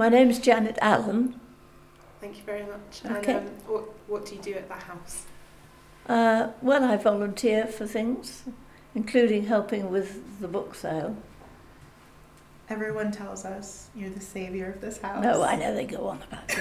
My 0.00 0.08
name's 0.08 0.38
Janet 0.38 0.78
Allen. 0.80 1.38
Thank 2.22 2.38
you 2.38 2.42
very 2.44 2.62
much. 2.62 3.02
Okay. 3.18 3.34
And 3.34 3.46
um, 3.48 3.54
what, 3.66 3.84
what 4.08 4.24
do 4.24 4.34
you 4.34 4.40
do 4.40 4.54
at 4.54 4.66
that 4.70 4.82
house? 4.84 5.26
Uh, 6.08 6.52
well, 6.62 6.84
I 6.84 6.96
volunteer 6.96 7.66
for 7.66 7.86
things, 7.86 8.44
including 8.94 9.44
helping 9.44 9.90
with 9.90 10.40
the 10.40 10.48
book 10.48 10.74
sale. 10.74 11.18
Everyone 12.70 13.12
tells 13.12 13.44
us 13.44 13.88
you're 13.94 14.08
the 14.08 14.22
savior 14.22 14.72
of 14.72 14.80
this 14.80 14.96
house. 15.02 15.22
No, 15.22 15.42
I 15.42 15.56
know 15.56 15.74
they 15.74 15.84
go 15.84 16.06
on 16.06 16.22
about 16.22 16.44
it. 16.48 16.58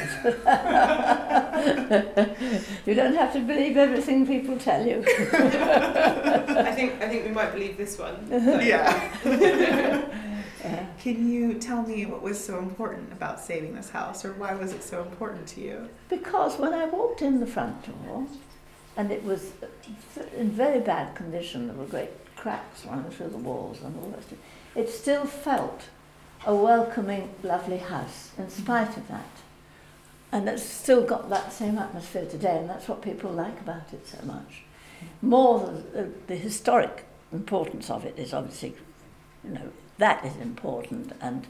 you 2.86 2.94
don't 2.94 3.16
have 3.16 3.32
to 3.32 3.40
believe 3.40 3.78
everything 3.78 4.28
people 4.28 4.58
tell 4.58 4.86
you. 4.86 5.02
I 5.08 6.74
think 6.76 7.02
I 7.02 7.08
think 7.08 7.24
we 7.24 7.32
might 7.32 7.54
believe 7.54 7.78
this 7.78 7.98
one. 7.98 8.28
Yeah. 8.62 10.10
Uh, 10.64 10.78
Can 11.02 11.32
you 11.32 11.54
tell 11.54 11.84
me 11.84 12.06
what 12.06 12.22
was 12.22 12.44
so 12.44 12.60
important 12.60 13.14
about 13.14 13.40
saving 13.40 13.76
this 13.76 13.90
house, 13.90 14.26
or 14.26 14.34
why 14.34 14.54
was 14.54 14.74
it 14.74 14.84
so 14.84 15.02
important 15.04 15.48
to 15.48 15.62
you? 15.62 15.90
because 16.10 16.58
when 16.58 16.74
I 16.74 16.86
walked 16.86 17.22
in 17.22 17.40
the 17.40 17.48
front 17.48 17.86
door, 17.86 18.28
and 18.98 19.12
it 19.12 19.24
was 19.24 19.52
in 20.36 20.50
very 20.50 20.82
bad 20.82 21.16
condition, 21.16 21.68
there 21.68 21.76
were 21.76 21.86
great 21.86 22.10
cracks 22.36 22.86
running 22.86 23.10
through 23.12 23.30
the 23.30 23.38
walls 23.38 23.82
and 23.82 23.96
all 23.98 24.10
that. 24.12 24.38
It 24.76 24.90
still 24.90 25.26
felt 25.26 25.84
a 26.46 26.56
welcoming, 26.56 27.30
lovely 27.44 27.78
house 27.78 28.32
in 28.38 28.46
mm-hmm. 28.46 28.64
spite 28.64 28.98
of 28.98 29.08
that. 29.08 29.30
And 30.32 30.48
it's 30.48 30.64
still 30.64 31.04
got 31.04 31.30
that 31.30 31.54
same 31.54 31.78
atmosphere 31.78 32.26
today, 32.26 32.58
and 32.58 32.70
that's 32.70 32.88
what 32.88 33.02
people 33.02 33.32
like 33.32 33.60
about 33.62 33.94
it 33.94 34.08
so 34.08 34.18
much. 34.26 34.64
Mm-hmm. 35.04 35.30
More 35.30 35.60
than 35.60 35.92
the, 35.94 36.10
the 36.28 36.36
historic 36.36 37.06
importance 37.32 37.90
of 37.90 38.06
it 38.06 38.18
is 38.18 38.34
obviously, 38.34 38.76
you 39.44 39.52
know, 39.52 39.72
that 40.00 40.26
is 40.26 40.36
important, 40.38 41.14
and 41.22 41.46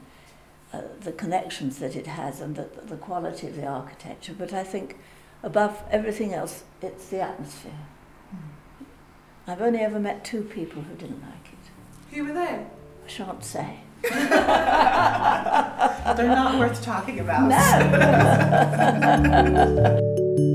uh, 0.73 0.81
the 0.99 1.11
connections 1.11 1.79
that 1.79 1.95
it 1.95 2.07
has, 2.07 2.41
and 2.41 2.55
the, 2.55 2.67
the 2.83 2.97
quality 2.97 3.47
of 3.47 3.55
the 3.55 3.65
architecture. 3.65 4.35
But 4.37 4.53
I 4.53 4.63
think, 4.63 4.97
above 5.41 5.81
everything 5.89 6.33
else, 6.33 6.63
it's 6.81 7.07
the 7.07 7.21
atmosphere. 7.21 7.71
I've 9.47 9.61
only 9.61 9.79
ever 9.79 9.99
met 9.99 10.23
two 10.23 10.43
people 10.43 10.83
who 10.83 10.95
didn't 10.95 11.21
like 11.21 11.53
it. 11.53 12.15
Who 12.15 12.25
were 12.25 12.33
they? 12.33 12.39
I 12.41 13.07
shan't 13.07 13.43
say. 13.43 13.79
They're 14.03 14.13
not 16.27 16.59
worth 16.59 16.83
talking 16.83 17.19
about. 17.19 17.49
No. 19.19 20.45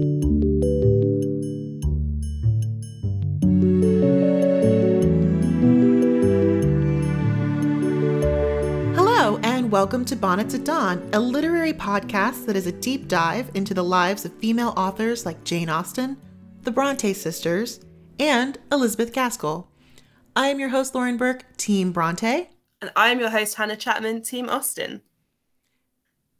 welcome 9.74 10.04
to 10.04 10.14
Bonnets 10.14 10.54
at 10.54 10.64
Dawn, 10.64 11.10
a 11.14 11.18
literary 11.18 11.72
podcast 11.72 12.46
that 12.46 12.54
is 12.54 12.68
a 12.68 12.70
deep 12.70 13.08
dive 13.08 13.50
into 13.54 13.74
the 13.74 13.82
lives 13.82 14.24
of 14.24 14.32
female 14.34 14.72
authors 14.76 15.26
like 15.26 15.42
Jane 15.42 15.68
Austen, 15.68 16.16
the 16.62 16.70
Bronte 16.70 17.12
sisters, 17.12 17.80
and 18.20 18.56
Elizabeth 18.70 19.12
Gaskell. 19.12 19.66
I 20.36 20.46
am 20.46 20.60
your 20.60 20.68
host, 20.68 20.94
Lauren 20.94 21.16
Burke, 21.16 21.44
Team 21.56 21.90
Bronte. 21.90 22.50
And 22.80 22.92
I'm 22.94 23.18
your 23.18 23.30
host 23.30 23.56
Hannah 23.56 23.74
Chapman, 23.74 24.22
Team 24.22 24.48
Austen. 24.48 25.02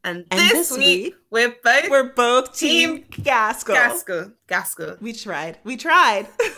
And, 0.05 0.27
And 0.31 0.39
this, 0.39 0.69
this 0.69 0.79
week, 0.79 1.05
week, 1.05 1.15
we're 1.33 1.57
both 1.65 1.91
We're 1.91 2.13
both 2.13 2.57
Team 2.57 3.03
Team 3.03 3.25
Gaskell. 3.25 3.75
Gaskell. 3.75 4.33
Gaskell. 4.47 4.97
We 5.01 5.13
tried. 5.13 5.59
We 5.65 5.77
tried. 5.77 6.29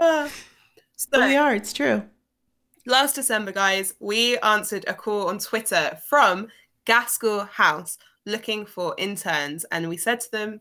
Uh, 0.00 0.28
but 1.10 1.20
so 1.20 1.26
we 1.26 1.36
are. 1.36 1.54
It's 1.54 1.72
true. 1.72 2.02
Last 2.86 3.14
December, 3.14 3.52
guys, 3.52 3.94
we 4.00 4.38
answered 4.38 4.84
a 4.86 4.94
call 4.94 5.28
on 5.28 5.38
Twitter 5.38 5.98
from 6.06 6.48
Gaskell 6.84 7.46
House 7.46 7.98
looking 8.26 8.66
for 8.66 8.94
interns, 8.98 9.64
and 9.70 9.88
we 9.88 9.96
said 9.96 10.20
to 10.20 10.30
them, 10.30 10.60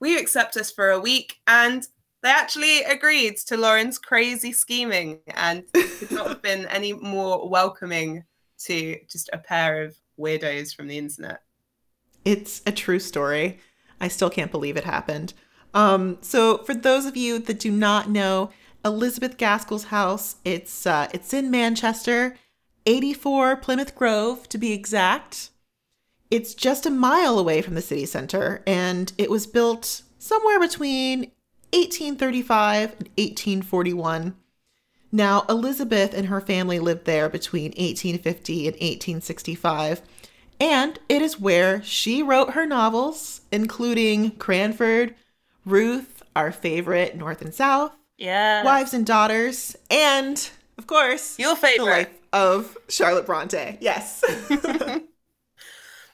"Will 0.00 0.10
you 0.10 0.18
accept 0.18 0.56
us 0.56 0.70
for 0.70 0.90
a 0.90 1.00
week?" 1.00 1.40
And 1.46 1.86
they 2.22 2.30
actually 2.30 2.82
agreed 2.82 3.38
to 3.38 3.56
Lauren's 3.56 3.98
crazy 3.98 4.52
scheming, 4.52 5.20
and 5.28 5.64
could 5.72 6.10
not 6.10 6.28
have 6.28 6.42
been 6.42 6.66
any 6.66 6.92
more 6.92 7.48
welcoming 7.48 8.24
to 8.64 8.98
just 9.08 9.30
a 9.32 9.38
pair 9.38 9.82
of 9.82 9.96
weirdos 10.18 10.74
from 10.74 10.88
the 10.88 10.98
internet. 10.98 11.42
It's 12.24 12.62
a 12.66 12.72
true 12.72 12.98
story. 12.98 13.60
I 14.00 14.08
still 14.08 14.30
can't 14.30 14.50
believe 14.50 14.76
it 14.76 14.84
happened. 14.84 15.32
Um, 15.72 16.18
so, 16.20 16.58
for 16.58 16.74
those 16.74 17.06
of 17.06 17.16
you 17.16 17.38
that 17.38 17.60
do 17.60 17.70
not 17.70 18.10
know, 18.10 18.50
Elizabeth 18.84 19.36
Gaskell's 19.36 19.84
house, 19.84 20.36
it's 20.44 20.86
uh, 20.86 21.08
it's 21.12 21.34
in 21.34 21.50
Manchester, 21.50 22.36
84 22.86 23.56
Plymouth 23.56 23.94
Grove 23.94 24.48
to 24.48 24.58
be 24.58 24.72
exact. 24.72 25.50
It's 26.30 26.54
just 26.54 26.86
a 26.86 26.90
mile 26.90 27.38
away 27.38 27.60
from 27.60 27.74
the 27.74 27.82
city 27.82 28.06
center, 28.06 28.62
and 28.66 29.12
it 29.18 29.30
was 29.30 29.46
built 29.46 30.02
somewhere 30.18 30.60
between 30.60 31.32
1835 31.72 32.90
and 32.98 33.08
1841. 33.16 34.36
Now, 35.12 35.44
Elizabeth 35.48 36.14
and 36.14 36.26
her 36.26 36.40
family 36.40 36.78
lived 36.78 37.04
there 37.04 37.28
between 37.28 37.72
1850 37.72 38.68
and 38.68 38.74
1865, 38.74 40.02
and 40.60 40.98
it 41.08 41.20
is 41.20 41.40
where 41.40 41.82
she 41.82 42.22
wrote 42.22 42.50
her 42.50 42.64
novels, 42.64 43.40
including 43.50 44.32
Cranford, 44.32 45.16
Ruth, 45.64 46.22
our 46.36 46.52
favorite, 46.52 47.16
North 47.16 47.42
and 47.42 47.52
South, 47.52 47.92
Yeah. 48.20 48.62
Wives 48.62 48.94
and 48.94 49.04
Daughters, 49.04 49.76
and, 49.90 50.48
of 50.78 50.86
course, 50.86 51.38
Your 51.38 51.56
favorite, 51.56 51.78
The. 51.78 51.90
Life 51.90 52.20
of 52.32 52.78
Charlotte 52.88 53.26
Bronte. 53.26 53.78
Yes. 53.80 54.22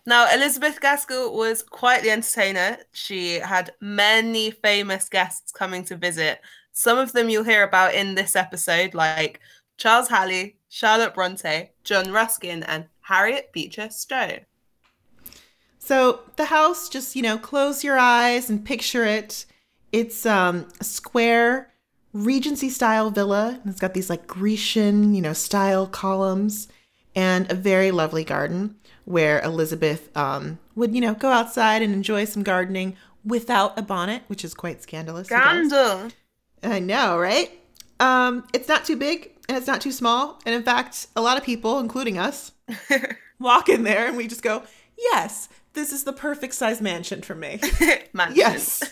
Now, 0.09 0.33
Elizabeth 0.33 0.81
Gaskell 0.81 1.37
was 1.37 1.65
quite 1.65 2.05
the 2.05 2.11
entertainer. 2.11 2.79
She 2.93 3.41
had 3.41 3.73
many 3.81 4.53
famous 4.53 5.09
guests 5.09 5.51
coming 5.51 5.85
to 5.87 5.97
visit. 5.97 6.41
Some 6.73 6.97
of 6.97 7.13
them 7.13 7.29
you'll 7.29 7.43
hear 7.43 7.65
about 7.65 7.93
in 7.93 8.15
this 8.15 8.37
episode, 8.37 8.95
like 8.95 9.41
Charles 9.79 10.09
Hallé, 10.09 10.55
Charlotte 10.69 11.13
Bronte, 11.13 11.71
John 11.83 12.13
Ruskin, 12.13 12.63
and 12.63 12.87
Harriet 13.01 13.53
Beecher 13.53 13.91
Stowe. 13.91 14.39
So 15.81 16.21
the 16.37 16.45
house, 16.45 16.89
just 16.89 17.17
you 17.17 17.23
know, 17.23 17.37
close 17.37 17.83
your 17.83 17.99
eyes 17.99 18.49
and 18.49 18.65
picture 18.65 19.05
it. 19.05 19.45
It's 19.91 20.25
um, 20.25 20.69
a 20.81 20.85
square 20.85 21.73
Regency 22.17 22.71
style 22.71 23.11
villa. 23.11 23.61
And 23.63 23.71
it's 23.71 23.81
got 23.81 23.95
these 23.95 24.09
like 24.09 24.27
Grecian, 24.27 25.15
you 25.15 25.21
know, 25.21 25.33
style 25.33 25.87
columns 25.87 26.69
and 27.15 27.51
a 27.51 27.55
very 27.55 27.91
lovely 27.91 28.25
garden 28.25 28.77
where 29.05 29.41
Elizabeth 29.43 30.15
um, 30.17 30.59
would, 30.75 30.95
you 30.95 31.01
know, 31.01 31.15
go 31.15 31.31
outside 31.31 31.83
and 31.83 31.93
enjoy 31.93 32.25
some 32.25 32.43
gardening 32.43 32.97
without 33.25 33.79
a 33.79 33.83
bonnet, 33.83 34.23
which 34.29 34.45
is 34.45 34.55
quite 34.55 34.83
scandalous. 34.83 35.27
Scandal. 35.27 36.11
I 36.63 36.79
know, 36.81 37.19
right? 37.19 37.51
Um, 38.01 38.47
it's 38.53 38.69
not 38.69 38.85
too 38.85 38.97
big 38.97 39.33
and 39.49 39.57
it's 39.57 39.67
not 39.67 39.81
too 39.81 39.93
small. 39.93 40.41
And 40.47 40.55
in 40.55 40.63
fact, 40.63 41.09
a 41.17 41.21
lot 41.21 41.37
of 41.37 41.45
people, 41.45 41.79
including 41.81 42.19
us, 42.19 42.53
walk 43.39 43.69
in 43.69 43.83
there 43.83 44.09
and 44.09 44.17
we 44.17 44.27
just 44.27 44.43
go, 44.43 44.63
yes, 44.99 45.49
this 45.77 45.93
is 45.93 46.03
the 46.03 46.13
perfect 46.13 46.55
size 46.55 46.81
mansion 46.81 47.23
for 47.23 47.37
me. 47.37 47.61
Mansion. 48.13 48.37
yes, 48.37 48.83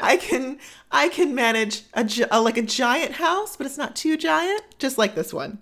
I 0.00 0.16
can, 0.16 0.58
I 0.90 1.08
can 1.08 1.34
manage 1.34 1.82
a, 1.94 2.08
a 2.32 2.40
like 2.40 2.56
a 2.56 2.62
giant 2.62 3.12
house, 3.12 3.56
but 3.56 3.66
it's 3.66 3.78
not 3.78 3.94
too 3.94 4.16
giant, 4.16 4.62
just 4.78 4.98
like 4.98 5.14
this 5.14 5.32
one. 5.32 5.60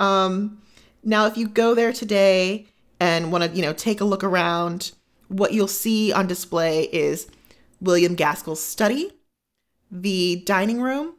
Um, 0.00 0.62
now, 1.02 1.26
if 1.26 1.36
you 1.36 1.48
go 1.48 1.74
there 1.74 1.92
today 1.92 2.66
and 2.98 3.30
want 3.30 3.44
to, 3.44 3.50
you 3.50 3.60
know, 3.60 3.74
take 3.74 4.00
a 4.00 4.04
look 4.04 4.24
around, 4.24 4.92
what 5.28 5.52
you'll 5.52 5.68
see 5.68 6.12
on 6.12 6.26
display 6.26 6.84
is 6.84 7.26
William 7.80 8.14
Gaskell's 8.14 8.62
study, 8.62 9.10
the 9.90 10.42
dining 10.46 10.80
room, 10.80 11.16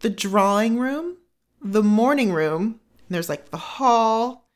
the 0.00 0.10
drawing 0.10 0.78
room, 0.78 1.16
the 1.60 1.82
morning 1.82 2.32
room. 2.32 2.80
And 3.08 3.14
there's 3.14 3.28
like 3.28 3.50
the 3.50 3.56
hall, 3.56 4.48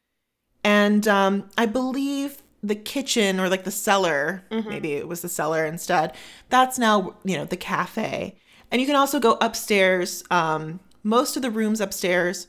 and 0.63 1.09
um, 1.09 1.51
I 1.59 1.67
believe 1.67 2.42
the 2.63 2.75
kitchen 2.75 3.41
or 3.41 3.49
like 3.49 3.65
the 3.65 3.71
cellar. 3.71 4.45
Maybe 4.69 4.93
it 4.93 5.09
was 5.09 5.21
the 5.21 5.29
cellar 5.29 5.65
instead. 5.65 6.15
That's 6.49 6.79
now 6.79 7.17
you 7.25 7.37
know 7.37 7.45
the 7.45 7.57
cafe, 7.57 8.37
and 8.71 8.81
you 8.81 8.87
can 8.87 8.97
also 8.97 9.19
go 9.19 9.37
upstairs. 9.41 10.23
Um, 10.31 10.81
most 11.03 11.37
of 11.37 11.43
the 11.43 11.51
rooms 11.51 11.81
upstairs 11.81 12.47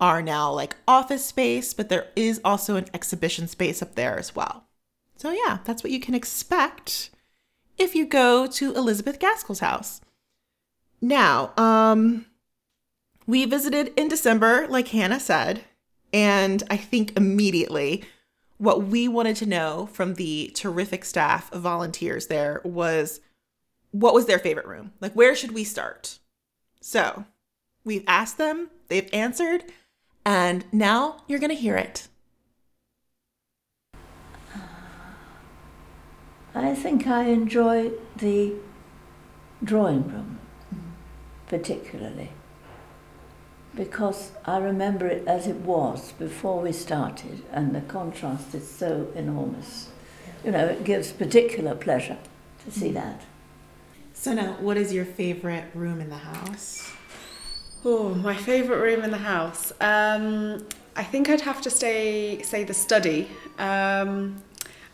are 0.00 0.22
now 0.22 0.50
like 0.50 0.76
office 0.88 1.26
space, 1.26 1.74
but 1.74 1.88
there 1.88 2.08
is 2.16 2.40
also 2.44 2.76
an 2.76 2.86
exhibition 2.94 3.46
space 3.46 3.82
up 3.82 3.94
there 3.94 4.18
as 4.18 4.34
well. 4.34 4.64
So 5.16 5.30
yeah, 5.30 5.58
that's 5.64 5.84
what 5.84 5.92
you 5.92 6.00
can 6.00 6.14
expect 6.14 7.10
if 7.76 7.94
you 7.94 8.06
go 8.06 8.46
to 8.46 8.74
Elizabeth 8.74 9.18
Gaskell's 9.18 9.60
house. 9.60 10.00
Now, 11.02 11.52
um, 11.56 12.26
we 13.26 13.44
visited 13.44 13.92
in 13.96 14.08
December, 14.08 14.66
like 14.68 14.88
Hannah 14.88 15.20
said, 15.20 15.64
and 16.12 16.62
I 16.70 16.76
think 16.76 17.16
immediately 17.16 18.04
what 18.60 18.84
we 18.84 19.08
wanted 19.08 19.34
to 19.36 19.46
know 19.46 19.88
from 19.90 20.14
the 20.14 20.52
terrific 20.54 21.02
staff 21.02 21.50
of 21.50 21.62
volunteers 21.62 22.26
there 22.26 22.60
was 22.62 23.20
what 23.90 24.12
was 24.12 24.26
their 24.26 24.38
favorite 24.38 24.66
room? 24.66 24.92
Like, 25.00 25.14
where 25.14 25.34
should 25.34 25.52
we 25.52 25.64
start? 25.64 26.18
So 26.78 27.24
we've 27.84 28.04
asked 28.06 28.36
them, 28.36 28.68
they've 28.88 29.08
answered, 29.14 29.64
and 30.26 30.66
now 30.72 31.22
you're 31.26 31.38
going 31.38 31.48
to 31.48 31.56
hear 31.56 31.78
it. 31.78 32.08
Uh, 33.94 34.58
I 36.54 36.74
think 36.74 37.06
I 37.06 37.24
enjoy 37.24 37.92
the 38.14 38.56
drawing 39.64 40.06
room 40.06 40.38
mm-hmm. 40.66 40.90
particularly 41.46 42.32
because 43.74 44.32
I 44.44 44.58
remember 44.58 45.06
it 45.06 45.26
as 45.26 45.46
it 45.46 45.56
was 45.56 46.12
before 46.12 46.60
we 46.60 46.72
started, 46.72 47.42
and 47.52 47.74
the 47.74 47.80
contrast 47.82 48.54
is 48.54 48.68
so 48.68 49.08
enormous. 49.14 49.88
You 50.44 50.52
know, 50.52 50.66
it 50.66 50.84
gives 50.84 51.12
particular 51.12 51.74
pleasure 51.74 52.18
to 52.64 52.70
see 52.70 52.90
that. 52.92 53.22
So 54.14 54.34
now, 54.34 54.56
what 54.60 54.76
is 54.76 54.92
your 54.92 55.04
favorite 55.04 55.64
room 55.74 56.00
in 56.00 56.10
the 56.10 56.16
house? 56.16 56.92
Oh, 57.84 58.10
my 58.14 58.36
favourite 58.36 58.80
room 58.80 59.02
in 59.02 59.10
the 59.10 59.18
house. 59.18 59.72
Um, 59.80 60.66
I 60.96 61.02
think 61.04 61.30
I'd 61.30 61.40
have 61.40 61.62
to 61.62 61.70
stay 61.70 62.42
say 62.42 62.64
the 62.64 62.74
study. 62.74 63.28
Um, 63.58 64.42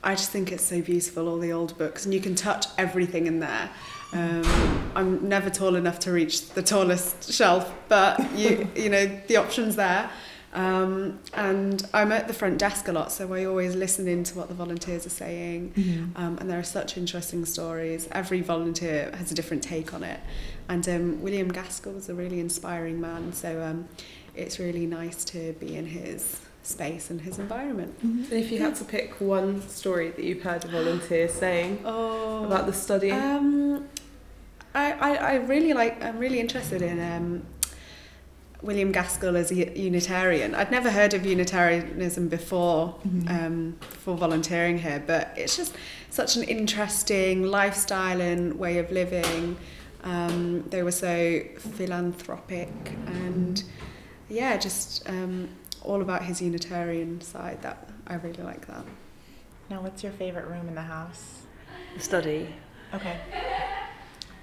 I 0.05 0.14
just 0.14 0.31
think 0.31 0.52
it's 0.52 0.62
so 0.62 0.81
beautiful, 0.81 1.28
all 1.28 1.38
the 1.38 1.52
old 1.52 1.76
books, 1.78 2.05
and 2.05 2.14
you 2.14 2.20
can 2.20 2.37
touch 2.37 2.67
everything 2.78 3.26
in 3.26 3.40
there. 3.40 3.70
Um, 4.16 4.90
I'm 4.94 5.28
never 5.28 5.50
tall 5.50 5.76
enough 5.76 5.98
to 6.00 6.12
reach 6.12 6.50
the 6.50 6.62
tallest 6.62 7.32
shelf, 7.32 7.72
but 7.88 8.18
you 8.36 8.68
you 8.76 8.88
know 8.88 9.06
the 9.26 9.36
options 9.36 9.76
there. 9.76 10.10
Um, 10.54 11.18
and 11.34 11.86
I'm 11.92 12.12
at 12.12 12.28
the 12.28 12.32
front 12.32 12.56
desk 12.58 12.88
a 12.88 12.92
lot, 12.92 13.12
so 13.12 13.32
I 13.34 13.44
always 13.44 13.74
listen 13.74 14.08
in 14.08 14.24
to 14.24 14.38
what 14.38 14.48
the 14.48 14.54
volunteers 14.54 15.04
are 15.04 15.10
saying. 15.10 15.74
Mm-hmm. 15.76 16.16
Um, 16.16 16.38
and 16.38 16.48
there 16.48 16.58
are 16.58 16.62
such 16.62 16.96
interesting 16.96 17.44
stories. 17.44 18.08
Every 18.12 18.40
volunteer 18.40 19.10
has 19.18 19.30
a 19.30 19.34
different 19.34 19.62
take 19.62 19.92
on 19.92 20.02
it. 20.02 20.18
And 20.70 20.88
um, 20.88 21.22
William 21.22 21.48
Gaskell 21.52 21.92
was 21.92 22.08
a 22.08 22.14
really 22.14 22.40
inspiring 22.40 23.02
man, 23.02 23.34
so 23.34 23.60
um, 23.62 23.86
it's 24.34 24.58
really 24.58 24.86
nice 24.86 25.24
to 25.26 25.52
be 25.60 25.76
in 25.76 25.84
his 25.84 26.40
space 26.62 27.10
and 27.10 27.20
his 27.20 27.38
environment. 27.38 27.94
And 28.02 28.32
if 28.32 28.50
you 28.50 28.58
had 28.58 28.74
to 28.76 28.84
pick 28.84 29.20
one 29.20 29.60
story 29.68 30.08
that 30.10 30.24
you've 30.24 30.42
heard 30.42 30.64
a 30.64 30.68
volunteer 30.68 31.28
saying 31.28 31.80
Oh, 31.84 32.44
about 32.44 32.64
the 32.66 32.72
study, 32.72 33.12
Um, 33.12 33.86
I, 34.76 34.93
I, 34.93 35.14
I 35.14 35.34
really 35.37 35.73
like. 35.73 36.05
I'm 36.05 36.19
really 36.19 36.38
interested 36.38 36.82
in 36.82 37.00
um, 37.00 37.43
William 38.62 38.93
Gaskell 38.93 39.37
as 39.37 39.50
a 39.50 39.78
Unitarian. 39.78 40.55
I'd 40.55 40.70
never 40.70 40.90
heard 40.90 41.14
of 41.14 41.25
Unitarianism 41.25 42.28
before 42.28 42.94
Mm-hmm. 43.06 43.28
um, 43.28 43.76
for 43.81 44.17
volunteering 44.17 44.78
here, 44.78 45.02
but 45.06 45.32
it's 45.37 45.56
just 45.56 45.75
such 46.11 46.37
an 46.37 46.43
interesting 46.43 47.44
lifestyle 47.44 48.20
and 48.20 48.58
way 48.58 48.78
of 48.78 48.90
living. 48.90 49.56
Um, 50.05 50.62
they 50.70 50.82
were 50.82 50.93
so 50.93 51.40
philanthropic 51.76 52.69
and 53.06 53.62
yeah, 54.28 54.56
just 54.56 55.08
um, 55.08 55.49
all 55.82 56.02
about 56.02 56.23
his 56.25 56.43
Unitarian 56.43 57.20
side. 57.20 57.62
That 57.62 57.88
I 58.06 58.14
really 58.14 58.43
like 58.43 58.67
that. 58.67 58.84
Now, 59.70 59.81
what's 59.82 60.02
your 60.02 60.12
favorite 60.12 60.46
room 60.46 60.69
in 60.69 60.75
the 60.75 60.82
house? 60.82 61.43
The 61.96 62.02
study. 62.02 62.55
Okay. 62.94 63.19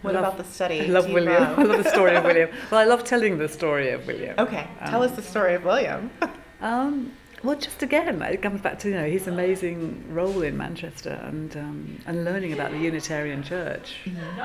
What 0.04 0.14
love- 0.14 0.24
about 0.24 0.38
the 0.38 0.44
study? 0.44 0.82
I 0.82 0.86
love 0.86 1.10
William. 1.10 1.34
love? 1.42 1.60
I 1.60 1.64
love 1.64 1.84
the 1.84 1.90
story 1.90 2.16
of 2.16 2.24
William. 2.24 2.50
Well, 2.72 2.80
I 2.80 2.86
love 2.86 3.04
telling 3.04 3.38
the 3.40 3.50
story 3.50 3.90
of 3.92 4.06
William. 4.06 4.36
Okay, 4.38 4.68
tell 4.86 5.02
Um, 5.04 5.10
us 5.10 5.16
the 5.16 5.22
story 5.24 5.56
of 5.56 5.64
William. 5.66 6.12
Um, 6.62 7.12
well, 7.44 7.58
just 7.58 7.84
again, 7.84 8.22
it 8.22 8.42
comes 8.42 8.62
back 8.62 8.80
to 8.80 8.88
you 8.90 8.96
know 8.96 9.06
his 9.18 9.28
amazing 9.28 9.82
role 10.10 10.44
in 10.44 10.56
Manchester 10.58 11.20
and 11.30 11.52
um, 11.58 12.02
and 12.06 12.24
learning 12.24 12.54
about 12.54 12.72
the 12.72 12.78
Unitarian 12.78 13.44
Church, 13.44 13.96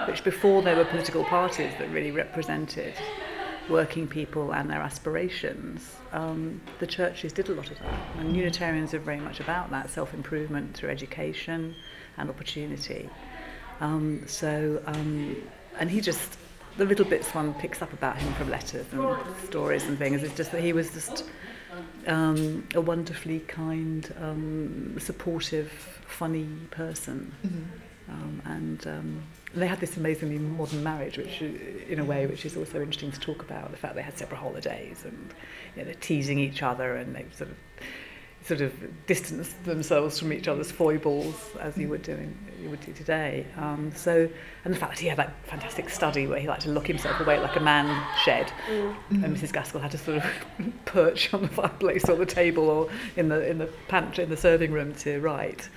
which 0.09 0.25
before 0.25 0.63
there 0.63 0.75
were 0.75 0.85
political 0.85 1.23
parties 1.23 1.73
that 1.79 1.89
really 1.91 2.11
represented 2.11 2.93
working 3.69 4.09
people 4.09 4.53
and 4.53 4.69
their 4.69 4.81
aspirations. 4.81 5.95
Um, 6.13 6.61
the 6.81 6.89
churches 6.89 7.33
did 7.33 7.49
a 7.51 7.53
lot 7.53 7.71
of 7.71 7.79
that, 7.79 8.01
and 8.19 8.35
Unitarians 8.37 8.93
are 8.95 8.99
very 8.99 9.21
much 9.21 9.39
about 9.39 9.71
that 9.71 9.91
self 9.91 10.13
improvement 10.13 10.75
through 10.75 10.91
education 10.91 11.77
and 12.17 12.29
opportunity. 12.29 13.09
Um, 13.81 14.23
so, 14.27 14.83
um, 14.87 15.37
and 15.79 15.91
he 15.91 16.01
just, 16.01 16.37
the 16.77 16.85
little 16.85 17.05
bits 17.05 17.35
one 17.35 17.55
picks 17.55 17.83
up 17.83 17.93
about 17.93 18.17
him 18.17 18.33
from 18.35 18.51
letters 18.51 18.87
and 18.93 19.17
stories 19.45 19.85
and 19.85 19.99
things, 19.99 20.23
is 20.23 20.35
just 20.35 20.53
that 20.53 20.63
he 20.63 20.73
was 20.73 20.93
just 20.93 21.25
um, 22.07 22.67
a 22.75 22.81
wonderfully 22.81 23.41
kind, 23.41 24.13
um, 24.21 24.97
supportive, 24.99 25.71
funny 26.07 26.49
person. 26.71 27.33
Um, 28.09 28.43
and 28.47 28.87
um, 28.87 29.23
they 29.55 29.67
had 29.67 29.81
this 29.81 29.97
amazingly 29.97 30.39
modern 30.39 30.83
marriage, 30.83 31.19
which, 31.19 31.43
uh, 31.43 31.47
in 31.89 31.99
a 31.99 32.05
way, 32.05 32.27
which 32.27 32.47
is 32.47 32.57
also 32.57 32.81
interesting 32.81 33.13
to 33.13 33.21
talk 33.21 33.43
about. 33.43 33.71
The 33.71 33.77
fact 33.77 33.95
they 33.95 34.03
had 34.03 34.17
separate 34.17 34.39
holidays 34.39 35.05
and 35.05 35.35
you 35.75 35.83
know, 35.83 35.85
they're 35.85 36.01
teasing 36.01 36.39
each 36.39 36.63
other 36.63 36.97
and 36.97 37.15
they 37.15 37.27
sort 37.33 37.51
of 37.51 37.57
sort 38.45 38.61
of 38.63 38.73
distance 39.07 39.53
themselves 39.65 40.19
from 40.19 40.33
each 40.33 40.49
other's 40.49 40.71
foibles 40.71 41.35
as 41.61 41.77
you 41.77 41.89
would 41.89 42.03
do 42.03 42.13
in, 42.13 42.35
you 42.63 42.71
would 42.71 42.81
do 42.81 42.93
today. 42.93 43.45
Um, 43.59 43.93
so, 43.95 44.29
and 44.65 44.73
the 44.75 44.79
fact 44.79 44.93
that 44.95 45.01
he 45.01 45.09
had 45.09 45.19
that 45.19 45.35
fantastic 45.45 45.91
study 45.91 46.27
where 46.27 46.41
he 46.41 46.49
liked 46.49 46.63
to 46.63 46.71
lock 46.71 46.87
himself 46.87 47.21
away 47.21 47.39
like 47.39 47.57
a 47.57 47.61
man 47.61 48.07
shed, 48.25 48.51
and 48.69 48.97
Mrs. 49.37 49.53
Gaskell 49.53 49.81
had 49.81 49.91
to 49.91 49.99
sort 49.99 50.19
of 50.19 50.25
perch 50.87 51.35
on 51.35 51.43
the 51.43 51.49
fireplace 51.49 52.09
or 52.09 52.17
the 52.17 52.25
table 52.27 52.71
or 52.71 52.89
in 53.17 53.29
the 53.29 53.47
in 53.49 53.59
the 53.59 53.67
pantry 53.89 54.25
in 54.25 54.31
the 54.31 54.37
serving 54.37 54.73
room 54.73 54.95
to 54.97 55.21
write. 55.21 55.69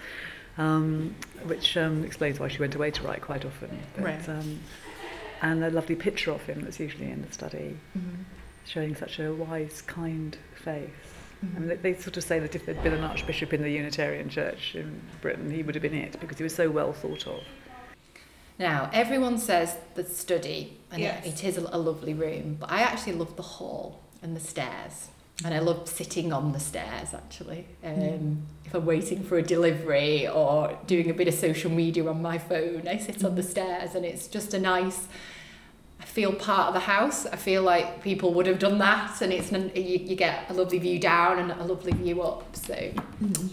Um, 0.58 1.16
which 1.46 1.75
um, 1.78 2.04
explains 2.04 2.40
why 2.40 2.48
she 2.50 2.60
went 2.60 2.75
away 2.75 2.92
to 2.92 3.04
write 3.04 3.22
quite 3.22 3.46
often. 3.46 3.80
But, 3.96 4.04
Right. 4.04 4.30
um, 4.30 4.60
and 5.42 5.63
a 5.63 5.72
lovely 5.72 5.96
picture 5.96 6.31
of 6.31 6.42
him 6.44 6.62
that's 6.62 6.80
usually 6.80 7.10
in 7.10 7.22
the 7.25 7.31
study, 7.34 7.78
showing 8.66 8.96
such 8.96 9.18
a 9.19 9.34
wise, 9.34 9.81
kind 9.81 10.38
face. 10.63 10.90
Mm-hmm. 11.43 11.55
I 11.55 11.59
mean, 11.59 11.69
they, 11.69 11.75
they 11.93 11.93
sort 11.99 12.17
of 12.17 12.23
say 12.23 12.39
that 12.39 12.55
if 12.55 12.65
there'd 12.65 12.83
been 12.83 12.93
an 12.93 13.03
archbishop 13.03 13.53
in 13.53 13.61
the 13.61 13.69
Unitarian 13.69 14.29
Church 14.29 14.75
in 14.75 15.01
Britain, 15.21 15.49
he 15.49 15.63
would 15.63 15.75
have 15.75 15.81
been 15.81 15.95
it 15.95 16.19
because 16.19 16.38
he 16.38 16.43
was 16.43 16.53
so 16.53 16.69
well 16.69 16.93
thought 16.93 17.27
of. 17.27 17.41
Now, 18.59 18.89
everyone 18.93 19.39
says 19.39 19.77
the 19.95 20.03
study, 20.03 20.77
and 20.91 21.01
Yes. 21.01 21.25
it, 21.25 21.43
it 21.43 21.43
is 21.43 21.57
a, 21.57 21.67
a 21.71 21.79
lovely 21.79 22.13
room, 22.13 22.57
but 22.59 22.71
I 22.71 22.81
actually 22.81 23.13
love 23.13 23.35
the 23.35 23.41
hall 23.41 24.01
and 24.21 24.35
the 24.35 24.39
stairs. 24.39 25.07
And 25.43 25.53
I 25.55 25.59
love 25.59 25.89
sitting 25.89 26.31
on 26.31 26.51
the 26.51 26.59
stairs 26.59 27.15
actually. 27.15 27.65
Um, 27.83 27.91
mm-hmm. 27.95 28.35
If 28.65 28.75
I'm 28.75 28.85
waiting 28.85 29.23
for 29.23 29.39
a 29.39 29.41
delivery 29.41 30.27
or 30.27 30.77
doing 30.85 31.09
a 31.09 31.13
bit 31.13 31.27
of 31.27 31.33
social 31.33 31.71
media 31.71 32.07
on 32.07 32.21
my 32.21 32.38
phone, 32.38 32.88
I 32.88 32.97
sit 32.97 33.23
on 33.23 33.35
the 33.35 33.41
mm-hmm. 33.41 33.49
stairs 33.49 33.95
and 33.95 34.05
it's 34.05 34.27
just 34.27 34.53
a 34.53 34.59
nice. 34.59 35.07
I 36.01 36.06
feel 36.06 36.33
part 36.33 36.68
of 36.69 36.74
the 36.74 36.80
house. 36.81 37.25
I 37.25 37.36
feel 37.36 37.62
like 37.63 38.01
people 38.03 38.33
would 38.33 38.48
have 38.48 38.59
done 38.59 38.80
that, 38.80 39.21
and 39.21 39.31
it's 39.31 39.51
you, 39.51 40.00
you 40.09 40.15
get 40.15 40.50
a 40.50 40.53
lovely 40.53 40.80
view 40.80 41.00
down 41.00 41.39
and 41.39 41.51
a 41.51 41.63
lovely 41.63 41.92
view 41.94 42.21
up. 42.21 42.56
So 42.56 42.75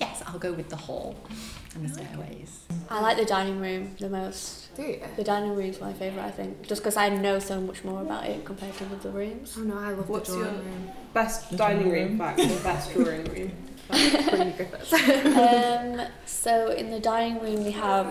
yes, 0.00 0.22
I'll 0.26 0.38
go 0.38 0.52
with 0.52 0.68
the 0.70 0.76
hall 0.76 1.14
and 1.74 1.84
the 1.88 1.92
stairways. 1.92 2.60
I 2.90 3.00
like 3.00 3.16
the 3.18 3.24
dining 3.26 3.60
room 3.60 3.94
the 3.98 4.08
most. 4.08 4.74
Do 4.74 4.82
you? 4.82 5.00
The 5.16 5.24
dining 5.24 5.50
room 5.54 5.66
is 5.66 5.80
my 5.80 5.92
favourite, 5.92 6.26
I 6.26 6.30
think, 6.30 6.66
just 6.66 6.80
because 6.82 6.96
I 6.96 7.08
know 7.10 7.38
so 7.38 7.60
much 7.60 7.84
more 7.84 8.00
about 8.02 8.24
it 8.26 8.44
compared 8.44 8.74
to 8.78 8.84
the 8.84 9.10
rooms. 9.10 9.56
Oh 9.58 9.62
no, 9.62 9.78
I 9.78 9.90
love 9.90 10.08
What's 10.08 10.30
the 10.30 10.36
drawing 10.38 10.54
your- 10.54 10.62
room. 10.64 10.90
best 11.12 11.56
dining 11.56 11.90
room 11.90 12.18
fact 12.18 12.40
or 12.40 12.46
best 12.60 12.94
drawing 12.94 13.24
room. 13.24 13.52
Queen 13.90 14.52
Griffiths. 14.56 14.92
um, 16.02 16.06
so 16.26 16.70
in 16.70 16.90
the 16.90 17.00
dining 17.00 17.40
room 17.40 17.64
we 17.64 17.72
have 17.72 18.06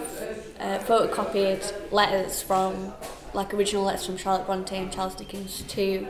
uh, 0.60 0.79
photocopied 0.79 1.91
letters 1.91 2.41
from, 2.41 2.94
like 3.34 3.53
original 3.53 3.84
letters 3.84 4.05
from 4.05 4.17
Charlotte 4.17 4.46
Bronte 4.46 4.75
and 4.75 4.91
Charles 4.91 5.15
Dickens 5.15 5.63
to 5.69 6.07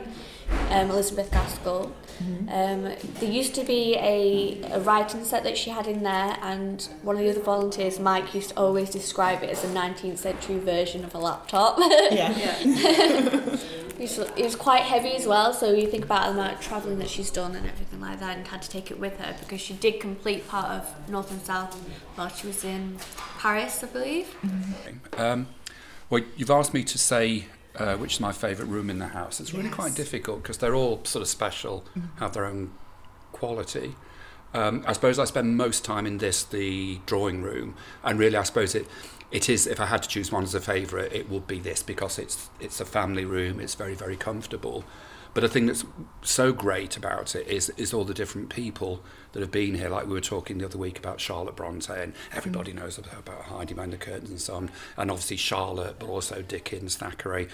um, 0.70 0.90
Elizabeth 0.90 1.32
Gaskell. 1.32 1.92
Um, 2.50 2.84
there 3.20 3.30
used 3.30 3.54
to 3.56 3.64
be 3.64 3.96
a, 3.96 4.60
a 4.72 4.80
writing 4.80 5.24
set 5.24 5.44
that 5.44 5.56
she 5.58 5.70
had 5.70 5.86
in 5.88 6.02
there, 6.04 6.38
and 6.42 6.88
one 7.04 7.16
of 7.16 7.22
the 7.24 7.30
other 7.30 7.42
volunteers, 7.42 8.00
Mike, 8.00 8.34
used 8.34 8.50
to 8.50 8.58
always 8.58 8.90
describe 8.90 9.44
it 9.44 9.50
as 9.52 9.64
a 9.64 9.68
19th 9.68 10.18
century 10.18 10.58
version 10.58 11.04
of 11.04 11.14
a 11.14 11.20
laptop. 11.20 11.78
Yeah. 12.12 12.34
It 14.00 14.02
was, 14.02 14.20
it 14.20 14.44
was 14.44 14.56
quite 14.56 14.84
heavy 14.84 15.16
as 15.16 15.26
well, 15.26 15.54
so 15.54 15.74
you 15.74 15.88
think 15.88 16.06
about 16.06 16.26
the 16.26 16.40
amount 16.40 16.54
of 16.54 16.62
travelling 16.62 17.00
that 17.00 17.10
she's 17.10 17.32
done 17.32 17.56
and 17.56 17.66
everything 17.66 18.00
like 18.00 18.20
that, 18.20 18.38
and 18.38 18.48
had 18.48 18.62
to 18.62 18.70
take 18.70 18.92
it 18.92 19.00
with 19.00 19.18
her 19.20 19.36
because 19.40 19.60
she 19.60 19.74
did 19.74 20.00
complete 20.00 20.48
part 20.48 20.70
of 20.70 21.10
North 21.10 21.32
and 21.32 21.42
South 21.42 21.74
while 22.16 22.30
she 22.30 22.46
was 22.46 22.64
in 22.64 22.98
Paris, 23.40 23.84
I 23.84 23.88
believe. 23.88 24.36
Um, 25.18 25.48
well, 26.10 26.24
you've 26.36 26.52
asked 26.52 26.74
me 26.74 26.84
to 26.84 26.98
say 26.98 27.46
uh, 27.78 27.96
which 27.98 28.16
is 28.16 28.20
my 28.20 28.32
favourite 28.32 28.70
room 28.70 28.90
in 28.90 29.00
the 29.00 29.08
house. 29.08 29.40
It's 29.40 29.54
really 29.54 29.70
quite 29.70 29.96
difficult 29.96 30.42
because 30.42 30.58
they're 30.58 30.76
all 30.76 31.04
sort 31.06 31.22
of 31.22 31.28
special, 31.28 31.86
have 32.18 32.34
their 32.34 32.46
own 32.46 32.72
quality. 33.32 33.96
Um, 34.54 34.84
I 34.88 34.94
suppose 34.94 35.20
I 35.20 35.26
spend 35.26 35.58
most 35.58 35.86
time 35.86 36.08
in 36.08 36.18
this, 36.18 36.44
the 36.44 37.00
drawing 37.06 37.42
room, 37.42 37.76
and 38.04 38.18
really, 38.18 38.38
I 38.38 38.44
suppose 38.44 38.74
it, 38.74 38.88
it 39.32 39.50
is. 39.50 39.68
If 39.68 39.80
I 39.80 39.86
had 39.86 40.04
to 40.04 40.10
choose 40.10 40.32
one 40.32 40.44
as 40.44 40.56
a 40.56 40.62
favourite, 40.62 41.14
it 41.14 41.30
would 41.30 41.46
be 41.46 41.60
this 41.60 41.84
because 41.84 42.18
it's 42.18 42.50
it's 42.60 42.80
a 42.80 42.86
family 42.86 43.26
room. 43.26 43.60
It's 43.60 43.76
very 43.76 43.94
very 43.94 44.16
comfortable. 44.16 44.86
But 45.34 45.42
the 45.42 45.50
thing 45.50 45.68
that's 45.68 45.86
so 46.24 46.54
great 46.54 46.98
about 46.98 47.36
it 47.36 47.48
is 47.48 47.70
is 47.72 47.94
all 47.94 48.06
the 48.06 48.14
different 48.14 48.50
people 48.50 49.04
that 49.34 49.42
have 49.42 49.52
been 49.52 49.76
here. 49.76 49.90
Like 49.90 50.08
we 50.08 50.14
were 50.14 50.22
talking 50.22 50.58
the 50.58 50.66
other 50.66 50.78
week 50.78 50.98
about 50.98 51.20
Charlotte 51.20 51.56
Bronte, 51.56 51.94
and 51.94 52.14
everybody 52.34 52.74
knows 52.74 52.98
about, 52.98 53.20
about 53.20 53.44
Heidi 53.44 53.74
the 53.74 53.98
curtains 53.98 54.30
and 54.30 54.42
so 54.42 54.56
on. 54.56 54.72
And 54.96 55.12
obviously 55.12 55.38
Charlotte, 55.38 55.98
but 56.00 56.10
also 56.10 56.42
Dickens, 56.42 56.96
Thackeray. 56.96 57.48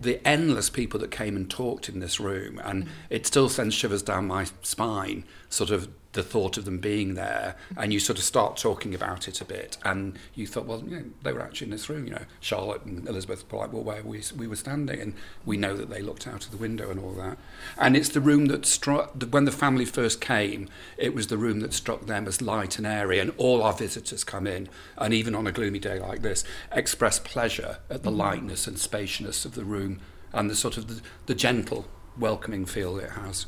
The 0.00 0.26
endless 0.26 0.70
people 0.70 0.98
that 1.00 1.10
came 1.10 1.36
and 1.36 1.48
talked 1.48 1.88
in 1.88 2.00
this 2.00 2.18
room, 2.18 2.60
and 2.64 2.88
it 3.10 3.26
still 3.26 3.48
sends 3.48 3.74
shivers 3.74 4.02
down 4.02 4.26
my 4.26 4.46
spine. 4.62 5.24
Sort 5.48 5.70
of 5.70 5.88
the 6.14 6.22
thought 6.22 6.56
of 6.56 6.64
them 6.64 6.78
being 6.78 7.14
there, 7.14 7.56
and 7.76 7.92
you 7.92 8.00
sort 8.00 8.18
of 8.18 8.24
start 8.24 8.56
talking 8.56 8.94
about 8.94 9.28
it 9.28 9.40
a 9.40 9.44
bit, 9.44 9.76
and 9.84 10.18
you 10.34 10.46
thought, 10.46 10.66
well, 10.66 10.82
you 10.84 10.96
know, 10.96 11.04
they 11.22 11.32
were 11.32 11.42
actually 11.42 11.66
in 11.66 11.70
this 11.72 11.88
room. 11.88 12.06
You 12.06 12.14
know, 12.14 12.24
Charlotte 12.40 12.84
and 12.84 13.06
Elizabeth 13.06 13.50
were 13.50 13.58
like, 13.58 13.72
well, 13.72 13.82
where 13.82 14.02
we 14.02 14.22
we 14.36 14.46
were 14.46 14.56
standing, 14.56 15.00
and 15.00 15.14
we 15.44 15.56
know 15.56 15.76
that 15.76 15.90
they 15.90 16.00
looked 16.00 16.26
out 16.26 16.44
of 16.44 16.50
the 16.50 16.56
window 16.56 16.90
and 16.90 16.98
all 16.98 17.12
that. 17.12 17.38
And 17.78 17.96
it's 17.96 18.08
the 18.08 18.20
room 18.20 18.46
that 18.46 18.64
struck 18.64 19.22
when 19.30 19.44
the 19.44 19.52
family 19.52 19.84
first 19.84 20.20
came. 20.20 20.68
It 20.96 21.14
was 21.14 21.26
the 21.26 21.38
room 21.38 21.60
that 21.60 21.74
struck 21.74 22.06
them 22.06 22.26
as 22.26 22.40
light 22.40 22.78
and 22.78 22.86
airy, 22.86 23.18
and 23.18 23.32
all 23.36 23.62
our 23.62 23.74
visitors 23.74 24.24
come 24.24 24.46
in, 24.46 24.68
and 24.96 25.12
even 25.12 25.34
on 25.34 25.46
a 25.46 25.52
gloomy 25.52 25.78
day 25.78 25.98
like 25.98 26.22
this, 26.22 26.44
express 26.72 27.18
pleasure 27.18 27.78
at 27.90 28.02
the 28.02 28.10
mm-hmm. 28.10 28.18
lightness 28.18 28.66
and 28.66 28.78
spaciousness 28.78 29.44
of 29.44 29.54
the 29.54 29.64
room 29.64 30.00
and 30.32 30.50
the 30.50 30.56
sort 30.56 30.76
of 30.76 30.88
the, 30.88 31.00
the 31.26 31.34
gentle, 31.34 31.86
welcoming 32.18 32.66
feel 32.66 32.98
it 32.98 33.10
has. 33.10 33.46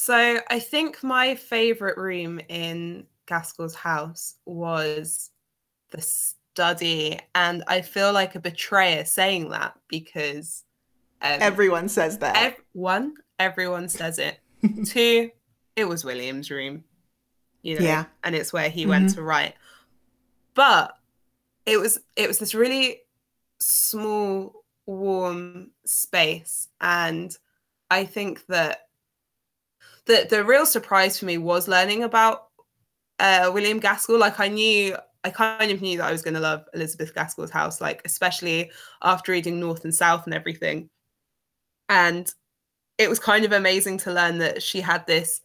So 0.00 0.38
I 0.48 0.60
think 0.60 1.02
my 1.02 1.34
favorite 1.34 1.98
room 1.98 2.40
in 2.48 3.04
Gaskell's 3.26 3.74
house 3.74 4.36
was 4.46 5.30
the 5.90 6.00
study, 6.00 7.18
and 7.34 7.64
I 7.66 7.80
feel 7.80 8.12
like 8.12 8.36
a 8.36 8.40
betrayer 8.40 9.04
saying 9.04 9.50
that 9.50 9.74
because 9.88 10.62
um, 11.20 11.38
Everyone 11.40 11.88
says 11.88 12.18
that. 12.18 12.36
ev- 12.36 12.62
one, 12.74 13.14
everyone 13.40 13.88
says 13.88 14.20
it. 14.20 14.38
Two, 14.86 15.32
it 15.74 15.88
was 15.88 16.04
William's 16.04 16.48
room, 16.48 16.84
you 17.62 17.80
know, 17.80 17.84
Yeah. 17.84 18.04
and 18.22 18.36
it's 18.36 18.52
where 18.52 18.70
he 18.70 18.86
went 18.86 19.08
to 19.14 19.22
write. 19.22 19.54
But 20.54 20.94
it 21.66 21.76
was 21.78 21.98
it 22.14 22.28
was 22.28 22.38
this 22.38 22.54
really 22.54 23.00
small, 23.58 24.62
warm 24.86 25.72
space, 25.84 26.68
and 26.80 27.36
I 27.90 28.04
think 28.04 28.46
that 28.46 28.82
the 30.08 30.26
the 30.28 30.44
real 30.44 30.66
surprise 30.66 31.18
for 31.18 31.26
me 31.26 31.38
was 31.38 31.68
learning 31.68 32.02
about 32.02 32.48
uh, 33.20 33.50
William 33.54 33.78
Gaskell. 33.78 34.18
Like 34.18 34.40
I 34.40 34.48
knew, 34.48 34.96
I 35.22 35.30
kind 35.30 35.70
of 35.70 35.80
knew 35.80 35.98
that 35.98 36.06
I 36.08 36.12
was 36.12 36.22
going 36.22 36.34
to 36.34 36.40
love 36.40 36.64
Elizabeth 36.74 37.14
Gaskell's 37.14 37.50
house, 37.50 37.80
like 37.80 38.02
especially 38.04 38.70
after 39.02 39.32
reading 39.32 39.60
North 39.60 39.84
and 39.84 39.94
South 39.94 40.24
and 40.24 40.34
everything. 40.34 40.88
And 41.88 42.32
it 42.98 43.08
was 43.08 43.18
kind 43.20 43.44
of 43.44 43.52
amazing 43.52 43.98
to 43.98 44.12
learn 44.12 44.38
that 44.38 44.62
she 44.62 44.80
had 44.80 45.06
this 45.06 45.40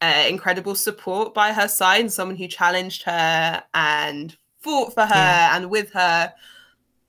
uh, 0.00 0.26
incredible 0.28 0.74
support 0.74 1.34
by 1.34 1.52
her 1.52 1.68
side, 1.68 2.10
someone 2.12 2.36
who 2.36 2.46
challenged 2.48 3.02
her 3.04 3.62
and 3.74 4.36
fought 4.60 4.94
for 4.94 5.02
her 5.06 5.14
Yeah. 5.14 5.56
and 5.56 5.70
with 5.70 5.90
her, 5.92 6.32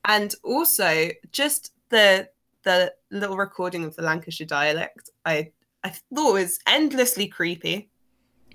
and 0.06 0.34
also 0.44 1.10
just 1.32 1.74
the 1.90 2.30
the 2.64 2.94
little 3.12 3.36
recording 3.36 3.84
of 3.84 3.96
the 3.96 4.02
Lancashire 4.04 4.48
dialect. 4.48 5.10
I 5.26 5.52
I 5.84 5.90
thought 5.90 6.30
it 6.30 6.34
was 6.34 6.60
endlessly 6.68 7.28
creepy, 7.28 7.90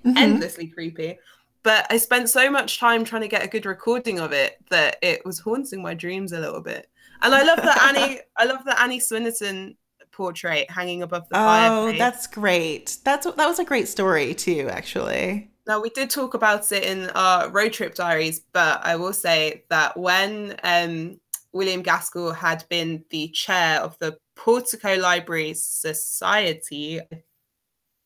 Mhm. 0.05 0.17
endlessly 0.17 0.67
creepy. 0.67 1.19
But 1.63 1.85
I 1.89 1.97
spent 1.97 2.29
so 2.29 2.49
much 2.49 2.79
time 2.79 3.03
trying 3.03 3.21
to 3.21 3.27
get 3.27 3.43
a 3.43 3.47
good 3.47 3.65
recording 3.65 4.19
of 4.19 4.31
it 4.31 4.57
that 4.69 4.97
it 5.01 5.25
was 5.25 5.39
haunting 5.39 5.81
my 5.81 5.93
dreams 5.93 6.31
a 6.31 6.39
little 6.39 6.61
bit. 6.61 6.89
And 7.21 7.35
I 7.35 7.43
love 7.43 7.57
that 7.57 7.81
Annie, 7.95 8.19
I 8.37 8.45
love 8.45 8.63
the 8.63 8.81
Annie 8.81 8.99
Swynnerton 8.99 9.75
portrait 10.11 10.71
hanging 10.71 11.03
above 11.03 11.27
the 11.29 11.37
Oh, 11.37 11.45
fireplace. 11.45 11.99
that's 11.99 12.27
great. 12.27 12.97
That's 13.03 13.25
that 13.25 13.37
was 13.47 13.59
a 13.59 13.65
great 13.65 13.87
story 13.87 14.33
too, 14.33 14.67
actually. 14.71 15.51
Now 15.67 15.81
we 15.81 15.89
did 15.91 16.09
talk 16.09 16.33
about 16.33 16.71
it 16.71 16.83
in 16.83 17.09
our 17.11 17.49
road 17.49 17.73
trip 17.73 17.93
diaries, 17.93 18.39
but 18.53 18.83
I 18.83 18.95
will 18.95 19.13
say 19.13 19.65
that 19.69 19.95
when 19.97 20.55
um, 20.63 21.19
William 21.51 21.81
Gaskell 21.81 22.31
had 22.31 22.65
been 22.69 23.03
the 23.09 23.29
chair 23.29 23.79
of 23.79 23.97
the 23.99 24.17
Portico 24.35 24.95
Library 24.95 25.53
Society, 25.53 27.01
I 27.01 27.23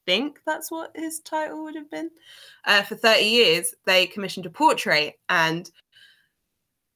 think 0.06 0.40
that's 0.46 0.72
what 0.72 0.92
his 0.96 1.20
title 1.20 1.64
would 1.64 1.76
have 1.76 1.90
been, 1.90 2.10
uh, 2.66 2.84
for 2.84 2.96
30 2.96 3.24
years, 3.24 3.74
they 3.86 4.08
commissioned 4.08 4.46
a 4.46 4.50
portrait. 4.50 5.20
And 5.30 5.70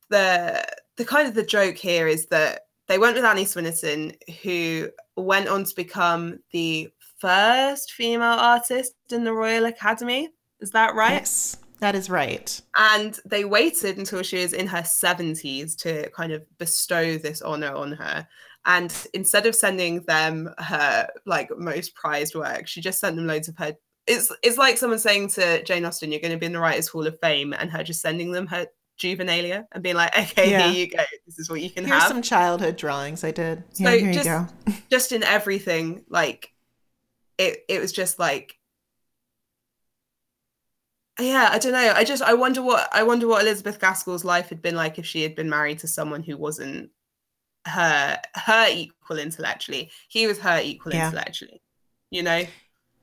the 0.10 0.64
the 0.96 1.06
kind 1.06 1.28
of 1.28 1.36
the 1.36 1.44
joke 1.44 1.76
here 1.76 2.08
is 2.08 2.26
that 2.28 2.62
they 2.88 2.98
went 2.98 3.16
with 3.16 3.26
Annie 3.26 3.46
Swynnerton, 3.46 4.16
who 4.42 4.90
went 5.16 5.48
on 5.48 5.66
to 5.66 5.76
become 5.76 6.40
the 6.52 6.90
first 7.20 7.92
female 7.92 8.24
artist 8.24 8.94
in 9.12 9.24
the 9.24 9.34
Royal 9.34 9.66
Academy. 9.66 10.30
Is 10.60 10.72
that 10.72 10.96
right? 10.96 11.12
Yes, 11.12 11.58
that 11.80 11.96
is 11.96 12.10
right. 12.10 12.60
And 12.76 13.20
they 13.26 13.46
waited 13.46 13.98
until 13.98 14.24
she 14.24 14.38
was 14.38 14.54
in 14.54 14.68
her 14.68 14.82
70s 14.82 15.76
to 15.84 16.10
kind 16.12 16.32
of 16.32 16.44
bestow 16.58 17.18
this 17.18 17.42
honor 17.42 17.74
on 17.76 17.92
her. 17.94 18.28
And 18.66 18.94
instead 19.14 19.46
of 19.46 19.56
sending 19.56 20.02
them 20.04 20.50
her 20.58 21.08
like 21.26 21.50
most 21.58 21.96
prized 21.96 22.36
work, 22.36 22.68
she 22.68 22.82
just 22.82 23.00
sent 23.00 23.16
them 23.16 23.28
loads 23.28 23.48
of 23.48 23.58
her. 23.58 23.74
It's 24.08 24.32
it's 24.44 24.58
like 24.58 24.78
someone 24.78 25.00
saying 25.00 25.30
to 25.30 25.64
Jane 25.64 25.86
Austen, 25.86 26.12
"You're 26.12 26.22
going 26.22 26.32
to 26.34 26.38
be 26.38 26.46
in 26.48 26.54
the 26.54 26.60
Writers' 26.60 26.88
Hall 26.88 27.08
of 27.08 27.18
Fame," 27.22 27.54
and 27.54 27.70
her 27.72 27.84
just 27.84 28.02
sending 28.02 28.32
them 28.32 28.48
her 28.48 28.68
juvenilia 29.00 29.66
and 29.72 29.84
being 29.84 29.96
like, 29.96 30.18
"Okay, 30.18 30.52
Yeah. 30.52 30.70
here 30.70 30.86
you 30.86 30.92
go. 30.92 31.04
This 31.26 31.40
is 31.40 31.50
what 31.50 31.62
you 31.62 31.70
can 31.70 31.86
Here's 31.86 32.00
have." 32.02 32.08
some 32.10 32.22
childhood 32.22 32.76
drawings 32.78 33.24
I 33.24 33.32
did. 33.32 33.64
So 33.74 33.84
Yeah, 33.84 33.96
here 33.96 34.14
just- 34.14 34.26
you 34.26 34.74
go. 34.74 34.74
just 34.90 35.12
in 35.14 35.24
everything 35.24 36.04
like 36.10 36.50
it 37.38 37.60
it 37.70 37.80
was 37.80 37.92
just 37.94 38.18
like 38.20 38.57
yeah 41.20 41.50
i 41.52 41.58
don't 41.60 41.72
know 41.72 41.94
i 41.96 42.04
just 42.04 42.22
i 42.24 42.34
wonder 42.34 42.62
what 42.62 42.90
i 42.94 43.02
wonder 43.04 43.28
what 43.28 43.42
elizabeth 43.42 43.80
gaskell's 43.80 44.24
life 44.26 44.50
had 44.50 44.62
been 44.62 44.76
like 44.76 45.00
if 45.00 45.06
she 45.06 45.24
had 45.24 45.36
been 45.36 45.50
married 45.50 45.80
to 45.80 45.88
someone 45.88 46.24
who 46.24 46.38
wasn't 46.38 46.90
her 47.68 48.20
her 48.36 48.68
equal 48.72 49.18
intellectually 49.20 49.92
he 50.08 50.28
was 50.28 50.40
her 50.40 50.60
equal 50.64 50.94
Yeah. 50.94 51.08
intellectually 51.08 51.62
you 52.12 52.24
know 52.24 52.44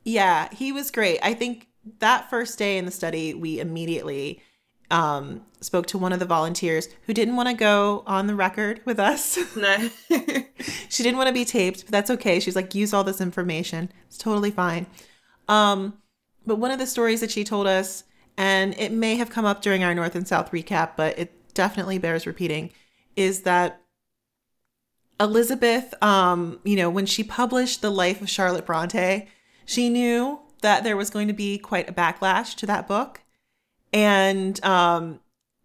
Yeah, 0.05 0.49
he 0.55 0.73
was 0.73 0.91
great. 0.91 1.19
I 1.23 1.35
think 1.35 1.69
that 2.01 2.29
first 2.31 2.59
day 2.59 2.79
in 2.79 2.85
the 2.85 2.91
study, 2.91 3.35
we 3.35 3.59
immediately 3.61 4.43
um, 4.91 5.43
spoke 5.61 5.87
to 5.89 5.99
one 5.99 6.13
of 6.13 6.19
the 6.19 6.27
volunteers 6.27 6.89
who 7.07 7.15
didn't 7.15 7.37
want 7.37 7.49
to 7.49 7.55
go 7.55 8.03
on 8.07 8.27
the 8.27 8.35
record 8.35 8.81
with 8.85 8.99
us. 9.01 9.39
no 9.57 9.91
she 10.91 11.03
didn't 11.03 11.17
want 11.17 11.29
to 11.29 11.33
be 11.35 11.45
taped, 11.45 11.85
but 11.87 11.93
that's 11.93 12.11
okay. 12.11 12.39
She's 12.41 12.57
like, 12.57 12.75
use 12.75 12.93
all 12.95 13.05
this 13.05 13.21
information. 13.21 13.91
It's 14.09 14.19
totally 14.19 14.51
fine. 14.51 14.87
Um, 15.49 15.95
but 16.47 16.57
one 16.57 16.71
of 16.71 16.79
the 16.79 16.87
stories 16.87 17.21
that 17.21 17.31
she 17.31 17.45
told 17.45 17.67
us, 17.67 18.05
and 18.37 18.75
it 18.79 18.93
may 18.93 19.17
have 19.17 19.31
come 19.31 19.45
up 19.45 19.63
during 19.63 19.85
our 19.85 19.95
North 19.95 20.15
and 20.15 20.27
South 20.27 20.51
recap, 20.51 20.93
but 20.97 21.19
it 21.19 21.55
definitely 21.55 21.99
bears 21.99 22.27
repeating, 22.27 22.71
is 23.17 23.43
that 23.43 23.81
Elizabeth, 25.21 25.95
um, 26.03 26.59
you 26.65 26.77
know, 26.77 26.91
when 26.91 27.07
she 27.07 27.23
published 27.23 27.81
The 27.83 27.91
Life 27.91 28.21
of 28.21 28.29
Charlotte 28.29 28.67
Bronte, 28.67 29.29
she 29.65 29.89
knew 29.89 30.41
that 30.63 30.83
there 30.83 30.97
was 30.97 31.11
going 31.11 31.29
to 31.29 31.35
be 31.35 31.59
quite 31.59 31.89
a 31.89 31.93
backlash 31.93 32.55
to 32.57 32.67
that 32.67 32.89
book. 32.89 33.23
And 33.93 34.63
um, 34.65 35.21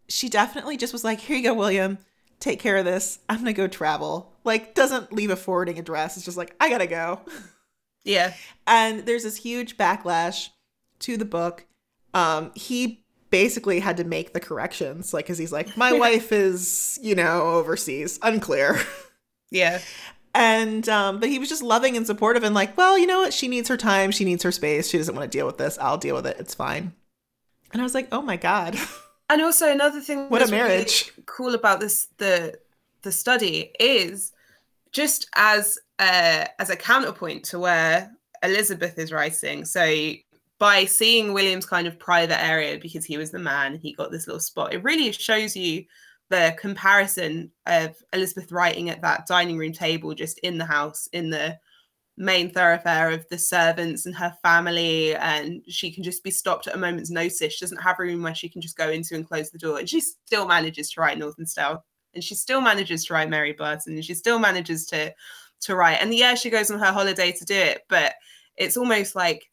she 0.07 0.29
definitely 0.29 0.77
just 0.77 0.93
was 0.93 1.03
like, 1.03 1.19
here 1.19 1.37
you 1.37 1.43
go, 1.43 1.53
William, 1.53 1.97
take 2.39 2.59
care 2.59 2.77
of 2.77 2.85
this. 2.85 3.19
I'm 3.27 3.37
going 3.37 3.47
to 3.47 3.53
go 3.53 3.67
travel. 3.67 4.33
Like, 4.43 4.75
doesn't 4.75 5.11
leave 5.11 5.31
a 5.31 5.35
forwarding 5.35 5.79
address. 5.79 6.15
It's 6.15 6.25
just 6.25 6.37
like, 6.37 6.55
I 6.59 6.69
got 6.69 6.79
to 6.79 6.87
go. 6.87 7.21
yeah 8.03 8.33
And 8.65 9.05
there's 9.05 9.23
this 9.23 9.37
huge 9.37 9.77
backlash 9.77 10.49
to 10.99 11.17
the 11.17 11.25
book. 11.25 11.65
Um, 12.13 12.51
he 12.55 13.03
basically 13.29 13.79
had 13.79 13.97
to 13.97 14.03
make 14.03 14.33
the 14.33 14.39
corrections, 14.39 15.13
like, 15.13 15.25
because 15.25 15.37
he's 15.37 15.51
like, 15.51 15.77
my 15.77 15.91
wife 16.05 16.31
is, 16.31 16.99
you 17.01 17.15
know, 17.15 17.41
overseas, 17.41 18.19
unclear. 18.23 18.79
yeah 19.51 19.79
And 20.35 20.87
um, 20.89 21.19
but 21.19 21.29
he 21.29 21.39
was 21.39 21.49
just 21.49 21.63
loving 21.63 21.97
and 21.97 22.05
supportive 22.05 22.43
and 22.43 22.53
like, 22.55 22.77
well, 22.77 22.97
you 22.97 23.07
know 23.07 23.19
what? 23.19 23.33
She 23.33 23.47
needs 23.47 23.67
her 23.69 23.77
time. 23.77 24.11
She 24.11 24.25
needs 24.25 24.43
her 24.43 24.51
space. 24.51 24.89
She 24.89 24.97
doesn't 24.97 25.15
want 25.15 25.29
to 25.31 25.37
deal 25.37 25.45
with 25.45 25.57
this. 25.57 25.77
I'll 25.79 25.97
deal 25.97 26.15
with 26.15 26.27
it. 26.27 26.37
It's 26.39 26.53
fine. 26.53 26.93
And 27.71 27.81
I 27.81 27.83
was 27.83 27.93
like, 27.93 28.07
oh 28.11 28.21
my 28.21 28.37
god, 28.37 28.75
and 29.29 29.41
also 29.41 29.69
another 29.71 30.01
thing 30.01 30.29
What 30.29 30.41
a 30.41 30.45
that's 30.45 30.51
really 30.51 30.67
marriage. 30.69 31.11
cool 31.25 31.53
about 31.53 31.79
this 31.79 32.07
the 32.17 32.59
the 33.03 33.11
study 33.11 33.71
is 33.79 34.31
just 34.91 35.29
as 35.35 35.77
uh, 35.99 36.45
as 36.57 36.69
a 36.69 36.75
counterpoint 36.75 37.43
to 37.45 37.59
where 37.59 38.11
Elizabeth 38.41 38.97
is 38.97 39.11
writing. 39.11 39.65
So 39.65 39.83
by 40.59 40.83
seeing 40.85 41.33
William's 41.33 41.65
kind 41.65 41.87
of 41.87 41.97
private 41.97 42.41
area 42.43 42.77
because 42.77 43.05
he 43.05 43.17
was 43.17 43.31
the 43.31 43.39
man, 43.39 43.79
he 43.81 43.93
got 43.93 44.11
this 44.11 44.27
little 44.27 44.41
spot. 44.41 44.73
It 44.73 44.83
really 44.83 45.11
shows 45.11 45.55
you 45.55 45.85
the 46.29 46.55
comparison 46.59 47.51
of 47.65 47.95
Elizabeth 48.13 48.51
writing 48.51 48.89
at 48.89 49.01
that 49.01 49.25
dining 49.25 49.57
room 49.57 49.71
table 49.71 50.13
just 50.13 50.37
in 50.39 50.57
the 50.57 50.65
house 50.65 51.07
in 51.13 51.29
the 51.29 51.57
main 52.17 52.51
thoroughfare 52.51 53.11
of 53.11 53.25
the 53.29 53.37
servants 53.37 54.05
and 54.05 54.13
her 54.13 54.35
family 54.43 55.15
and 55.15 55.61
she 55.69 55.89
can 55.89 56.03
just 56.03 56.21
be 56.21 56.29
stopped 56.29 56.67
at 56.67 56.75
a 56.75 56.77
moment's 56.77 57.09
notice 57.09 57.53
she 57.53 57.63
doesn't 57.63 57.81
have 57.81 57.95
a 57.97 58.03
room 58.03 58.21
where 58.21 58.35
she 58.35 58.49
can 58.49 58.61
just 58.61 58.75
go 58.75 58.89
into 58.89 59.15
and 59.15 59.25
close 59.25 59.49
the 59.49 59.57
door 59.57 59.79
and 59.79 59.87
she 59.87 60.01
still 60.01 60.45
manages 60.45 60.91
to 60.91 60.99
write 60.99 61.17
north 61.17 61.35
and 61.37 61.47
south 61.47 61.81
and 62.13 62.21
she 62.21 62.35
still 62.35 62.59
manages 62.59 63.05
to 63.05 63.13
write 63.13 63.29
mary 63.29 63.53
barton 63.53 63.93
and 63.93 64.03
she 64.03 64.13
still 64.13 64.37
manages 64.37 64.85
to 64.85 65.13
to 65.61 65.77
write 65.77 65.99
and 66.01 66.13
yeah 66.13 66.35
she 66.35 66.49
goes 66.49 66.69
on 66.69 66.77
her 66.77 66.91
holiday 66.91 67.31
to 67.31 67.45
do 67.45 67.55
it 67.55 67.83
but 67.87 68.15
it's 68.57 68.75
almost 68.75 69.15
like 69.15 69.48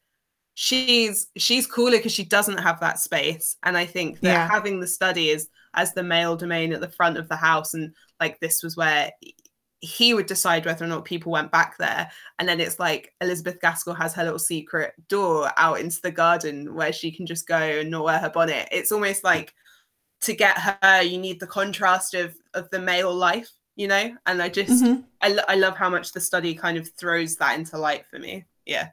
she's 0.59 1.27
she's 1.37 1.67
cooler 1.67 1.99
because 1.99 2.13
she 2.13 2.25
doesn't 2.25 2.57
have 2.57 2.81
that 2.81 2.99
space 2.99 3.57
and 3.63 3.77
i 3.77 3.85
think 3.85 4.19
that 4.21 4.33
Yeah. 4.33 4.49
having 4.49 4.81
the 4.81 4.87
study 4.89 5.29
is 5.29 5.51
as 5.75 5.93
the 5.93 6.03
male 6.03 6.35
domain 6.35 6.73
at 6.73 6.81
the 6.81 6.89
front 6.89 7.19
of 7.19 7.29
the 7.29 7.37
house 7.37 7.75
and 7.75 7.95
like 8.21 8.41
this 8.41 8.63
was 8.63 8.75
where 8.75 9.13
he 9.81 10.15
would 10.15 10.25
decide 10.25 10.65
whether 10.65 10.83
or 10.83 10.89
not 10.89 11.05
people 11.05 11.31
went 11.31 11.53
back 11.53 11.77
there. 11.77 12.11
And 12.39 12.49
then 12.49 12.61
it's 12.61 12.81
like 12.81 13.13
Elizabeth 13.21 13.61
Gaskell 13.61 13.93
has 13.95 14.15
her 14.15 14.25
little 14.25 14.39
secret 14.39 14.95
door 15.09 15.51
out 15.59 15.79
into 15.81 16.01
the 16.03 16.11
garden 16.11 16.75
where 16.75 16.95
she 16.95 17.13
can 17.13 17.27
just 17.27 17.47
go 17.47 17.59
and 17.59 17.91
not 17.91 18.05
wear 18.05 18.19
her 18.19 18.31
bonnet. 18.31 18.69
It's 18.73 18.91
almost 18.91 19.23
like 19.23 19.53
to 20.23 20.33
get 20.35 20.57
her, 20.59 21.03
you 21.03 21.19
need 21.19 21.39
the 21.41 21.47
contrast 21.47 22.15
of 22.15 22.35
of 22.55 22.71
the 22.71 22.81
male 22.81 23.15
life, 23.15 23.51
you 23.77 23.87
know. 23.87 24.17
And 24.25 24.43
I 24.43 24.49
just, 24.49 24.83
Mhm. 24.83 25.05
I, 25.21 25.29
lo- 25.29 25.45
I 25.47 25.57
love 25.57 25.77
how 25.77 25.91
much 25.91 26.13
the 26.13 26.21
study 26.21 26.55
kind 26.55 26.79
of 26.79 26.89
throws 26.99 27.37
that 27.37 27.59
into 27.59 27.77
light 27.77 28.07
for 28.07 28.19
me. 28.19 28.47
Yeah, 28.65 28.89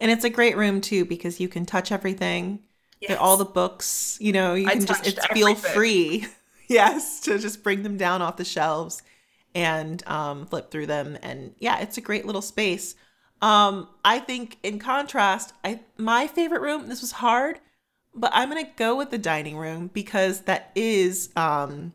And 0.00 0.10
it's 0.10 0.24
a 0.24 0.30
great 0.30 0.56
room 0.56 0.80
too 0.80 1.04
because 1.04 1.40
you 1.40 1.48
can 1.48 1.66
touch 1.66 1.90
everything. 1.90 2.60
They're 3.08 3.20
all 3.20 3.36
the 3.36 3.44
books, 3.44 4.18
you 4.20 4.32
know, 4.32 4.54
you 4.54 4.66
I 4.66 4.72
can 4.72 4.86
just 4.86 5.06
it's 5.06 5.26
feel 5.26 5.54
free. 5.54 6.26
yes, 6.68 7.20
to 7.20 7.38
just 7.38 7.62
bring 7.62 7.82
them 7.82 7.96
down 7.96 8.22
off 8.22 8.36
the 8.36 8.44
shelves 8.44 9.02
and 9.54 10.06
um, 10.06 10.46
flip 10.46 10.70
through 10.70 10.86
them. 10.86 11.18
And 11.22 11.54
yeah, 11.58 11.78
it's 11.80 11.98
a 11.98 12.00
great 12.00 12.26
little 12.26 12.42
space. 12.42 12.94
Um, 13.42 13.88
I 14.04 14.18
think 14.18 14.58
in 14.62 14.78
contrast, 14.78 15.52
I 15.64 15.80
my 15.98 16.26
favorite 16.26 16.62
room, 16.62 16.88
this 16.88 17.00
was 17.00 17.12
hard, 17.12 17.60
but 18.14 18.30
I'm 18.34 18.48
gonna 18.48 18.68
go 18.76 18.96
with 18.96 19.10
the 19.10 19.18
dining 19.18 19.56
room 19.56 19.90
because 19.92 20.42
that 20.42 20.70
is 20.74 21.30
um 21.36 21.92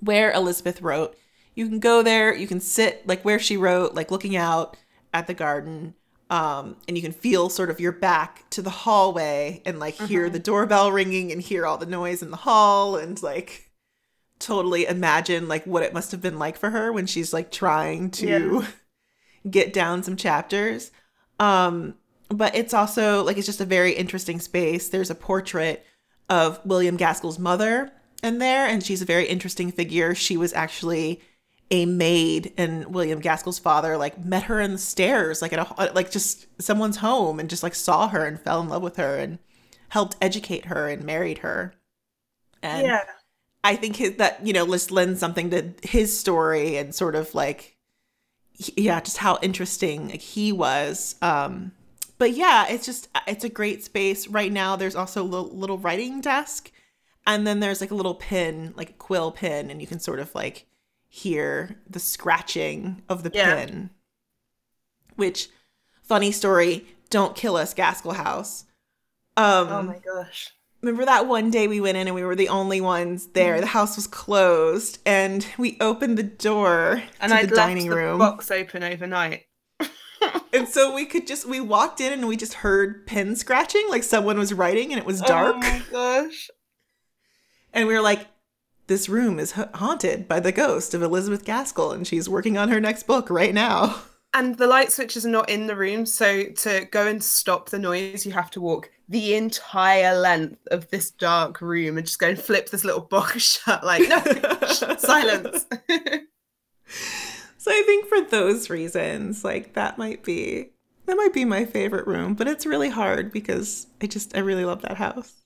where 0.00 0.32
Elizabeth 0.32 0.82
wrote. 0.82 1.16
You 1.54 1.68
can 1.68 1.78
go 1.78 2.02
there, 2.02 2.34
you 2.34 2.46
can 2.46 2.60
sit 2.60 3.06
like 3.06 3.24
where 3.24 3.38
she 3.38 3.56
wrote, 3.56 3.94
like 3.94 4.10
looking 4.10 4.36
out 4.36 4.76
at 5.12 5.26
the 5.26 5.34
garden. 5.34 5.94
Um, 6.30 6.76
and 6.88 6.96
you 6.96 7.02
can 7.02 7.12
feel 7.12 7.50
sort 7.50 7.70
of 7.70 7.80
your 7.80 7.92
back 7.92 8.48
to 8.50 8.62
the 8.62 8.70
hallway 8.70 9.62
and 9.66 9.78
like 9.78 9.94
hear 9.94 10.30
the 10.30 10.38
doorbell 10.38 10.90
ringing 10.90 11.30
and 11.30 11.40
hear 11.40 11.66
all 11.66 11.76
the 11.76 11.86
noise 11.86 12.22
in 12.22 12.30
the 12.30 12.38
hall 12.38 12.96
and 12.96 13.22
like 13.22 13.70
totally 14.38 14.86
imagine 14.86 15.48
like 15.48 15.64
what 15.64 15.82
it 15.82 15.92
must 15.92 16.12
have 16.12 16.22
been 16.22 16.38
like 16.38 16.56
for 16.56 16.70
her 16.70 16.92
when 16.92 17.06
she's 17.06 17.32
like 17.32 17.50
trying 17.50 18.10
to 18.10 18.64
get 19.48 19.72
down 19.72 20.02
some 20.02 20.16
chapters. 20.16 20.90
Um, 21.38 21.94
but 22.28 22.54
it's 22.54 22.74
also 22.74 23.22
like 23.22 23.36
it's 23.36 23.46
just 23.46 23.60
a 23.60 23.66
very 23.66 23.92
interesting 23.92 24.40
space. 24.40 24.88
There's 24.88 25.10
a 25.10 25.14
portrait 25.14 25.84
of 26.28 26.64
William 26.64 26.96
Gaskell's 26.96 27.38
mother 27.38 27.92
in 28.22 28.38
there, 28.38 28.66
and 28.66 28.82
she's 28.82 29.02
a 29.02 29.06
very 29.06 29.26
interesting 29.26 29.70
figure. 29.70 30.14
She 30.14 30.36
was 30.36 30.52
actually 30.52 31.20
a 31.70 31.86
maid, 31.86 32.52
and 32.56 32.94
William 32.94 33.20
Gaskell's 33.20 33.58
father 33.58 33.96
like 33.96 34.22
met 34.24 34.44
her 34.44 34.60
in 34.60 34.72
the 34.72 34.78
stairs, 34.78 35.42
like 35.42 35.52
at 35.52 35.58
a 35.58 35.92
like 35.94 36.10
just 36.10 36.46
someone's 36.60 36.98
home, 36.98 37.40
and 37.40 37.50
just 37.50 37.62
like 37.62 37.74
saw 37.74 38.08
her 38.08 38.26
and 38.26 38.40
fell 38.40 38.60
in 38.60 38.68
love 38.68 38.82
with 38.82 38.96
her 38.96 39.16
and 39.16 39.38
helped 39.88 40.16
educate 40.20 40.66
her 40.66 40.88
and 40.88 41.04
married 41.04 41.38
her. 41.38 41.74
And 42.62 42.86
yeah. 42.86 43.04
I 43.62 43.76
think 43.76 43.96
his, 43.96 44.16
that 44.16 44.46
you 44.46 44.52
know 44.52 44.66
just 44.66 44.90
lends 44.90 45.20
something 45.20 45.50
to 45.50 45.72
his 45.82 46.18
story 46.18 46.76
and 46.76 46.94
sort 46.94 47.14
of 47.14 47.34
like 47.34 47.74
yeah, 48.76 49.00
just 49.00 49.18
how 49.18 49.38
interesting 49.42 50.08
like, 50.08 50.20
he 50.20 50.52
was. 50.52 51.16
Um, 51.20 51.72
but 52.18 52.32
yeah, 52.32 52.66
it's 52.68 52.86
just 52.86 53.08
it's 53.26 53.44
a 53.44 53.48
great 53.48 53.82
space. 53.82 54.28
Right 54.28 54.52
now, 54.52 54.76
there's 54.76 54.94
also 54.94 55.22
a 55.22 55.24
little, 55.24 55.48
little 55.48 55.78
writing 55.78 56.20
desk, 56.20 56.70
and 57.26 57.46
then 57.46 57.60
there's 57.60 57.80
like 57.80 57.90
a 57.90 57.96
little 57.96 58.14
pin, 58.14 58.72
like 58.76 58.90
a 58.90 58.94
quill 58.94 59.32
pin, 59.32 59.70
and 59.70 59.80
you 59.80 59.86
can 59.86 59.98
sort 59.98 60.20
of 60.20 60.34
like 60.34 60.66
hear 61.14 61.76
the 61.88 62.00
scratching 62.00 63.00
of 63.08 63.22
the 63.22 63.30
Yeah. 63.32 63.54
pin. 63.66 63.90
Which, 65.14 65.48
funny 66.02 66.32
story, 66.32 66.86
don't 67.08 67.36
kill 67.36 67.54
us, 67.56 67.72
Gaskell 67.72 68.14
House. 68.14 68.64
Um, 69.36 69.68
Oh 69.68 69.82
my 69.82 69.98
gosh. 70.00 70.50
remember 70.82 71.04
that 71.04 71.28
one 71.28 71.50
day 71.52 71.68
we 71.68 71.80
went 71.80 71.96
in 71.96 72.08
and 72.08 72.16
we 72.16 72.24
were 72.24 72.34
the 72.34 72.48
only 72.48 72.80
ones 72.80 73.24
Mm-hmm. 73.24 73.32
there. 73.34 73.60
The 73.60 73.66
house 73.68 73.94
was 73.94 74.08
closed, 74.08 74.98
and 75.06 75.46
we 75.56 75.76
opened 75.80 76.18
the 76.18 76.24
door 76.24 77.02
And 77.20 77.30
to 77.30 77.38
I'd 77.38 77.48
the 77.50 77.54
left 77.54 77.68
dining 77.68 77.88
the 77.90 77.96
room, 77.96 78.18
box 78.18 78.50
open 78.50 78.82
overnight. 78.82 79.44
and 80.52 80.68
so 80.68 80.92
we 80.94 81.06
could 81.06 81.28
just 81.28 81.46
we 81.46 81.60
walked 81.60 82.00
in 82.00 82.12
and 82.12 82.26
we 82.26 82.36
just 82.36 82.54
heard 82.54 83.06
pen 83.06 83.36
scratching, 83.36 83.86
like 83.88 84.02
someone 84.02 84.36
was 84.38 84.52
writing, 84.52 84.90
and 84.92 84.98
it 84.98 85.06
was 85.06 85.20
dark, 85.20 85.54
Oh 85.56 85.60
my 85.60 85.82
gosh. 85.92 86.50
and 87.72 87.86
we 87.86 87.94
were 87.94 88.00
like. 88.02 88.26
This 88.86 89.08
room 89.08 89.38
is 89.38 89.52
ha- 89.52 89.70
haunted 89.74 90.28
by 90.28 90.40
the 90.40 90.52
ghost 90.52 90.94
of 90.94 91.02
Elizabeth 91.02 91.44
Gaskell, 91.44 91.92
and 91.92 92.06
she's 92.06 92.28
working 92.28 92.58
on 92.58 92.68
her 92.68 92.80
next 92.80 93.06
book 93.06 93.30
right 93.30 93.54
now. 93.54 94.02
And 94.34 94.56
the 94.58 94.66
light 94.66 94.90
switches 94.90 95.24
are 95.24 95.30
not 95.30 95.48
in 95.48 95.68
the 95.68 95.76
room, 95.76 96.04
so 96.06 96.44
to 96.44 96.88
go 96.90 97.06
and 97.06 97.22
stop 97.22 97.70
the 97.70 97.78
noise, 97.78 98.26
you 98.26 98.32
have 98.32 98.50
to 98.50 98.60
walk 98.60 98.90
the 99.08 99.34
entire 99.34 100.18
length 100.18 100.66
of 100.72 100.90
this 100.90 101.12
dark 101.12 101.60
room 101.60 101.96
and 101.96 102.06
just 102.06 102.18
go 102.18 102.30
and 102.30 102.38
flip 102.38 102.70
this 102.70 102.84
little 102.84 103.00
book 103.00 103.30
shut. 103.38 103.84
Like, 103.84 104.08
no, 104.08 104.20
silence. 104.96 105.66
So 107.64 107.70
I 107.70 107.82
think 107.86 108.06
for 108.08 108.20
those 108.20 108.68
reasons, 108.68 109.42
like 109.42 109.72
that 109.72 109.96
might 109.96 110.22
be 110.22 110.72
that 111.06 111.16
might 111.16 111.32
be 111.32 111.46
my 111.46 111.64
favorite 111.64 112.06
room, 112.06 112.34
but 112.34 112.46
it's 112.46 112.66
really 112.66 112.90
hard 112.90 113.32
because 113.32 113.86
I 114.02 114.06
just 114.06 114.36
I 114.36 114.40
really 114.40 114.66
love 114.66 114.82
that 114.82 114.98
house. 114.98 115.43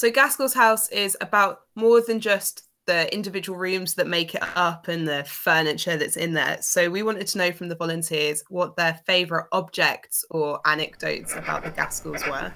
So, 0.00 0.10
Gaskell's 0.10 0.54
house 0.54 0.88
is 0.88 1.14
about 1.20 1.60
more 1.74 2.00
than 2.00 2.20
just 2.20 2.62
the 2.86 3.12
individual 3.12 3.58
rooms 3.58 3.96
that 3.96 4.06
make 4.06 4.34
it 4.34 4.42
up 4.56 4.88
and 4.88 5.06
the 5.06 5.24
furniture 5.24 5.98
that's 5.98 6.16
in 6.16 6.32
there. 6.32 6.56
So, 6.62 6.88
we 6.88 7.02
wanted 7.02 7.26
to 7.26 7.36
know 7.36 7.52
from 7.52 7.68
the 7.68 7.74
volunteers 7.74 8.42
what 8.48 8.76
their 8.76 8.98
favourite 9.04 9.44
objects 9.52 10.24
or 10.30 10.58
anecdotes 10.64 11.34
about 11.36 11.64
the 11.64 11.70
Gaskells 11.72 12.26
were. 12.26 12.50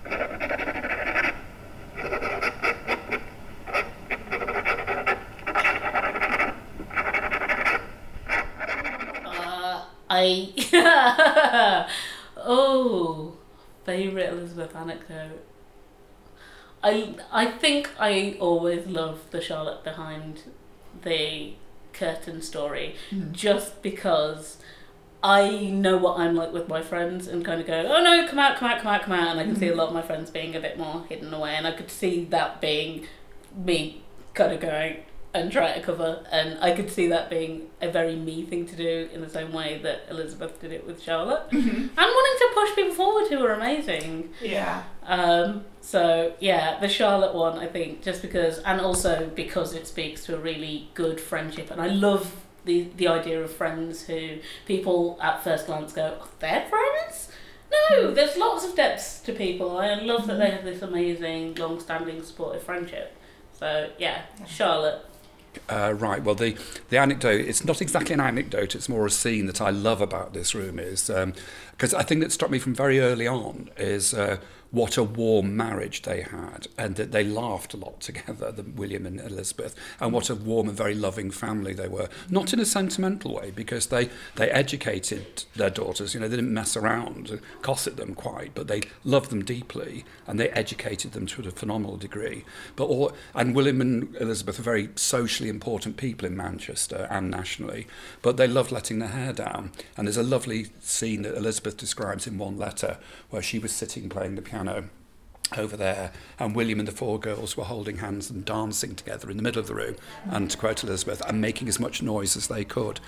Uh, 9.26 9.85
I 10.09 11.88
oh 12.38 13.37
favorite 13.85 14.33
Elizabeth 14.33 14.74
anecdote. 14.74 15.44
I 16.84 17.14
I 17.32 17.46
think 17.46 17.90
I 17.98 18.36
always 18.38 18.86
love 18.86 19.20
the 19.30 19.40
Charlotte 19.40 19.82
behind 19.82 20.42
the 21.02 21.54
curtain 21.94 22.42
story, 22.42 22.94
hmm. 23.10 23.32
just 23.32 23.82
because 23.82 24.58
I 25.22 25.70
know 25.70 25.96
what 25.96 26.18
I'm 26.18 26.36
like 26.36 26.52
with 26.52 26.68
my 26.68 26.82
friends 26.82 27.26
and 27.26 27.42
kind 27.42 27.60
of 27.60 27.66
go, 27.66 27.86
oh 27.88 28.02
no, 28.02 28.28
come 28.28 28.38
out, 28.38 28.58
come 28.58 28.68
out, 28.70 28.82
come 28.82 28.94
out, 28.94 29.02
come 29.02 29.12
out, 29.14 29.28
and 29.28 29.40
I 29.40 29.44
can 29.44 29.56
see 29.56 29.68
a 29.68 29.72
hmm. 29.72 29.78
lot 29.78 29.88
of 29.88 29.94
my 29.94 30.02
friends 30.02 30.30
being 30.30 30.54
a 30.54 30.60
bit 30.60 30.78
more 30.78 31.04
hidden 31.08 31.32
away, 31.32 31.54
and 31.56 31.66
I 31.66 31.72
could 31.72 31.90
see 31.90 32.26
that 32.26 32.60
being 32.60 33.06
me 33.56 34.02
kind 34.34 34.52
of 34.52 34.60
going 34.60 35.04
and 35.34 35.50
try 35.50 35.72
to 35.72 35.80
cover, 35.80 36.24
and 36.30 36.56
I 36.60 36.70
could 36.70 36.90
see 36.90 37.08
that 37.08 37.28
being 37.28 37.68
a 37.82 37.90
very 37.90 38.14
me 38.14 38.44
thing 38.44 38.66
to 38.66 38.76
do 38.76 39.08
in 39.12 39.20
the 39.20 39.28
same 39.28 39.52
way 39.52 39.80
that 39.82 40.02
Elizabeth 40.08 40.60
did 40.60 40.70
it 40.70 40.86
with 40.86 41.02
Charlotte, 41.02 41.50
mm-hmm. 41.50 41.68
and 41.68 41.90
wanting 41.96 42.38
to 42.38 42.50
push 42.54 42.74
people 42.76 42.94
forward 42.94 43.26
who 43.28 43.44
are 43.44 43.52
amazing. 43.52 44.30
Yeah. 44.40 44.84
Um, 45.02 45.64
so 45.80 46.34
yeah, 46.38 46.78
the 46.78 46.88
Charlotte 46.88 47.34
one, 47.34 47.58
I 47.58 47.66
think, 47.66 48.02
just 48.02 48.22
because, 48.22 48.58
and 48.60 48.80
also 48.80 49.28
because 49.34 49.74
it 49.74 49.88
speaks 49.88 50.24
to 50.26 50.36
a 50.36 50.38
really 50.38 50.88
good 50.94 51.20
friendship, 51.20 51.72
and 51.72 51.80
I 51.80 51.88
love 51.88 52.44
the 52.64 52.88
the 52.96 53.08
idea 53.08 53.42
of 53.42 53.52
friends 53.52 54.06
who 54.06 54.38
people 54.66 55.18
at 55.20 55.42
first 55.42 55.66
glance 55.66 55.92
go, 55.92 56.16
oh, 56.20 56.28
they're 56.38 56.64
friends. 56.70 57.32
No, 57.72 58.04
mm-hmm. 58.04 58.14
there's 58.14 58.36
lots 58.36 58.64
of 58.64 58.76
depths 58.76 59.18
to 59.22 59.32
people. 59.32 59.76
I 59.78 59.94
love 59.94 60.28
that 60.28 60.38
they 60.38 60.44
mm-hmm. 60.44 60.56
have 60.56 60.64
this 60.64 60.80
amazing, 60.80 61.56
long-standing, 61.56 62.22
supportive 62.22 62.62
friendship. 62.62 63.16
So 63.52 63.90
yeah, 63.98 64.22
Charlotte. 64.46 65.04
Uh, 65.68 65.94
right. 65.96 66.22
Well, 66.22 66.34
the 66.34 66.56
the 66.88 66.98
anecdote 66.98 67.40
it's 67.40 67.64
not 67.64 67.80
exactly 67.80 68.14
an 68.14 68.20
anecdote. 68.20 68.74
It's 68.74 68.88
more 68.88 69.06
a 69.06 69.10
scene 69.10 69.46
that 69.46 69.60
I 69.60 69.70
love 69.70 70.00
about 70.00 70.32
this 70.32 70.54
room 70.54 70.78
is 70.78 71.10
because 71.72 71.94
I 71.94 72.02
think 72.02 72.20
that 72.22 72.32
struck 72.32 72.50
me 72.50 72.58
from 72.58 72.74
very 72.74 73.00
early 73.00 73.26
on 73.26 73.70
is 73.76 74.14
uh, 74.14 74.38
what 74.74 74.96
a 74.96 75.04
warm 75.04 75.56
marriage 75.56 76.02
they 76.02 76.22
had, 76.22 76.66
and 76.76 76.96
that 76.96 77.12
they 77.12 77.22
laughed 77.22 77.74
a 77.74 77.76
lot 77.76 78.00
together, 78.00 78.50
the 78.50 78.64
William 78.64 79.06
and 79.06 79.20
Elizabeth, 79.20 79.76
and 80.00 80.12
what 80.12 80.28
a 80.28 80.34
warm 80.34 80.68
and 80.68 80.76
very 80.76 80.96
loving 80.96 81.30
family 81.30 81.72
they 81.72 81.87
were. 81.87 82.08
Not 82.28 82.52
in 82.52 82.58
a 82.58 82.64
sentimental 82.64 83.37
way, 83.37 83.52
because 83.52 83.87
they 83.87 84.10
they 84.34 84.50
educated 84.50 85.44
their 85.54 85.70
daughters. 85.70 86.12
You 86.12 86.18
know, 86.18 86.26
they 86.26 86.37
didn't 86.37 86.52
mess 86.52 86.76
around 86.76 87.30
and 87.30 87.40
gossip 87.62 87.94
them 87.94 88.14
quite, 88.16 88.52
but 88.54 88.66
they 88.66 88.82
loved 89.04 89.30
them 89.30 89.44
deeply, 89.44 90.04
and 90.26 90.40
they 90.40 90.48
educated 90.50 91.12
them 91.12 91.26
to 91.26 91.46
a 91.46 91.52
phenomenal 91.52 91.96
degree. 91.96 92.44
But 92.74 92.87
all 92.87 93.12
and 93.32 93.54
William 93.54 93.80
and 93.80 94.16
Elizabeth 94.16 94.58
are 94.58 94.62
very 94.62 94.88
socially 94.96 95.48
important 95.48 95.96
people 95.96 96.26
in 96.26 96.37
Manchester 96.37 97.06
and 97.10 97.30
nationally, 97.30 97.87
but 98.22 98.38
they 98.38 98.48
loved 98.48 98.72
letting 98.72 98.98
their 98.98 99.10
hair 99.10 99.32
down. 99.32 99.70
And 99.96 100.08
there's 100.08 100.16
a 100.16 100.24
lovely 100.24 100.70
scene 100.80 101.22
that 101.22 101.37
Elizabeth 101.37 101.76
describes 101.76 102.26
in 102.26 102.38
one 102.38 102.58
letter 102.58 102.98
where 103.30 103.42
she 103.42 103.60
was 103.60 103.70
sitting 103.70 104.08
playing 104.08 104.34
the 104.34 104.42
piano 104.42 104.63
over 105.57 105.77
there, 105.77 106.12
and 106.38 106.57
William 106.57 106.79
and 106.79 106.88
the 106.88 106.92
four 106.92 107.18
girls 107.18 107.57
were 107.57 107.64
holding 107.64 107.98
hands 107.98 108.31
and 108.31 108.44
dancing 108.44 108.94
together 108.94 109.31
in 109.31 109.37
the 109.37 109.42
middle 109.42 109.61
of 109.61 109.66
the 109.66 109.74
room, 109.74 109.96
and 110.24 110.50
to 110.50 110.57
quote 110.57 110.83
Elizabeth, 110.83 111.22
and 111.27 111.40
making 111.40 111.68
as 111.68 111.79
much 111.79 112.03
noise 112.03 112.37
as 112.37 112.48
they 112.48 112.64
could. 112.64 113.00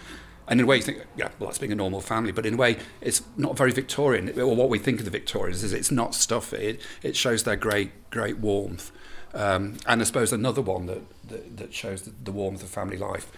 And 0.49 0.61
in 0.61 0.65
a 0.65 0.67
way, 0.67 0.77
you 0.77 0.83
think, 0.83 1.05
yeah, 1.17 1.31
well, 1.39 1.49
that's 1.49 1.59
being 1.59 1.73
a 1.73 1.77
normal 1.77 2.01
family, 2.01 2.31
but 2.31 2.47
in 2.47 2.55
a 2.55 2.57
way, 2.57 2.77
it's 3.01 3.23
not 3.37 3.57
very 3.57 3.73
Victorian. 3.73 4.39
Or 4.39 4.55
what 4.55 4.69
we 4.69 4.79
think 4.79 5.01
of 5.01 5.05
the 5.05 5.11
Victorians 5.11 5.65
is 5.65 5.73
it's 5.73 5.91
not 5.91 6.15
stuffy. 6.15 6.57
It, 6.57 6.81
it 7.03 7.17
shows 7.17 7.43
their 7.43 7.57
great, 7.57 8.11
great 8.11 8.39
warmth. 8.39 8.93
Um, 9.35 9.77
and 9.87 10.01
I 10.01 10.05
suppose 10.05 10.33
another 10.33 10.63
one 10.63 10.87
that, 10.87 11.03
that, 11.29 11.57
that 11.57 11.75
shows 11.75 12.03
the, 12.03 12.13
the 12.23 12.31
warmth 12.31 12.63
of 12.63 12.69
family 12.69 12.97
life 12.97 13.31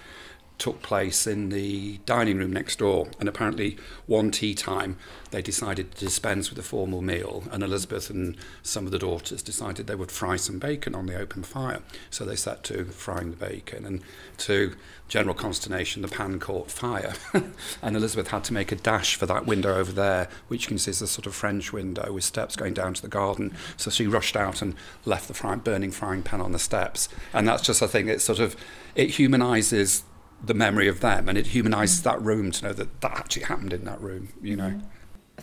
took 0.59 0.83
place 0.83 1.27
in 1.27 1.51
the 1.51 1.99
dining 2.05 2.39
room 2.39 2.53
next 2.53 2.81
door. 2.81 3.09
And 3.21 3.29
apparently, 3.29 3.77
one 4.07 4.31
tea 4.31 4.55
time, 4.55 4.97
they 5.31 5.41
decided 5.41 5.93
to 5.93 6.05
dispense 6.05 6.51
with 6.51 6.59
a 6.59 6.63
formal 6.63 7.01
meal. 7.01 7.45
And 7.53 7.63
Elizabeth 7.63 8.11
and 8.11 8.37
some 8.63 8.85
of 8.85 8.91
the 8.91 8.99
daughters 8.99 9.43
decided 9.43 9.87
they 9.87 9.95
would 9.95 10.11
fry 10.11 10.37
some 10.37 10.59
bacon 10.59 10.95
on 10.95 11.07
the 11.07 11.17
open 11.17 11.45
fire. 11.45 11.81
So 12.11 12.25
they 12.25 12.35
set 12.35 12.65
to 12.65 12.87
frying 12.87 13.31
the 13.31 13.37
bacon. 13.37 13.85
And 13.85 14.03
to 14.39 14.75
general 15.07 15.35
consternation, 15.35 16.03
the 16.03 16.09
pan 16.09 16.41
caught 16.41 16.71
fire. 16.71 17.15
and 17.83 17.97
Elizabeth 17.97 18.29
had 18.29 18.45
to 18.45 18.53
make 18.53 18.73
a 18.73 18.77
dash 18.77 19.15
for 19.15 19.27
that 19.27 19.47
window 19.47 19.77
over 19.77 19.93
there, 19.93 20.29
which 20.49 20.63
you 20.65 20.69
can 20.69 20.79
see 20.79 20.91
is 20.91 21.01
a 21.01 21.07
sort 21.07 21.27
of 21.27 21.35
French 21.35 21.73
window 21.73 22.13
with 22.13 22.25
steps 22.25 22.57
going 22.57 22.75
down 22.75 22.95
to 22.95 23.03
the 23.03 23.09
garden. 23.09 23.55
So 23.77 23.91
she 23.91 24.07
rushed 24.09 24.37
out 24.37 24.61
and 24.61 24.75
left 25.05 25.29
the 25.29 25.35
fry, 25.35 25.55
burning 25.55 25.93
frying 25.93 26.23
pan 26.23 26.41
on 26.41 26.51
the 26.51 26.59
steps. 26.59 27.09
And 27.33 27.47
that's 27.47 27.63
just, 27.63 27.81
I 27.83 27.87
think, 27.87 28.09
it 28.09 28.21
sort 28.21 28.41
of, 28.41 28.57
it 28.97 29.11
humanises 29.11 30.03
the 30.43 30.55
memory 30.55 30.89
of 30.89 31.01
them 31.01 31.29
and 31.29 31.37
it 31.37 31.47
humanises 31.47 32.03
that 32.03 32.21
room 32.23 32.51
to 32.53 32.67
know 32.67 32.73
that 32.73 33.01
that 33.01 33.13
actually 33.13 33.45
happened 33.45 33.73
in 33.73 33.85
that 33.85 34.01
room, 34.01 34.29
you 34.41 34.57
know. 34.57 34.81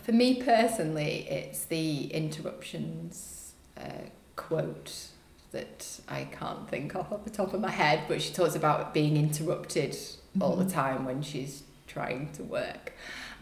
For 0.02 0.12
me 0.12 0.42
personally, 0.42 1.26
it's 1.28 1.64
the 1.64 2.06
interruptions 2.06 3.52
uh, 3.76 4.08
quote 4.36 5.08
that 5.52 6.00
I 6.08 6.24
can't 6.24 6.68
think 6.68 6.94
of 6.94 7.12
off 7.12 7.24
the 7.24 7.30
top 7.30 7.54
of 7.54 7.60
my 7.60 7.70
head, 7.70 8.02
but 8.08 8.20
she 8.20 8.32
talks 8.32 8.54
about 8.54 8.92
being 8.92 9.16
interrupted 9.16 9.92
mm-hmm. 9.92 10.42
all 10.42 10.56
the 10.56 10.70
time 10.70 11.04
when 11.04 11.22
she's 11.22 11.62
trying 11.86 12.32
to 12.32 12.42
work. 12.42 12.92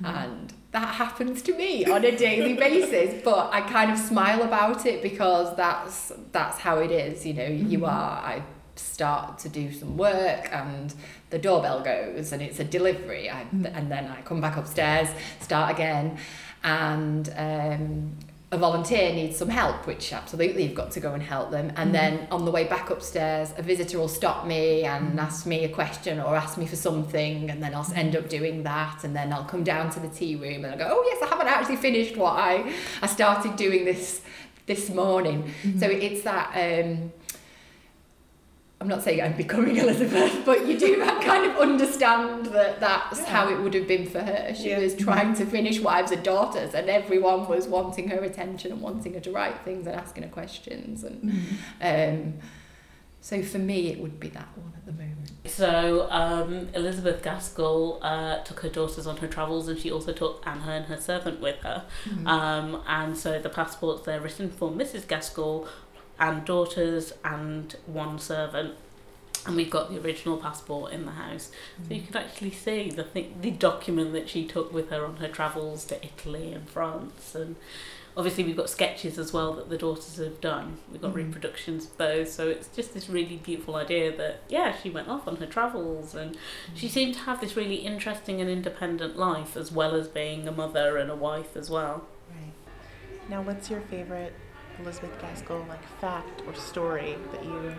Mm-hmm. 0.03 0.07
And 0.07 0.53
that 0.73 0.95
happens 0.95 1.43
to 1.43 1.55
me 1.55 1.85
on 1.87 2.05
a 2.05 2.17
daily 2.17 2.55
basis, 2.67 3.23
but 3.25 3.53
I 3.53 3.61
kind 3.63 3.91
of 3.91 3.99
smile 3.99 4.43
about 4.43 4.87
it 4.87 5.03
because 5.03 5.57
that's 5.57 6.13
that's 6.33 6.59
how 6.59 6.79
it 6.79 6.91
is. 6.91 7.25
You 7.27 7.35
know, 7.35 7.49
mm-hmm. 7.49 7.71
you 7.71 7.85
are. 7.85 8.19
I 8.19 8.43
start 8.77 9.39
to 9.39 9.49
do 9.49 9.73
some 9.73 9.97
work 9.97 10.49
and 10.53 10.95
the 11.31 11.39
doorbell 11.39 11.83
goes 11.83 12.33
and 12.33 12.43
it's 12.43 12.61
a 12.61 12.65
delivery 12.65 13.31
I, 13.31 13.45
mm. 13.55 13.71
and 13.75 13.91
then 13.91 14.07
I 14.07 14.23
come 14.23 14.41
back 14.41 14.57
upstairs 14.57 15.09
start 15.41 15.73
again 15.73 16.19
and 16.63 17.33
um, 17.37 18.17
a 18.53 18.59
volunteer 18.59 19.13
needs 19.13 19.37
some 19.37 19.49
help 19.49 19.87
which 19.87 20.13
absolutely 20.13 20.65
you've 20.65 20.75
got 20.75 20.93
to 20.93 21.01
go 21.01 21.13
and 21.13 21.23
help 21.23 21.51
them 21.51 21.73
and 21.77 21.91
mm. 21.91 21.93
then 21.93 22.29
on 22.31 22.45
the 22.45 22.51
way 22.51 22.65
back 22.65 22.91
upstairs 22.91 23.53
a 23.57 23.63
visitor 23.63 23.99
will 23.99 24.09
stop 24.09 24.47
me 24.47 24.85
and 24.85 25.19
mm. 25.19 25.23
ask 25.23 25.47
me 25.47 25.65
a 25.65 25.69
question 25.69 26.21
or 26.21 26.37
ask 26.37 26.57
me 26.57 26.67
for 26.67 26.77
something 26.77 27.51
and 27.51 27.63
then 27.63 27.75
I'll 27.75 27.91
end 27.95 28.15
up 28.17 28.29
doing 28.29 28.63
that 28.63 29.03
and 29.05 29.15
then 29.15 29.33
I'll 29.33 29.45
come 29.45 29.65
down 29.65 29.91
to 29.91 30.01
the 30.01 30.09
tea 30.09 30.37
room 30.37 30.65
and 30.65 30.67
I'll 30.67 30.79
go 30.79 30.89
oh 30.89 31.03
yes 31.07 31.23
I 31.23 31.27
haven't 31.27 31.49
actually 31.49 31.77
finished 31.77 32.17
what 32.17 32.35
I 32.39 32.73
I 33.03 33.07
started 33.07 33.57
doing 33.57 33.85
this 33.85 34.21
this 34.67 34.89
morning 34.89 35.43
mm-hmm. 35.43 35.79
so 35.79 35.87
it's 35.87 36.23
that 36.23 36.51
um, 36.55 37.13
I'm 38.81 38.89
not 38.89 39.03
saying 39.03 39.23
I'm 39.23 39.37
becoming 39.37 39.77
Elizabeth, 39.85 40.45
but 40.45 40.67
you 40.67 40.79
do 40.79 41.03
kind 41.05 41.51
of 41.51 41.57
understand 41.57 42.47
that 42.47 42.81
that's 42.81 43.21
yeah. 43.21 43.27
how 43.27 43.49
it 43.49 43.61
would 43.61 43.75
have 43.75 43.87
been 43.87 44.07
for 44.07 44.21
her. 44.21 44.55
She 44.55 44.71
yeah. 44.71 44.81
was 44.81 44.95
trying 44.95 45.35
to 45.35 45.47
finish 45.47 45.81
Wives 45.81 46.11
and 46.11 46.23
Daughters, 46.23 46.75
and 46.75 46.89
everyone 46.91 47.49
was 47.49 47.67
wanting 47.67 48.09
her 48.09 48.23
attention 48.23 48.73
and 48.73 48.81
wanting 48.81 49.15
her 49.15 49.21
to 49.21 49.31
write 49.31 49.61
things 49.65 49.87
and 49.87 49.97
asking 49.97 50.25
her 50.25 50.29
questions. 50.29 51.05
And 51.05 51.33
mm. 51.81 52.15
um, 52.15 52.35
so 53.21 53.43
for 53.43 53.59
me, 53.59 53.89
it 53.89 54.01
would 54.01 54.21
be 54.21 54.29
that 54.29 54.49
one 54.55 54.75
at 54.77 54.85
the 54.85 54.93
moment. 54.93 55.31
So 55.47 56.07
um, 56.11 56.69
Elizabeth 56.75 57.23
Gaskell 57.23 57.99
uh, 58.03 58.43
took 58.43 58.61
her 58.61 58.69
daughters 58.69 59.07
on 59.07 59.17
her 59.19 59.29
travels, 59.29 59.67
and 59.67 59.79
she 59.79 59.91
also 59.91 60.13
took 60.13 60.43
Anna 60.47 60.73
and 60.73 60.85
her 60.87 61.01
servant 61.01 61.41
with 61.41 61.57
her. 61.61 61.87
Mm. 62.07 62.27
Um, 62.27 62.83
and 62.87 63.17
so 63.17 63.39
the 63.39 63.49
passports 63.49 64.05
they're 64.05 64.21
written 64.21 64.51
for 64.51 64.71
Mrs. 64.71 65.07
Gaskell 65.07 65.67
and 66.19 66.45
daughters 66.45 67.13
and 67.25 67.77
one 67.87 68.19
servant 68.19 68.75
and 69.47 69.57
we've 69.57 69.71
got 69.71 69.91
the 69.91 70.01
original 70.01 70.37
passport 70.37 70.93
in 70.93 71.05
the 71.05 71.13
house 71.13 71.51
mm. 71.81 71.89
so 71.89 71.95
you 71.95 72.03
mm. 72.03 72.07
can 72.07 72.17
actually 72.17 72.51
see 72.51 72.91
the 72.91 73.05
thing, 73.05 73.35
the 73.41 73.51
document 73.51 74.13
that 74.13 74.29
she 74.29 74.47
took 74.47 74.73
with 74.73 74.91
her 74.91 75.05
on 75.05 75.17
her 75.17 75.29
travels 75.29 75.85
to 75.85 76.05
Italy 76.05 76.53
and 76.53 76.69
France 76.69 77.35
and 77.35 77.57
obviously 78.17 78.45
we've 78.45 78.57
got 78.57 78.71
sketches 78.71 79.19
as 79.19 79.33
well 79.33 79.53
that 79.55 79.69
the 79.69 79.77
daughters 79.77 80.17
have 80.17 80.41
done 80.41 80.79
we've 80.91 81.03
got 81.03 81.13
mm. 81.13 81.17
reproductions 81.17 81.87
of 81.87 81.99
both 81.99 82.31
so 82.31 82.49
it's 82.49 82.69
just 82.69 82.95
this 82.95 83.09
really 83.09 83.37
beautiful 83.37 83.75
idea 83.75 84.17
that 84.17 84.41
yeah 84.49 84.75
she 84.81 84.89
went 84.89 85.09
off 85.09 85.27
on 85.27 85.37
her 85.37 85.47
travels 85.47 86.15
and 86.15 86.35
mm. 86.35 86.39
she 86.75 86.89
seemed 86.89 87.15
to 87.15 87.21
have 87.21 87.41
this 87.41 87.57
really 87.57 87.77
interesting 87.77 88.41
and 88.41 88.49
independent 88.49 89.17
life 89.17 89.57
as 89.57 89.73
well 89.73 89.95
as 89.95 90.09
being 90.09 90.47
a 90.47 90.53
mother 90.53 90.97
and 90.97 91.11
a 91.11 91.17
wife 91.17 91.57
as 91.57 91.69
well 91.69 92.07
right 92.31 92.53
now 93.29 93.43
what's 93.43 93.69
your 93.69 93.81
favorite 93.81 94.33
Elizabeth 94.81 95.19
Gaskell 95.21 95.65
like 95.69 95.83
fact 96.01 96.43
or 96.47 96.55
story 96.55 97.17
that 97.33 97.45
you 97.45 97.75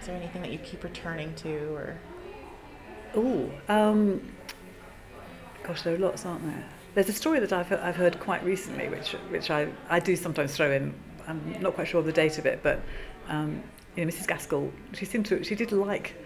is 0.00 0.06
there 0.06 0.16
anything 0.16 0.42
that 0.42 0.50
you 0.50 0.58
keep 0.58 0.82
returning 0.82 1.34
to 1.36 1.74
or? 1.74 1.98
Oh 3.14 3.50
um, 3.68 4.20
gosh 5.62 5.82
there 5.82 5.94
are 5.94 5.98
lots 5.98 6.26
aren't 6.26 6.44
there? 6.44 6.64
There's 6.94 7.08
a 7.08 7.12
story 7.12 7.40
that 7.40 7.52
I've, 7.52 7.72
I've 7.72 7.96
heard 7.96 8.18
quite 8.20 8.42
recently 8.44 8.88
which 8.88 9.12
which 9.30 9.50
I, 9.50 9.68
I 9.88 10.00
do 10.00 10.16
sometimes 10.16 10.56
throw 10.56 10.72
in. 10.72 10.94
I'm 11.28 11.60
not 11.60 11.74
quite 11.74 11.88
sure 11.88 12.00
of 12.00 12.06
the 12.06 12.12
date 12.12 12.38
of 12.38 12.46
it 12.46 12.60
but 12.62 12.80
um, 13.28 13.62
you 13.96 14.04
know 14.04 14.10
Mrs 14.10 14.26
Gaskell 14.26 14.72
she 14.92 15.04
seemed 15.04 15.26
to 15.26 15.44
she 15.44 15.54
did 15.54 15.72
like 15.72 16.16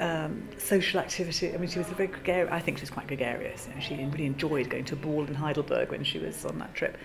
um, 0.00 0.48
social 0.56 0.98
activity. 0.98 1.54
I 1.54 1.58
mean, 1.58 1.68
she 1.68 1.78
was 1.78 1.90
a 1.90 1.94
very 1.94 2.08
gregarious. 2.08 2.50
I 2.50 2.58
think 2.58 2.78
she 2.78 2.82
was 2.82 2.90
quite 2.90 3.06
gregarious. 3.06 3.68
You 3.68 3.74
know, 3.74 3.80
she 3.80 3.94
really 3.94 4.26
enjoyed 4.26 4.70
going 4.70 4.84
to 4.86 4.94
a 4.94 4.98
ball 4.98 5.26
in 5.26 5.34
Heidelberg 5.34 5.90
when 5.90 6.02
she 6.02 6.18
was 6.18 6.44
on 6.44 6.58
that 6.58 6.74
trip. 6.74 6.96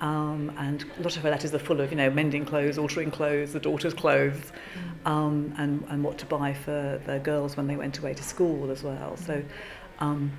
Um, 0.00 0.52
and 0.56 0.84
a 0.98 1.02
lot 1.02 1.16
of 1.16 1.22
her 1.22 1.30
letters 1.30 1.52
are 1.52 1.58
full 1.58 1.80
of, 1.80 1.90
you 1.90 1.96
know, 1.96 2.08
mending 2.08 2.46
clothes, 2.46 2.78
altering 2.78 3.10
clothes, 3.10 3.52
the 3.52 3.60
daughter's 3.60 3.94
clothes, 3.94 4.52
um, 5.04 5.52
and, 5.58 5.84
and 5.88 6.04
what 6.04 6.18
to 6.18 6.26
buy 6.26 6.54
for 6.54 7.00
the 7.06 7.18
girls 7.18 7.56
when 7.56 7.66
they 7.66 7.76
went 7.76 7.98
away 7.98 8.14
to 8.14 8.22
school 8.22 8.70
as 8.70 8.82
well. 8.82 9.16
So 9.16 9.42
um, 9.98 10.30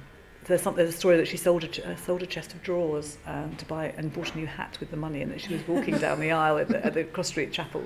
there's, 0.45 0.61
some, 0.61 0.75
there's 0.75 0.89
a 0.89 0.97
story 0.97 1.17
that 1.17 1.27
she 1.27 1.35
sold 1.35 1.65
a, 1.65 1.91
uh, 1.91 1.95
sold 1.97 2.23
a 2.23 2.25
chest 2.25 2.53
of 2.53 2.63
drawers 2.63 3.17
um, 3.25 3.53
to 3.57 3.65
buy 3.65 3.93
and 3.97 4.13
bought 4.13 4.33
a 4.33 4.37
new 4.37 4.47
hat 4.47 4.77
with 4.79 4.91
the 4.91 4.97
money, 4.97 5.21
and 5.21 5.31
that 5.31 5.41
she 5.41 5.53
was 5.53 5.67
walking 5.67 5.97
down 5.97 6.21
the 6.21 6.31
aisle 6.31 6.57
at 6.57 6.69
the, 6.69 6.85
at 6.85 6.93
the 6.93 7.03
Cross 7.03 7.27
Street 7.27 7.51
Chapel 7.51 7.83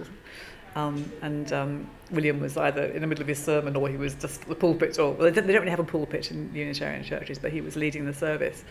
Um, 0.76 1.12
and 1.22 1.52
um, 1.52 1.90
William 2.12 2.40
was 2.40 2.56
either 2.56 2.86
in 2.86 3.02
the 3.02 3.08
middle 3.08 3.22
of 3.22 3.28
his 3.28 3.44
sermon 3.44 3.76
or 3.76 3.90
he 3.90 3.98
was 3.98 4.16
just 4.16 4.48
the 4.48 4.56
pulpit, 4.56 5.00
or 5.00 5.12
well, 5.12 5.30
they 5.30 5.42
don't 5.42 5.48
really 5.48 5.70
have 5.70 5.80
a 5.80 5.84
pulpit 5.84 6.32
in 6.32 6.54
Unitarian 6.54 7.04
churches, 7.04 7.38
but 7.40 7.52
he 7.52 7.62
was 7.62 7.76
leading 7.76 8.06
the 8.06 8.14
service. 8.14 8.64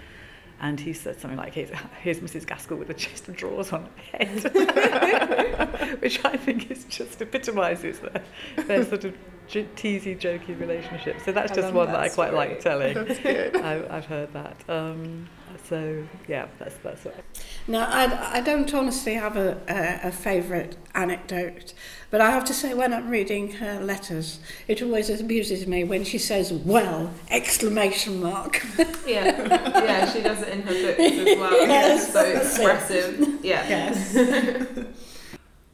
And 0.62 0.78
he 0.78 0.92
said 0.92 1.18
something 1.18 1.38
like, 1.38 1.54
here's, 1.54 1.70
here's 2.02 2.20
Mrs. 2.20 2.46
Gaskell 2.46 2.76
with 2.76 2.90
a 2.90 2.94
chest 2.94 3.28
of 3.28 3.36
drawers 3.36 3.72
on 3.72 3.88
her 4.12 4.18
head, 4.18 5.98
which 6.02 6.22
I 6.24 6.36
think 6.36 6.70
is 6.70 6.84
just 6.84 7.20
epitomises 7.22 7.98
their, 8.00 8.22
their 8.64 8.84
sort 8.84 9.04
of 9.04 9.14
teasy, 9.50 10.18
jokey 10.18 10.58
relationship. 10.58 11.20
So 11.24 11.32
that's 11.32 11.52
just 11.52 11.72
one 11.72 11.86
that, 11.86 11.92
that 11.92 12.00
I 12.00 12.08
quite 12.08 12.34
like 12.34 12.60
telling. 12.60 12.94
That's 13.06 13.20
good. 13.20 13.56
I, 13.62 13.96
I've 13.96 14.06
heard 14.06 14.32
that. 14.32 14.56
Um, 14.68 15.28
so 15.68 16.04
yeah, 16.28 16.46
that's 16.58 16.76
that's 16.82 17.06
it. 17.06 17.24
No, 17.66 17.80
I, 17.80 18.38
I 18.38 18.40
don't 18.40 18.72
honestly 18.72 19.14
have 19.14 19.36
a, 19.36 19.60
a, 19.68 20.08
a 20.08 20.12
favourite 20.12 20.76
anecdote, 20.94 21.74
but 22.10 22.20
I 22.20 22.30
have 22.30 22.44
to 22.46 22.54
say 22.54 22.74
when 22.74 22.92
I'm 22.92 23.08
reading 23.08 23.52
her 23.52 23.80
letters, 23.80 24.40
it 24.68 24.82
always 24.82 25.10
amuses 25.10 25.66
me 25.66 25.84
when 25.84 26.04
she 26.04 26.18
says 26.18 26.52
"well!" 26.52 27.12
exclamation 27.30 28.20
mark. 28.20 28.64
yeah, 29.06 29.46
yeah, 29.84 30.12
she 30.12 30.22
does 30.22 30.42
it 30.42 30.48
in 30.48 30.62
her 30.62 30.72
books 30.72 31.00
as 31.00 31.38
well. 31.38 31.66
yes, 31.66 32.12
so 32.12 32.20
expressive. 32.22 33.20
It. 33.20 33.44
Yeah. 33.44 33.68
Yes. 33.68 34.14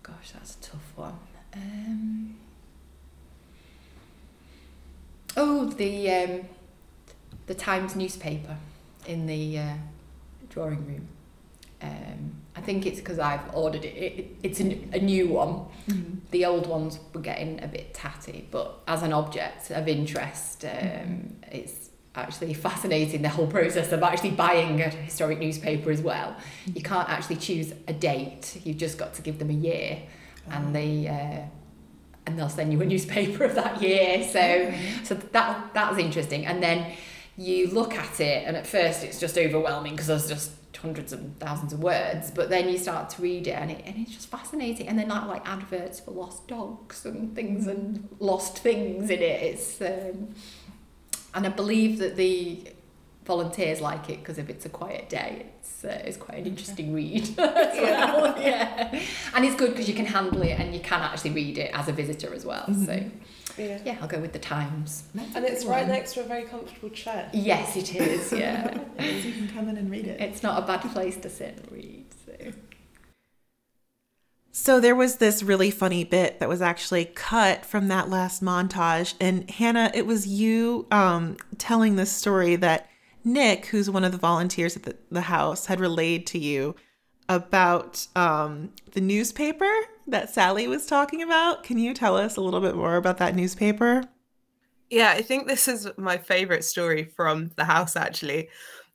Gosh, 0.03 0.31
that's 0.33 0.57
a 0.57 0.61
tough 0.61 0.93
one. 0.97 1.19
Um, 1.55 2.37
oh, 5.37 5.67
the 5.67 6.11
um, 6.11 6.49
the 7.47 7.55
Times 7.55 7.95
newspaper 7.95 8.57
in 9.07 9.27
the 9.27 9.59
uh, 9.59 9.75
drawing 10.49 10.87
room. 10.87 11.09
Um, 11.83 12.33
I 12.57 12.63
think 12.63 12.87
it's 12.87 12.99
because 12.99 13.19
I've 13.19 13.55
ordered 13.55 13.85
it. 13.85 13.95
it 13.97 14.37
it's 14.43 14.61
a, 14.61 14.73
a 14.93 14.99
new 14.99 15.29
one. 15.29 15.67
Mm-hmm. 15.89 16.15
The 16.31 16.47
old 16.47 16.67
ones 16.67 16.99
were 17.13 17.21
getting 17.21 17.63
a 17.63 17.69
bit 17.69 17.93
tatty, 17.95 18.49
but 18.51 18.81
as 18.89 19.03
an 19.03 19.13
object 19.13 19.71
of 19.71 19.87
interest, 19.87 20.65
um, 20.65 20.71
mm-hmm. 20.71 21.53
it's 21.53 21.91
actually 22.15 22.55
fascinating 22.69 23.23
the 23.23 23.29
whole 23.29 23.47
process 23.47 23.93
of 23.93 24.03
actually 24.03 24.31
buying 24.31 24.81
a 24.81 24.89
historic 24.89 25.39
newspaper 25.39 25.91
as 25.91 26.01
well. 26.01 26.31
Mm-hmm. 26.31 26.77
You 26.77 26.83
can't 26.83 27.09
actually 27.09 27.37
choose 27.37 27.73
a 27.87 27.93
date. 27.93 28.59
You've 28.65 28.79
just 28.79 28.97
got 28.97 29.15
to 29.15 29.23
give 29.23 29.39
them 29.39 29.51
a 29.51 29.55
year, 29.55 30.03
and 30.51 30.75
they. 30.75 31.07
Uh, 31.09 31.56
and 32.27 32.39
they'll 32.39 32.49
send 32.49 32.73
you 32.73 32.81
a 32.83 32.85
newspaper 32.95 33.45
of 33.45 33.55
that 33.55 33.81
year. 33.81 34.23
So, 34.23 34.75
so 35.05 35.15
that 35.15 35.75
that's 35.75 35.99
interesting. 35.99 36.47
And 36.47 36.63
then 36.63 36.93
you 37.37 37.69
look 37.69 37.95
at 37.95 38.21
it 38.21 38.47
and 38.47 38.57
at 38.57 38.67
first 38.67 39.05
it's 39.05 39.21
just 39.21 39.37
overwhelming 39.37 39.93
because 39.93 40.07
there's 40.07 40.29
just 40.29 40.53
hundreds 40.77 41.13
and 41.13 41.39
thousands 41.41 41.73
of 41.73 41.81
words 41.81 42.31
but 42.31 42.51
then 42.51 42.69
you 42.69 42.77
start 42.77 43.09
to 43.09 43.23
read 43.23 43.47
it 43.47 43.53
and, 43.53 43.71
it 43.71 43.83
and 43.87 43.97
it's 43.97 44.13
just 44.13 44.29
fascinating 44.29 44.87
and 44.89 44.99
then 44.99 45.09
like 45.09 45.27
like 45.27 45.49
adverts 45.49 46.01
for 46.01 46.11
lost 46.11 46.47
dogs 46.49 47.05
and 47.07 47.35
things 47.35 47.67
and 47.67 48.09
lost 48.21 48.59
things 48.59 49.09
in 49.11 49.21
it 49.21 49.43
it's 49.43 49.81
um, 49.81 50.35
and 51.35 51.47
I 51.47 51.49
believe 51.49 51.99
that 51.99 52.17
the 52.17 52.63
volunteers 53.27 53.81
like 53.81 54.09
it 54.09 54.21
because 54.21 54.39
if 54.39 54.49
it's 54.49 54.65
a 54.65 54.69
quiet 54.69 55.09
day, 55.09 55.47
it's 55.59 55.85
uh, 55.85 56.01
it's 56.05 56.17
quite 56.17 56.39
an 56.39 56.47
interesting 56.47 56.95
read 56.95 57.23
as 57.39 57.79
well. 57.79 58.35
Yeah, 58.41 59.01
and 59.35 59.45
it's 59.45 59.57
good 59.57 59.71
because 59.73 59.89
you 59.89 59.95
can 59.95 60.07
handle 60.07 60.43
it 60.43 60.59
and 60.59 60.75
you 60.75 60.81
can 60.81 61.01
actually 61.03 61.33
read 61.33 61.59
it 61.59 61.71
as 61.75 61.89
a 61.89 61.93
visitor 61.93 62.33
as 62.33 62.45
well. 62.47 62.67
So 62.73 63.03
Yeah. 63.59 63.79
yeah, 63.85 63.97
I'll 64.01 64.09
go 64.09 64.21
with 64.21 64.33
the 64.33 64.39
Times. 64.39 65.05
And 65.35 65.45
it's 65.45 65.65
right 65.65 65.87
next 65.87 66.15
to 66.15 66.21
a 66.21 66.25
very 66.25 66.45
comfortable 66.45 66.91
chair. 66.91 67.29
Yes, 67.33 67.77
it 67.77 67.95
is. 67.95 68.33
Yeah, 68.43 68.73
So 68.99 69.05
you 69.29 69.33
can 69.33 69.49
come 69.49 69.69
in 69.69 69.77
and 69.77 69.91
read 69.91 70.07
it. 70.07 70.21
it's 70.21 70.43
not 70.43 70.63
a 70.63 70.67
bad 70.67 70.83
place 70.93 71.17
to 71.19 71.29
sit 71.31 71.59
and 71.59 71.73
read. 71.73 72.05
So. 72.25 72.53
So 74.53 74.81
there 74.81 74.95
was 74.95 75.17
this 75.17 75.43
really 75.43 75.71
funny 75.71 76.03
bit 76.05 76.41
that 76.41 76.49
was 76.49 76.63
actually 76.63 77.05
cut 77.05 77.67
from 77.67 77.89
that 77.89 78.09
last 78.09 78.43
montage. 78.43 79.15
And 79.21 79.49
Hannah, 79.51 79.91
it 79.95 80.07
was 80.07 80.27
you 80.27 80.87
um, 80.91 81.37
telling 81.59 81.97
this 81.97 82.11
story 82.11 82.57
that 82.57 82.89
Nick, 83.27 83.67
who's 83.67 83.91
one 83.91 84.05
of 84.05 84.13
the 84.13 84.19
volunteers 84.19 84.77
at 84.77 84.85
the, 84.85 84.97
the 85.11 85.23
house, 85.23 85.67
had 85.67 85.81
relayed 85.81 86.29
to 86.29 86.39
you 86.39 86.77
about 87.29 88.07
um, 88.15 88.71
the 88.93 89.01
newspaper 89.01 89.69
that 90.07 90.31
Sally 90.33 90.69
was 90.69 90.87
talking 90.87 91.21
about. 91.23 91.65
Can 91.65 91.77
you 91.77 91.93
tell 91.93 92.17
us 92.17 92.37
a 92.37 92.41
little 92.41 92.61
bit 92.61 92.77
more 92.77 92.95
about 92.95 93.19
that 93.19 93.35
newspaper? 93.35 94.05
Yeah, 94.91 95.11
I 95.11 95.23
think 95.23 95.49
this 95.49 95.67
is 95.67 95.89
my 95.97 96.17
favorite 96.17 96.65
story 96.65 97.03
from 97.17 97.51
the 97.57 97.65
house 97.65 97.97
actually. 97.97 98.49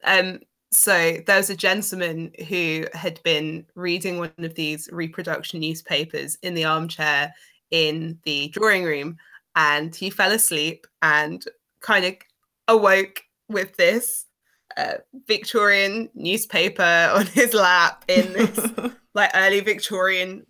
Um, 0.05 0.39
so 0.71 1.17
there 1.27 1.35
was 1.35 1.49
a 1.49 1.55
gentleman 1.55 2.31
who 2.47 2.85
had 2.93 3.21
been 3.23 3.65
reading 3.75 4.17
one 4.17 4.31
of 4.37 4.55
these 4.55 4.87
reproduction 4.93 5.59
newspapers 5.59 6.37
in 6.41 6.53
the 6.53 6.63
armchair 6.63 7.33
in 7.71 8.17
the 8.23 8.47
drawing 8.47 8.85
room, 8.85 9.17
and 9.57 9.93
he 9.93 10.09
fell 10.09 10.31
asleep 10.31 10.87
and 11.01 11.43
kind 11.81 12.05
of 12.05 12.13
awoke 12.69 13.23
with 13.51 13.75
this 13.75 14.25
uh, 14.77 14.95
Victorian 15.27 16.09
newspaper 16.13 17.11
on 17.13 17.25
his 17.27 17.53
lap 17.53 18.03
in 18.07 18.33
this 18.33 18.71
like 19.13 19.31
early 19.33 19.59
Victorian 19.59 20.45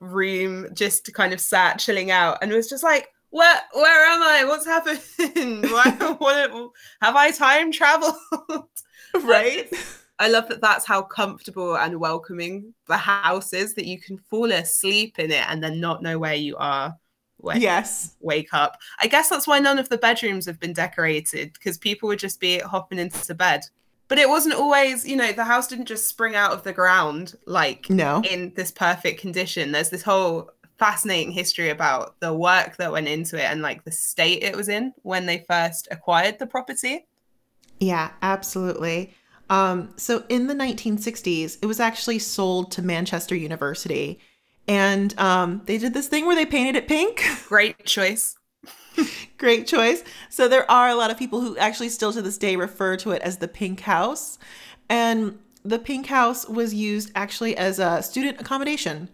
room, 0.00 0.68
just 0.74 1.12
kind 1.12 1.32
of 1.32 1.40
sat 1.40 1.78
chilling 1.78 2.10
out, 2.10 2.38
and 2.40 2.52
was 2.52 2.68
just 2.68 2.84
like, 2.84 3.08
"Where, 3.30 3.60
where 3.72 4.06
am 4.06 4.22
I? 4.22 4.44
What's 4.44 4.66
happened? 4.66 5.00
Why, 5.70 6.14
what, 6.18 6.70
have 7.00 7.16
I 7.16 7.30
time 7.30 7.72
traveled?" 7.72 8.14
right? 9.22 9.72
I 10.18 10.28
love 10.28 10.48
that 10.50 10.60
that's 10.60 10.86
how 10.86 11.02
comfortable 11.02 11.76
and 11.76 11.98
welcoming 11.98 12.74
the 12.86 12.96
house 12.96 13.52
is 13.52 13.74
that 13.74 13.86
you 13.86 14.00
can 14.00 14.18
fall 14.18 14.52
asleep 14.52 15.18
in 15.18 15.32
it 15.32 15.44
and 15.48 15.62
then 15.62 15.80
not 15.80 16.02
know 16.02 16.18
where 16.18 16.34
you 16.34 16.56
are 16.58 16.96
when 17.42 17.60
yes. 17.60 18.16
wake 18.20 18.52
up. 18.52 18.78
I 19.00 19.06
guess 19.06 19.28
that's 19.28 19.46
why 19.46 19.58
none 19.58 19.78
of 19.78 19.88
the 19.88 19.98
bedrooms 19.98 20.46
have 20.46 20.58
been 20.58 20.72
decorated 20.72 21.52
because 21.52 21.78
people 21.78 22.08
would 22.08 22.18
just 22.18 22.40
be 22.40 22.58
hopping 22.60 22.98
into 22.98 23.34
bed. 23.34 23.62
But 24.08 24.18
it 24.18 24.28
wasn't 24.28 24.54
always, 24.56 25.06
you 25.06 25.16
know, 25.16 25.32
the 25.32 25.44
house 25.44 25.68
didn't 25.68 25.86
just 25.86 26.06
spring 26.06 26.34
out 26.34 26.52
of 26.52 26.64
the 26.64 26.72
ground 26.72 27.34
like 27.46 27.88
No. 27.88 28.22
in 28.28 28.52
this 28.56 28.70
perfect 28.70 29.20
condition. 29.20 29.72
There's 29.72 29.90
this 29.90 30.02
whole 30.02 30.50
fascinating 30.78 31.32
history 31.32 31.70
about 31.70 32.18
the 32.20 32.34
work 32.34 32.76
that 32.76 32.92
went 32.92 33.08
into 33.08 33.36
it 33.36 33.44
and 33.44 33.62
like 33.62 33.84
the 33.84 33.92
state 33.92 34.42
it 34.42 34.56
was 34.56 34.68
in 34.68 34.92
when 35.02 35.26
they 35.26 35.44
first 35.48 35.88
acquired 35.90 36.38
the 36.38 36.46
property. 36.46 37.06
Yeah, 37.80 38.10
absolutely. 38.20 39.14
Um, 39.48 39.92
so 39.96 40.24
in 40.28 40.46
the 40.46 40.54
1960s, 40.54 41.58
it 41.62 41.66
was 41.66 41.80
actually 41.80 42.18
sold 42.18 42.70
to 42.72 42.82
Manchester 42.82 43.34
University. 43.34 44.18
And 44.68 45.18
um, 45.18 45.62
they 45.66 45.78
did 45.78 45.94
this 45.94 46.08
thing 46.08 46.26
where 46.26 46.36
they 46.36 46.46
painted 46.46 46.76
it 46.76 46.88
pink. 46.88 47.22
Great 47.48 47.84
choice. 47.84 48.36
Great 49.38 49.66
choice. 49.66 50.04
So 50.30 50.48
there 50.48 50.70
are 50.70 50.88
a 50.88 50.94
lot 50.94 51.10
of 51.10 51.18
people 51.18 51.40
who 51.40 51.56
actually 51.56 51.88
still 51.88 52.12
to 52.12 52.22
this 52.22 52.38
day 52.38 52.56
refer 52.56 52.96
to 52.98 53.10
it 53.10 53.22
as 53.22 53.38
the 53.38 53.48
Pink 53.48 53.80
House. 53.80 54.38
And 54.88 55.38
the 55.64 55.78
Pink 55.78 56.06
House 56.06 56.48
was 56.48 56.74
used 56.74 57.10
actually 57.14 57.56
as 57.56 57.78
a 57.78 58.02
student 58.02 58.40
accommodation 58.40 59.08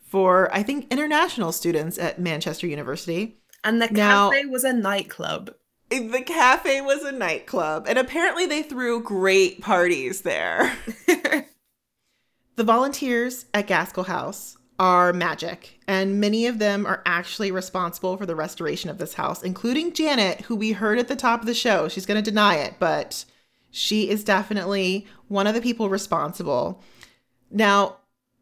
for, 0.00 0.52
I 0.54 0.62
think, 0.62 0.86
international 0.90 1.52
students 1.52 1.98
at 1.98 2.20
Manchester 2.20 2.66
University. 2.66 3.36
And 3.64 3.82
the 3.82 3.88
Now- 3.88 4.30
cafe 4.30 4.46
was 4.46 4.64
a 4.64 4.72
nightclub. 4.72 5.54
The 5.88 6.22
cafe 6.26 6.80
was 6.80 7.02
a 7.04 7.12
nightclub, 7.12 7.86
and 7.88 7.96
apparently 7.96 8.44
they 8.44 8.62
threw 8.62 9.00
great 9.00 9.60
parties 9.60 10.22
there. 10.22 10.76
the 12.56 12.64
volunteers 12.64 13.46
at 13.54 13.68
Gaskell 13.68 14.06
House 14.06 14.56
are 14.78 15.12
magic, 15.12 15.80
and 15.88 16.20
many 16.20 16.46
of 16.46 16.58
them 16.58 16.86
are 16.86 17.02
actually 17.06 17.50
responsible 17.50 18.16
for 18.16 18.26
the 18.26 18.36
restoration 18.36 18.90
of 18.90 18.98
this 18.98 19.14
house, 19.14 19.42
including 19.42 19.92
Janet, 19.92 20.42
who 20.42 20.56
we 20.56 20.72
heard 20.72 20.98
at 20.98 21.08
the 21.08 21.16
top 21.16 21.40
of 21.40 21.46
the 21.46 21.54
show. 21.54 21.88
She's 21.88 22.06
going 22.06 22.22
to 22.22 22.30
deny 22.30 22.56
it, 22.56 22.74
but 22.78 23.24
she 23.70 24.08
is 24.08 24.24
definitely 24.24 25.06
one 25.28 25.46
of 25.46 25.54
the 25.54 25.60
people 25.60 25.88
responsible. 25.88 26.82
Now, 27.50 27.96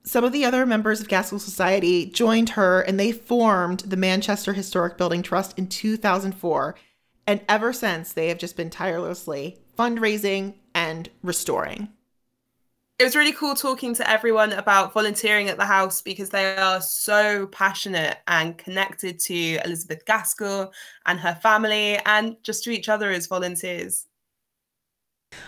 some 0.04 0.24
of 0.24 0.32
the 0.32 0.44
other 0.44 0.66
members 0.66 1.00
of 1.00 1.08
Gaskell 1.08 1.38
Society 1.38 2.06
joined 2.06 2.50
her 2.50 2.82
and 2.82 3.00
they 3.00 3.10
formed 3.10 3.80
the 3.80 3.96
Manchester 3.96 4.52
Historic 4.52 4.98
Building 4.98 5.22
Trust 5.22 5.58
in 5.58 5.66
2004. 5.66 6.74
And 7.26 7.40
ever 7.48 7.72
since, 7.72 8.12
they 8.12 8.28
have 8.28 8.38
just 8.38 8.56
been 8.56 8.68
tirelessly 8.70 9.58
fundraising 9.78 10.54
and 10.74 11.08
restoring. 11.22 11.88
It 12.98 13.04
was 13.04 13.16
really 13.16 13.32
cool 13.32 13.54
talking 13.54 13.94
to 13.94 14.08
everyone 14.08 14.52
about 14.52 14.92
volunteering 14.92 15.48
at 15.48 15.56
the 15.56 15.64
house 15.64 16.00
because 16.00 16.30
they 16.30 16.56
are 16.56 16.80
so 16.80 17.46
passionate 17.48 18.18
and 18.28 18.56
connected 18.56 19.18
to 19.18 19.58
Elizabeth 19.64 20.04
Gaskell 20.06 20.72
and 21.04 21.18
her 21.18 21.34
family 21.42 21.98
and 22.06 22.36
just 22.44 22.62
to 22.64 22.70
each 22.70 22.88
other 22.88 23.10
as 23.10 23.26
volunteers. 23.26 24.06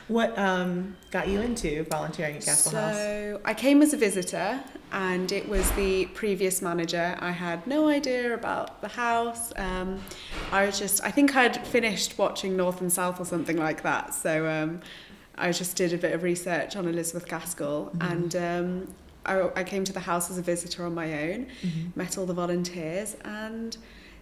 What 0.09 0.37
um, 0.37 0.97
got 1.13 1.29
you 1.29 1.41
into 1.41 1.85
volunteering 1.85 2.37
at 2.37 2.45
Gaskell 2.45 2.73
House? 2.73 2.97
So 2.97 3.41
I 3.45 3.55
came 3.55 3.83
as 3.83 3.93
a 3.93 3.97
visitor, 3.97 4.61
and 4.91 5.31
it 5.31 5.49
was 5.49 5.71
the 5.73 6.07
previous 6.07 6.61
manager. 6.61 7.17
I 7.21 7.31
had 7.31 7.65
no 7.69 7.89
idea 7.89 8.35
about 8.35 8.81
the 8.81 8.89
house. 8.89 9.53
Um, 9.55 10.01
I 10.51 10.67
was 10.67 10.81
just, 10.81 11.05
I 11.05 11.13
think 11.13 11.37
I'd 11.37 11.65
finished 11.69 12.19
watching 12.19 12.57
North 12.57 12.81
and 12.81 12.93
South 12.93 13.21
or 13.21 13.25
something 13.25 13.57
like 13.57 13.83
that. 13.83 14.13
So 14.13 14.49
um, 14.49 14.81
I 15.39 15.53
just 15.53 15.77
did 15.77 15.93
a 15.93 15.99
bit 15.99 16.13
of 16.13 16.23
research 16.23 16.77
on 16.77 16.87
Elizabeth 16.87 17.29
Gaskell, 17.29 17.93
and 18.01 18.35
um, 18.37 18.95
I, 19.25 19.51
I 19.57 19.65
came 19.65 19.85
to 19.85 19.93
the 19.93 20.01
house 20.01 20.31
as 20.31 20.39
a 20.39 20.43
visitor 20.43 20.85
on 20.85 20.95
my 20.95 21.31
own, 21.31 21.47
met 21.95 22.17
all 22.17 22.27
the 22.27 22.35
volunteers, 22.35 23.17
and 23.25 23.77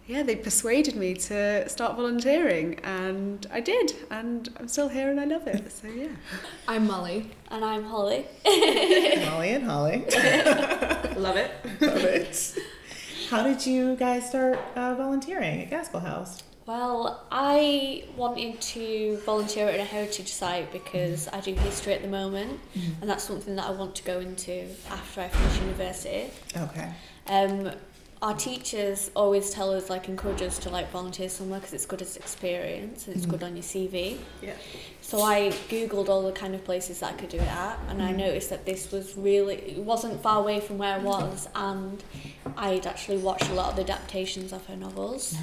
yeah, 0.06 0.22
they 0.22 0.36
persuaded 0.36 0.96
me 0.96 1.14
to 1.14 1.66
start 1.68 1.96
volunteering, 1.96 2.78
and 2.80 3.46
I 3.50 3.60
did, 3.60 3.94
and 4.10 4.48
I'm 4.58 4.68
still 4.68 4.88
here, 4.88 5.10
and 5.10 5.18
I 5.18 5.24
love 5.24 5.46
it. 5.46 5.72
So 5.72 5.88
yeah. 5.88 6.08
I'm 6.68 6.86
Molly. 6.86 7.30
And 7.50 7.64
I'm 7.64 7.84
Holly. 7.84 8.26
Molly 8.44 9.50
and 9.50 9.64
Holly. 9.64 9.98
Love 11.16 11.36
it. 11.36 11.52
Love 11.80 12.04
it. 12.04 12.58
How 13.30 13.42
did 13.44 13.64
you 13.64 13.96
guys 13.96 14.28
start 14.28 14.58
uh, 14.76 14.94
volunteering 14.94 15.62
at 15.62 15.70
Gaskell 15.70 16.00
House? 16.00 16.42
Well, 16.66 17.22
I 17.30 18.04
wanted 18.16 18.58
to 18.60 19.18
volunteer 19.26 19.68
at 19.68 19.78
a 19.78 19.84
heritage 19.84 20.32
site 20.32 20.72
because 20.72 21.28
I 21.28 21.40
do 21.40 21.52
history 21.54 21.92
at 21.92 22.00
the 22.00 22.08
moment, 22.08 22.58
mm-hmm. 22.74 23.02
and 23.02 23.10
that's 23.10 23.24
something 23.24 23.54
that 23.56 23.66
I 23.66 23.70
want 23.72 23.94
to 23.96 24.02
go 24.02 24.20
into 24.20 24.66
after 24.90 25.20
I 25.20 25.28
finish 25.28 25.60
university. 25.60 26.30
Okay. 26.56 26.90
Um, 27.26 27.70
our 28.22 28.34
teachers 28.34 29.10
always 29.14 29.50
tell 29.50 29.74
us, 29.74 29.90
like, 29.90 30.08
encourage 30.08 30.40
us 30.40 30.58
to 30.60 30.70
like 30.70 30.90
volunteer 30.90 31.28
somewhere 31.28 31.60
because 31.60 31.74
it's 31.74 31.84
good 31.84 32.00
as 32.00 32.16
experience 32.16 33.06
and 33.06 33.14
it's 33.14 33.26
mm-hmm. 33.26 33.32
good 33.32 33.42
on 33.42 33.54
your 33.54 33.62
CV. 33.62 34.16
Yeah. 34.40 34.54
So 35.02 35.20
I 35.20 35.50
googled 35.68 36.08
all 36.08 36.22
the 36.22 36.32
kind 36.32 36.54
of 36.54 36.64
places 36.64 37.00
that 37.00 37.12
I 37.12 37.16
could 37.16 37.28
do 37.28 37.36
it 37.36 37.42
at, 37.42 37.78
and 37.90 38.02
I 38.02 38.08
mm-hmm. 38.08 38.20
noticed 38.20 38.48
that 38.48 38.64
this 38.64 38.90
was 38.90 39.14
really 39.18 39.56
it 39.56 39.78
wasn't 39.78 40.22
far 40.22 40.40
away 40.40 40.60
from 40.60 40.78
where 40.78 40.94
I 40.94 40.98
was, 40.98 41.46
and 41.54 42.02
I'd 42.56 42.86
actually 42.86 43.18
watched 43.18 43.48
a 43.50 43.54
lot 43.54 43.70
of 43.70 43.76
the 43.76 43.82
adaptations 43.82 44.52
of 44.52 44.64
her 44.66 44.76
novels. 44.76 45.36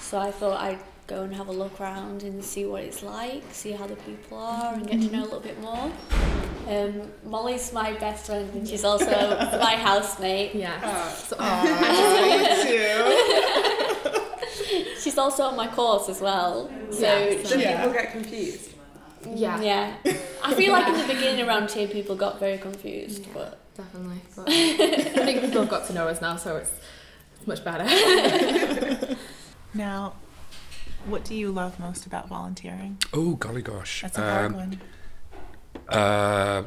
So 0.00 0.18
I 0.18 0.30
thought 0.30 0.60
I'd 0.60 0.78
go 1.06 1.22
and 1.22 1.34
have 1.34 1.48
a 1.48 1.52
look 1.52 1.80
around 1.80 2.22
and 2.22 2.44
see 2.44 2.64
what 2.66 2.82
it's 2.82 3.02
like, 3.02 3.42
see 3.52 3.72
how 3.72 3.86
the 3.86 3.96
people 3.96 4.38
are, 4.38 4.74
and 4.74 4.86
get 4.86 5.00
to 5.00 5.10
know 5.10 5.22
a 5.22 5.24
little 5.24 5.40
bit 5.40 5.60
more. 5.60 5.90
Um, 6.68 7.10
Molly's 7.24 7.72
my 7.72 7.92
best 7.94 8.26
friend, 8.26 8.48
and 8.54 8.68
she's 8.68 8.84
also 8.84 9.06
my 9.60 9.76
housemate. 9.76 10.54
Yeah. 10.54 11.08
So, 11.12 11.36
She's 15.02 15.16
also 15.18 15.44
on 15.44 15.56
my 15.56 15.66
course 15.68 16.08
as 16.08 16.20
well. 16.20 16.70
So 16.90 17.00
Yeah, 17.00 17.42
so- 17.44 17.58
she- 17.58 17.66
People 17.66 17.92
get 17.92 18.12
confused. 18.12 18.70
yeah, 19.34 19.60
yeah. 19.60 19.94
I 20.44 20.54
feel 20.54 20.72
like 20.72 20.88
in 20.88 20.94
the 21.06 21.14
beginning 21.14 21.46
around 21.48 21.70
here 21.70 21.88
people 21.88 22.14
got 22.16 22.38
very 22.38 22.58
confused, 22.58 23.26
but 23.34 23.58
definitely. 23.76 24.20
But 24.36 24.48
I 24.50 25.24
think 25.24 25.40
people 25.42 25.60
have 25.62 25.70
got 25.70 25.86
to 25.86 25.92
know 25.92 26.08
us 26.08 26.20
now, 26.20 26.36
so 26.36 26.56
it's, 26.56 26.72
it's 27.38 27.46
much 27.46 27.64
better. 27.64 29.16
Now, 29.72 30.14
what 31.06 31.24
do 31.24 31.32
you 31.36 31.52
love 31.52 31.78
most 31.78 32.04
about 32.04 32.28
volunteering? 32.28 32.98
Oh, 33.12 33.36
golly 33.36 33.62
gosh. 33.62 34.02
That's 34.02 34.18
a 34.18 34.20
hard 34.22 34.46
Um, 34.46 34.54
one. 34.54 34.80
Uh, 35.88 36.62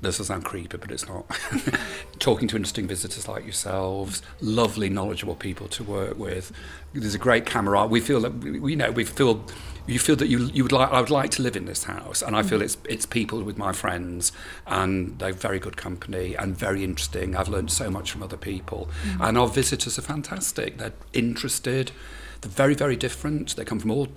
this 0.00 0.18
will 0.18 0.24
sound 0.24 0.44
creepy, 0.44 0.76
but 0.76 0.90
it's 0.90 1.06
not. 1.06 1.26
Talking 2.18 2.48
to 2.48 2.56
interesting 2.56 2.86
visitors 2.86 3.28
like 3.28 3.44
yourselves, 3.44 4.22
lovely, 4.40 4.88
knowledgeable 4.88 5.34
people 5.34 5.68
to 5.68 5.84
work 5.84 6.18
with. 6.18 6.52
There's 6.92 7.14
a 7.14 7.18
great 7.18 7.46
camera. 7.46 7.86
We 7.86 8.00
feel 8.00 8.20
that 8.20 8.42
you 8.42 8.76
know 8.76 8.90
we 8.90 9.04
feel 9.04 9.44
you 9.86 9.98
feel 9.98 10.16
that 10.16 10.28
you 10.28 10.50
you 10.52 10.62
would 10.62 10.72
like 10.72 10.90
I 10.90 11.00
would 11.00 11.10
like 11.10 11.30
to 11.32 11.42
live 11.42 11.56
in 11.56 11.66
this 11.66 11.84
house, 11.84 12.22
and 12.22 12.34
I 12.34 12.42
feel 12.42 12.58
mm-hmm. 12.58 12.64
it's 12.64 12.78
it's 12.88 13.06
people 13.06 13.42
with 13.42 13.58
my 13.58 13.72
friends, 13.72 14.32
and 14.66 15.18
they're 15.18 15.32
very 15.32 15.58
good 15.58 15.76
company 15.76 16.34
and 16.34 16.56
very 16.56 16.82
interesting. 16.82 17.36
I've 17.36 17.48
learned 17.48 17.70
so 17.70 17.90
much 17.90 18.10
from 18.10 18.22
other 18.22 18.36
people, 18.36 18.88
mm-hmm. 19.04 19.22
and 19.22 19.36
our 19.38 19.48
visitors 19.48 19.98
are 19.98 20.02
fantastic. 20.02 20.78
They're 20.78 20.92
interested. 21.12 21.92
They're 22.40 22.50
very 22.50 22.74
very 22.74 22.96
different. 22.96 23.56
They 23.56 23.64
come 23.64 23.80
from 23.80 23.90
all 23.90 24.08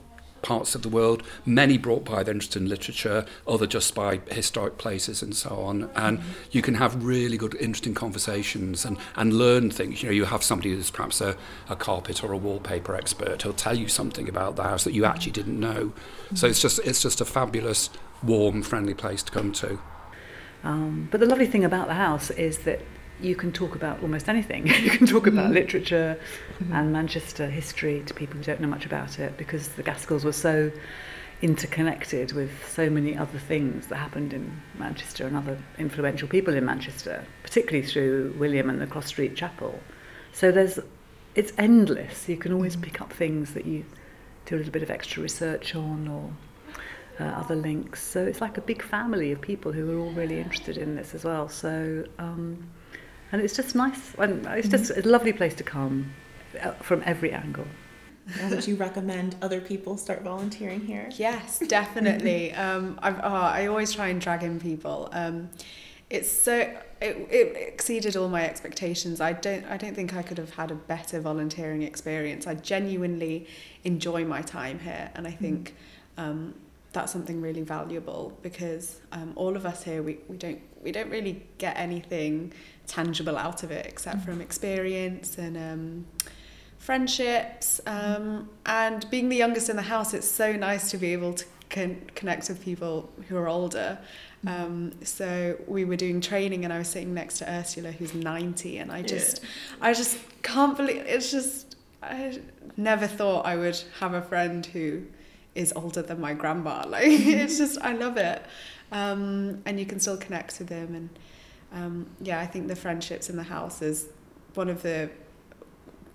parts 0.44 0.76
of 0.76 0.84
the 0.84 0.90
world, 0.90 1.24
many 1.46 1.78
brought 1.78 2.06
by 2.06 2.22
their 2.22 2.34
interest 2.34 2.56
in 2.56 2.70
literature, 2.70 3.26
other 3.48 3.66
just 3.66 3.96
by 3.96 4.22
historic 4.30 4.78
places 4.78 5.24
and 5.24 5.36
so 5.36 5.50
on. 5.50 5.90
And 5.96 6.20
you 6.52 6.62
can 6.62 6.76
have 6.76 7.04
really 7.04 7.38
good, 7.38 7.56
interesting 7.56 7.96
conversations 7.96 8.86
and, 8.86 8.98
and 9.16 9.34
learn 9.34 9.72
things. 9.72 10.04
You 10.04 10.10
know, 10.10 10.14
you 10.14 10.26
have 10.26 10.44
somebody 10.44 10.72
who's 10.72 10.92
perhaps 10.92 11.22
a, 11.22 11.36
a 11.70 11.76
carpet 11.76 12.24
or 12.24 12.32
a 12.32 12.38
wallpaper 12.38 12.96
expert 12.96 13.42
who'll 13.42 13.54
tell 13.54 13.78
you 13.78 13.88
something 13.88 14.30
about 14.30 14.56
the 14.56 14.64
house 14.64 14.84
that 14.84 14.94
you 14.94 15.06
actually 15.06 15.32
didn't 15.32 15.60
know. 15.60 15.94
So 16.36 16.48
it's 16.48 16.62
just 16.62 16.80
it's 16.80 17.02
just 17.02 17.22
a 17.22 17.26
fabulous, 17.26 17.90
warm, 18.22 18.62
friendly 18.62 18.94
place 18.94 19.24
to 19.24 19.32
come 19.32 19.52
to. 19.54 19.80
Um, 20.64 21.08
but 21.12 21.20
the 21.20 21.26
lovely 21.26 21.48
thing 21.48 21.66
about 21.66 21.88
the 21.88 21.94
house 21.96 22.32
is 22.32 22.60
that 22.60 22.82
you 23.22 23.36
can 23.36 23.52
talk 23.52 23.76
about 23.76 24.02
almost 24.02 24.30
anything. 24.30 24.68
you 24.82 24.90
can 24.90 25.08
talk 25.08 25.28
about 25.28 25.52
literature 25.52 26.20
and 26.72 26.92
Manchester 26.92 27.48
history 27.48 28.04
to 28.06 28.14
people 28.14 28.38
who 28.38 28.44
don't 28.44 28.60
know 28.60 28.68
much 28.68 28.86
about 28.86 29.20
it 29.20 29.38
because 29.38 29.70
the 29.70 29.84
Gaskells 29.84 30.24
were 30.24 30.32
so 30.32 30.72
interconnected 31.42 32.32
with 32.32 32.52
so 32.70 32.90
many 32.90 33.18
other 33.18 33.38
things 33.38 33.88
that 33.88 33.98
happened 33.98 34.34
in 34.34 34.62
Manchester 34.80 35.28
and 35.28 35.36
other 35.36 35.58
influential 35.78 36.28
people 36.28 36.54
in 36.54 36.66
Manchester, 36.66 37.26
particularly 37.44 37.86
through 37.86 38.34
William 38.40 38.70
and 38.70 38.82
the 38.82 38.88
Cross 38.88 39.08
Street 39.08 39.36
Chapel. 39.36 39.80
So 40.32 40.52
there's 40.52 40.80
it's 41.36 41.52
endless. 41.58 42.30
You 42.30 42.38
can 42.38 42.54
always 42.54 42.76
pick 42.76 43.02
up 43.02 43.12
things 43.12 43.54
that 43.54 43.66
you 43.66 43.86
do 44.46 44.56
a 44.56 44.58
little 44.58 44.72
bit 44.72 44.84
of 44.84 44.92
extra 44.92 45.24
research 45.24 45.76
on 45.76 46.08
or 46.08 46.32
uh, 47.20 47.30
other 47.32 47.56
links. 47.56 48.04
So 48.04 48.24
it's 48.24 48.42
like 48.42 48.58
a 48.58 48.62
big 48.62 48.82
family 48.82 49.32
of 49.32 49.42
people 49.42 49.72
who 49.72 49.92
are 49.92 50.00
all 50.00 50.12
really 50.12 50.40
interested 50.40 50.78
in 50.78 50.96
this 50.96 51.14
as 51.14 51.24
well. 51.24 51.50
So 51.50 52.06
um, 52.20 52.70
and 53.34 53.42
it's 53.42 53.56
just 53.56 53.76
nice. 53.76 54.14
And 54.20 54.46
it's 54.46 54.70
just 54.70 54.92
a 54.92 55.02
lovely 55.02 55.34
place 55.34 55.56
to 55.56 55.64
come 55.64 56.14
uh, 56.62 56.72
from 56.74 57.02
every 57.06 57.32
angle. 57.32 57.66
And 58.40 58.52
would 58.52 58.68
you 58.68 58.76
recommend 58.76 59.36
other 59.42 59.60
people 59.60 59.98
start 59.98 60.22
volunteering 60.22 60.82
here? 60.82 61.10
Yes, 61.16 61.60
definitely. 61.68 62.54
um, 62.66 63.00
I've, 63.02 63.18
oh, 63.18 63.34
I 63.34 63.66
always 63.66 63.92
try 63.92 64.10
and 64.10 64.22
drag 64.22 64.44
in 64.44 64.60
people. 64.60 65.10
Um, 65.12 65.50
it's 66.12 66.32
so 66.32 66.54
it, 67.02 67.28
it 67.32 67.58
exceeded 67.58 68.16
all 68.16 68.30
my 68.30 68.46
expectations. 68.46 69.20
I 69.20 69.34
don't 69.34 69.66
I 69.66 69.78
don't 69.78 69.96
think 69.96 70.16
I 70.16 70.22
could 70.22 70.38
have 70.38 70.54
had 70.54 70.70
a 70.70 70.76
better 70.76 71.20
volunteering 71.20 71.82
experience. 71.82 72.46
I 72.46 72.54
genuinely 72.54 73.48
enjoy 73.84 74.24
my 74.26 74.44
time 74.44 74.78
here, 74.80 75.10
and 75.16 75.28
I 75.28 75.32
think 75.32 75.76
um, 76.18 76.54
that's 76.94 77.12
something 77.12 77.42
really 77.42 77.64
valuable 77.64 78.38
because 78.44 79.02
um, 79.12 79.34
all 79.36 79.56
of 79.56 79.66
us 79.66 79.84
here 79.84 80.04
we, 80.04 80.20
we 80.30 80.38
don't 80.38 80.62
we 80.84 80.92
don't 80.92 81.10
really 81.10 81.44
get 81.58 81.76
anything 81.78 82.54
tangible 82.88 83.38
out 83.38 83.64
of 83.64 83.72
it 83.72 83.86
except 83.86 84.24
from 84.24 84.42
experience 84.42 85.38
and 85.38 85.58
um, 85.58 86.06
friendships. 86.78 87.80
Um, 87.86 88.50
and 88.66 89.10
being 89.10 89.30
the 89.30 89.38
youngest 89.38 89.70
in 89.70 89.76
the 89.76 89.84
house 89.84 90.14
it's 90.14 90.30
so 90.30 90.54
nice 90.54 90.92
to 90.92 90.98
be 90.98 91.14
able 91.14 91.34
to 91.34 91.46
con- 91.70 92.02
connect 92.16 92.50
with 92.50 92.64
people 92.64 93.10
who 93.28 93.38
are 93.38 93.48
older. 93.48 93.98
Um, 94.46 94.92
so 95.04 95.58
we 95.68 95.86
were 95.86 95.96
doing 95.96 96.20
training 96.20 96.66
and 96.66 96.74
I 96.74 96.78
was 96.78 96.90
sitting 96.90 97.14
next 97.14 97.40
to 97.40 97.50
Ursula 97.50 97.92
who's 97.92 98.14
90 98.14 98.78
and 98.78 98.92
I 98.92 99.02
just 99.02 99.40
I 99.80 99.94
just 99.94 100.18
can't 100.42 100.76
believe 100.76 101.04
it's 101.06 101.32
just 101.32 101.78
I 102.02 102.42
never 102.76 103.08
thought 103.08 103.46
I 103.46 103.56
would 103.56 103.82
have 104.00 104.14
a 104.14 104.22
friend 104.22 104.66
who 104.66 105.04
is 105.56 105.72
older 105.76 106.02
than 106.02 106.20
my 106.20 106.34
grandma. 106.34 106.86
Like 106.94 107.06
it's 107.08 107.58
just 107.58 107.80
I 107.82 107.94
love 107.94 108.18
it. 108.18 108.44
Um, 108.92 109.62
and 109.66 109.80
you 109.80 109.86
can 109.86 110.00
still 110.00 110.18
connect 110.18 110.60
with 110.60 110.68
them 110.68 110.94
and 110.94 111.10
um, 111.74 112.08
yeah 112.22 112.40
I 112.40 112.46
think 112.46 112.68
the 112.68 112.76
friendships 112.76 113.30
in 113.30 113.36
the 113.36 113.44
house 113.44 113.82
is 113.82 114.08
one 114.54 114.70
of 114.70 114.82
the 114.82 115.10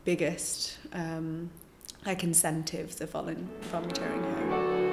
biggest 0.05 0.79
um, 0.93 1.51
like 2.07 2.23
incentives 2.23 3.01
of 3.01 3.13
volun- 3.13 3.47
volunteering 3.71 4.23
here. 4.23 4.88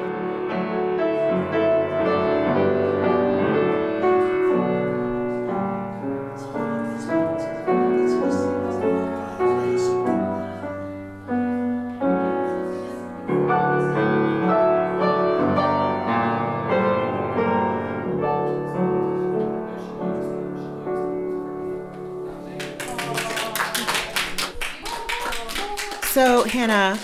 So, 26.16 26.46
Hannah, 26.46 26.98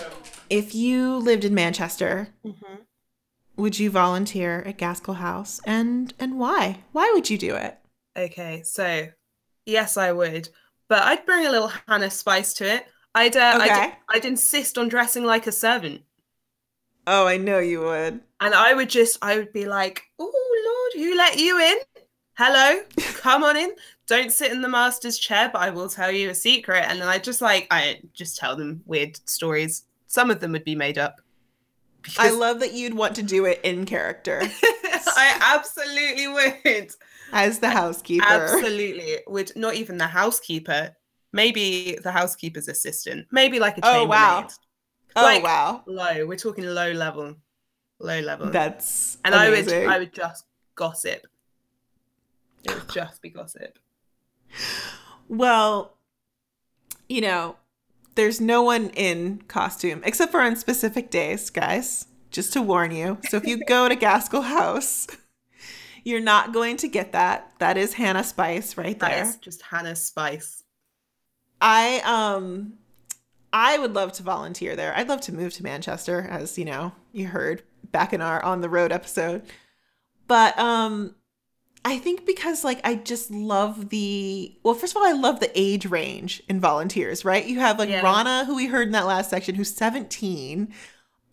if 0.50 0.74
you 0.74 1.18
lived 1.18 1.44
in 1.44 1.54
Manchester, 1.54 2.30
Mm-hmm. 2.46 2.76
would 3.58 3.78
you 3.78 3.90
volunteer 3.90 4.62
at 4.66 4.78
Gaskell 4.78 5.16
House? 5.16 5.60
And 5.66 6.14
and 6.18 6.40
why? 6.40 6.84
Why 6.94 7.12
would 7.14 7.30
you 7.30 7.38
do 7.38 7.54
it? 7.56 7.78
Okay, 8.18 8.62
so 8.64 9.10
yes, 9.66 9.98
I 9.98 10.14
would, 10.14 10.48
but 10.88 11.04
I'd 11.04 11.26
bring 11.26 11.46
a 11.46 11.52
little 11.52 11.74
Hannah 11.90 12.10
spice 12.10 12.54
to 12.54 12.74
it. 12.74 12.86
I'd, 13.14 13.36
uh, 13.36 13.58
I'd, 13.60 13.94
I'd 14.08 14.24
insist 14.26 14.78
on 14.78 14.88
dressing 14.88 15.26
like 15.26 15.46
a 15.46 15.52
servant, 15.52 16.04
Oh, 17.06 17.28
I 17.28 17.36
know 17.36 17.60
you 17.60 17.82
would. 17.82 18.22
and 18.40 18.54
I 18.56 18.74
would 18.74 18.90
just, 18.90 19.18
I 19.22 19.36
would 19.36 19.52
be 19.52 19.66
like, 19.66 20.04
"Oh 20.20 20.92
Lord, 20.96 21.04
who 21.06 21.18
let 21.18 21.38
you 21.38 21.60
in? 21.60 21.78
Hello, 22.38 22.80
come 23.16 23.44
on 23.44 23.58
in. 23.58 23.72
Don't 24.12 24.32
sit 24.32 24.52
in 24.52 24.62
the 24.62 24.68
master's 24.68 25.18
chair, 25.18 25.50
but 25.54 25.62
I 25.62 25.70
will 25.70 25.88
tell 25.88 26.12
you 26.12 26.30
a 26.30 26.36
secret." 26.36 26.86
And 26.88 27.00
then 27.00 27.08
I 27.08 27.18
just 27.18 27.40
like, 27.42 27.68
I 27.72 28.02
just 28.14 28.38
tell 28.38 28.56
them 28.58 28.82
weird 28.86 29.18
stories. 29.30 29.84
Some 30.08 30.30
of 30.30 30.42
them 30.42 30.52
would 30.52 30.66
be 30.66 30.76
made 30.76 30.98
up. 30.98 31.22
I 32.18 32.32
love 32.32 32.60
that 32.60 32.74
you'd 32.74 32.94
want 32.94 33.16
to 33.16 33.24
do 33.24 33.46
it 33.46 33.62
in 33.64 33.86
character 33.86 34.42
I 35.24 35.38
absolutely 35.56 36.28
would. 36.28 36.92
as 37.32 37.60
the 37.60 37.70
housekeeper. 37.70 38.26
Absolutely. 38.28 39.18
Would 39.28 39.52
not 39.56 39.76
even 39.76 39.98
the 39.98 40.08
housekeeper, 40.08 40.96
maybe 41.32 41.98
the 42.04 42.12
housekeeper's 42.12 42.68
assistant, 42.68 43.28
maybe 43.32 43.60
like 43.60 43.78
a 43.78 43.82
Oh, 43.84 44.06
wow. 44.06 44.48
Oh 45.16 45.22
Like, 45.22 45.44
wow. 45.44 45.84
Low. 45.86 46.26
We're 46.26 46.38
talking 46.38 46.66
low 46.66 46.92
level. 46.92 47.36
Low 48.00 48.20
level. 48.20 48.50
That's 48.50 49.18
and 49.24 49.36
I 49.36 49.50
would. 49.50 49.72
I 49.72 50.00
would 50.00 50.14
just 50.14 50.46
gossip. 50.76 51.28
It 52.64 52.74
would 52.74 52.90
just 52.90 53.22
be 53.22 53.30
gossip. 53.30 53.78
Well, 55.28 55.96
you 57.08 57.22
know, 57.22 57.56
there's 58.16 58.42
no 58.42 58.62
one 58.62 58.90
in 58.90 59.42
costume 59.48 60.02
except 60.04 60.32
for 60.32 60.42
on 60.42 60.56
specific 60.56 61.10
days, 61.10 61.50
guys. 61.50 62.06
Just 62.30 62.54
to 62.54 62.62
warn 62.62 62.92
you. 62.92 63.18
So 63.30 63.38
if 63.38 63.46
you 63.46 63.62
go 63.66 63.90
to 63.90 63.96
Gaskell 63.96 64.44
House, 64.44 65.06
you're 66.06 66.22
not 66.22 66.54
going 66.54 66.78
to 66.78 66.88
get 66.88 67.12
that. 67.12 67.52
That 67.60 67.76
is 67.78 67.94
Hannah 67.94 68.24
Spice 68.24 68.78
right 68.78 68.98
That 69.00 69.12
there. 69.12 69.24
is 69.26 69.36
just 69.38 69.62
Hannah 69.62 69.96
Spice. 69.98 70.64
I 71.60 72.02
um 72.06 72.76
I 73.54 73.78
would 73.78 73.94
love 73.94 74.14
to 74.14 74.24
volunteer 74.24 74.78
there. 74.78 74.96
I'd 74.96 75.10
love 75.10 75.20
to 75.22 75.34
move 75.34 75.54
to 75.56 75.64
Manchester 75.64 76.22
as, 76.30 76.58
you 76.58 76.64
know, 76.64 76.94
you 77.12 77.28
heard 77.28 77.64
back 77.92 78.14
in 78.14 78.22
our 78.22 78.42
on 78.44 78.62
the 78.62 78.70
road 78.70 78.94
episode. 78.94 79.44
But 80.28 80.58
um 80.58 81.16
I 81.84 81.98
think 81.98 82.26
because 82.26 82.64
like 82.64 82.80
I 82.84 82.96
just 82.96 83.32
love 83.32 83.90
the 83.90 84.56
well, 84.64 84.76
first 84.76 84.94
of 84.94 85.02
all, 85.02 85.08
I 85.08 85.14
love 85.14 85.40
the 85.40 85.52
age 85.60 85.86
range 85.86 86.44
in 86.48 86.60
volunteers, 86.60 87.26
right? 87.26 87.46
You 87.46 87.60
have 87.60 87.80
like 87.80 87.90
Yeah. 87.90 88.02
Rana, 88.02 88.46
who 88.46 88.56
we 88.56 88.68
heard 88.68 88.88
in 88.88 88.92
that 88.94 89.08
last 89.08 89.30
section, 89.30 89.56
who's 89.56 89.74
17, 89.74 90.72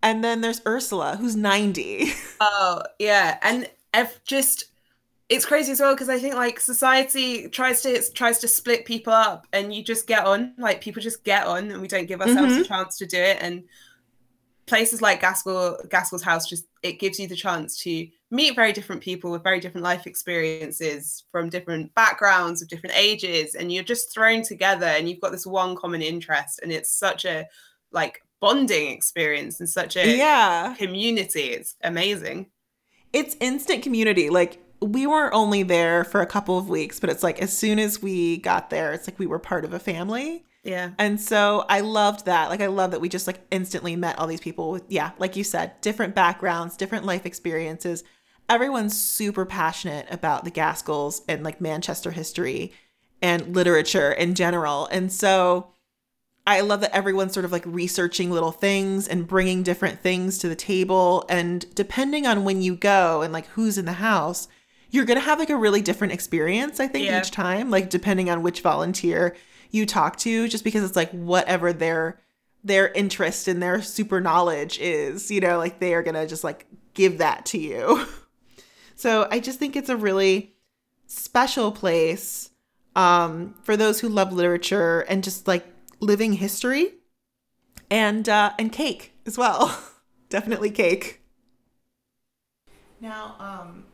and 0.02 0.24
then 0.24 0.40
there's 0.40 0.62
Ursula, 0.66 1.16
who's 1.16 1.37
90. 1.37 2.12
Oh 2.40 2.82
yeah, 3.00 3.37
and 3.42 3.68
I've 3.92 4.22
just 4.22 4.66
it's 5.28 5.44
crazy 5.44 5.72
as 5.72 5.80
well 5.80 5.94
because 5.94 6.08
I 6.08 6.20
think 6.20 6.37
like 6.37 6.61
society 6.61 7.48
tries 7.48 7.82
to 7.82 8.00
tries 8.12 8.38
to 8.38 8.48
split 8.48 8.84
people 8.84 9.12
up, 9.12 9.46
and 9.52 9.74
you 9.74 9.82
just 9.82 10.06
get 10.06 10.24
on 10.24 10.54
like 10.56 10.80
people 10.80 11.02
just 11.02 11.24
get 11.24 11.46
on, 11.46 11.70
and 11.70 11.82
we 11.82 11.88
don't 11.88 12.06
give 12.06 12.20
ourselves 12.20 12.52
mm-hmm. 12.52 12.62
a 12.62 12.64
chance 12.64 12.96
to 12.98 13.06
do 13.06 13.18
it. 13.18 13.38
And 13.40 13.64
places 14.66 15.02
like 15.02 15.20
Gaskell 15.20 15.78
Gaskell's 15.90 16.22
house 16.22 16.48
just 16.48 16.66
it 16.82 17.00
gives 17.00 17.18
you 17.18 17.26
the 17.26 17.37
chance 17.37 17.77
to 17.83 18.06
meet 18.31 18.54
very 18.54 18.72
different 18.72 19.02
people 19.02 19.31
with 19.31 19.42
very 19.42 19.60
different 19.60 19.85
life 19.85 20.06
experiences 20.06 21.24
from 21.33 21.48
different 21.48 21.94
backgrounds 21.94 22.60
of 22.60 22.68
different 22.68 22.96
ages, 22.96 23.54
and 23.54 23.72
you're 23.72 23.85
just 23.85 24.12
thrown 24.12 24.42
together, 24.42 24.87
and 24.87 25.08
you've 25.08 25.20
got 25.20 25.33
this 25.33 25.46
one 25.46 25.76
common 25.76 26.02
interest, 26.02 26.60
and 26.62 26.70
it's 26.72 26.90
such 26.90 27.24
a 27.24 27.46
like 27.92 28.22
bonding 28.40 28.90
experience 28.90 29.58
and 29.60 29.68
such 29.68 29.96
a 29.96 30.16
yeah. 30.16 30.74
community. 30.79 31.50
It's 31.50 31.74
amazing. 31.83 32.46
it's 33.12 33.37
instant 33.40 33.83
community. 33.83 34.31
Like 34.31 34.62
we 34.81 35.06
were 35.06 35.33
only 35.35 35.62
there 35.62 36.04
for 36.04 36.20
a 36.20 36.26
couple 36.26 36.58
of 36.58 36.68
weeks, 36.68 37.00
but 37.00 37.10
it's 37.10 37.22
like 37.22 37.40
as 37.40 37.56
soon 37.56 37.79
as 37.79 38.00
we 38.02 38.38
got 38.38 38.70
there, 38.70 38.92
it's 38.92 39.08
like 39.08 39.18
we 39.18 39.26
were 39.26 39.38
part 39.38 39.64
of 39.64 39.72
a 39.72 39.79
family. 39.79 40.44
Yeah. 40.64 40.90
And 40.98 41.20
so 41.20 41.64
I 41.68 41.81
loved 41.81 42.26
that. 42.26 42.48
Like 42.50 42.60
I 42.60 42.66
love 42.66 42.90
that 42.90 43.00
we 43.00 43.08
just 43.08 43.26
like 43.26 43.40
instantly 43.50 43.96
met 43.96 44.18
all 44.18 44.26
these 44.26 44.40
people 44.40 44.70
with 44.70 44.85
yeah, 44.88 45.12
like 45.18 45.37
you 45.37 45.44
said, 45.44 45.81
different 45.81 46.14
backgrounds, 46.14 46.76
different 46.76 47.04
life 47.06 47.24
experiences. 47.26 48.04
Everyone's 48.49 49.01
super 49.01 49.44
passionate 49.44 50.07
about 50.11 50.44
the 50.44 50.51
Gaskells 50.51 51.21
and 51.29 51.42
like 51.44 51.61
Manchester 51.61 52.11
history 52.13 52.73
and 53.21 53.55
literature 53.55 54.13
in 54.13 54.35
general. 54.35 54.87
And 54.87 55.13
so 55.13 55.69
I 56.46 56.61
love 56.61 56.81
that 56.81 56.94
everyone's 56.96 57.35
sort 57.35 57.44
of 57.44 57.53
like 57.53 57.65
researching 57.67 58.31
little 58.31 58.53
things 58.53 59.07
and 59.07 59.27
bringing 59.27 59.63
different 59.63 60.01
things 60.01 60.38
to 60.38 60.49
the 60.49 60.57
table 60.57 61.27
and 61.29 61.67
depending 61.75 62.27
on 62.27 62.44
when 62.44 62.63
you 62.63 62.75
go 62.75 63.21
and 63.21 63.33
like 63.35 63.46
who's 63.49 63.77
in 63.77 63.85
the 63.85 63.92
house, 63.92 64.49
you're 64.90 65.05
going 65.05 65.19
to 65.19 65.25
have 65.25 65.38
like 65.38 65.51
a 65.51 65.57
really 65.57 65.83
different 65.83 66.15
experience 66.15 66.81
I 66.81 66.87
think 66.88 67.05
Yeah. 67.05 67.21
each 67.21 67.31
time 67.31 67.69
like 67.71 67.90
depending 67.90 68.31
on 68.31 68.42
which 68.42 68.63
volunteer 68.63 69.37
you 69.71 69.85
talk 69.85 70.17
to 70.21 70.49
just 70.49 70.65
because 70.65 70.83
it's 70.83 70.96
like 70.96 71.11
whatever 71.11 71.75
their 71.75 72.19
their 72.65 72.88
interest 72.92 73.46
and 73.49 73.63
their 73.63 73.83
super 73.83 74.19
knowledge 74.19 74.79
is 74.79 75.31
you 75.31 75.40
know 75.42 75.59
like 75.59 75.79
they 75.81 75.92
are 75.92 76.03
gonna 76.03 76.27
just 76.27 76.42
like 76.44 76.65
give 76.94 77.19
that 77.19 77.44
to 77.44 77.59
you 77.59 78.07
so 78.99 79.29
i 79.31 79.38
just 79.38 79.59
think 79.59 79.77
it's 79.77 79.88
a 79.88 79.96
really 79.96 80.55
special 81.07 81.71
place 81.73 82.51
um 82.96 83.55
for 83.63 83.77
those 83.77 84.01
who 84.01 84.09
love 84.09 84.33
literature 84.33 85.01
and 85.09 85.23
just 85.23 85.46
like 85.46 85.65
living 86.01 86.33
history 86.35 86.94
and 87.90 88.29
uh 88.29 88.51
and 88.59 88.73
cake 88.73 89.13
as 89.25 89.38
well 89.38 89.79
definitely 90.29 90.71
cake 90.71 91.21
now 93.01 93.37
um 93.38 93.85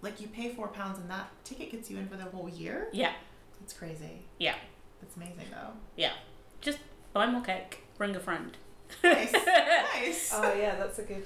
like 0.00 0.20
you 0.20 0.28
pay 0.28 0.48
four 0.50 0.68
pounds 0.68 0.98
and 0.98 1.10
that 1.10 1.28
ticket 1.44 1.70
gets 1.72 1.90
you 1.90 1.96
in 1.98 2.06
for 2.08 2.16
the 2.16 2.24
whole 2.24 2.48
year 2.48 2.88
Yeah, 2.92 3.12
that's 3.60 3.72
crazy 3.72 4.22
yeah, 4.38 4.54
that's 5.00 5.16
amazing 5.16 5.46
though 5.50 5.72
yeah. 5.96 6.12
Just 6.60 6.78
buy 7.12 7.26
more 7.26 7.42
cake. 7.42 7.82
Bring 7.98 8.14
a 8.16 8.20
friend. 8.20 8.56
nice 9.02 9.32
nice 9.94 10.30
Oh 10.32 10.54
yeah, 10.54 10.76
that's 10.76 10.98
a 10.98 11.02
good. 11.02 11.24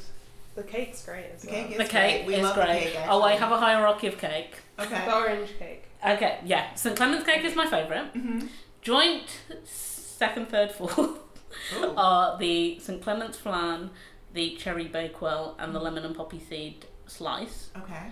The 0.56 0.62
cake's 0.64 1.04
great 1.04 1.26
as 1.34 1.42
The 1.42 1.48
well. 1.52 1.62
cake 1.62 1.70
is 1.72 1.76
the 1.78 1.84
cake 1.84 2.14
great. 2.24 2.26
We 2.26 2.34
is 2.34 2.42
love 2.42 2.56
the 2.56 2.62
great. 2.64 2.92
cake, 2.94 2.96
oh, 3.08 3.22
I 3.22 3.32
have 3.36 3.52
a 3.52 3.58
hierarchy 3.58 4.06
of 4.08 4.18
cake. 4.18 4.56
Okay. 4.78 5.04
The 5.04 5.14
orange 5.14 5.50
cake. 5.58 5.84
Okay, 6.06 6.38
yeah. 6.44 6.74
St 6.74 6.96
Clement's 6.96 7.24
cake 7.26 7.44
is 7.44 7.54
my 7.54 7.66
favorite. 7.66 8.12
Mhm. 8.14 8.48
Joint 8.82 9.28
second, 9.64 10.48
third, 10.48 10.72
fourth 10.72 10.98
Ooh. 10.98 11.94
are 11.96 12.38
the 12.38 12.78
St 12.80 13.02
Clement's 13.02 13.36
flan, 13.38 13.90
the 14.32 14.56
cherry 14.56 14.86
bakewell, 14.88 15.56
and 15.58 15.74
the 15.74 15.78
lemon 15.80 16.04
and 16.04 16.14
poppy 16.16 16.40
seed 16.40 16.86
slice. 17.06 17.70
Okay. 17.76 18.06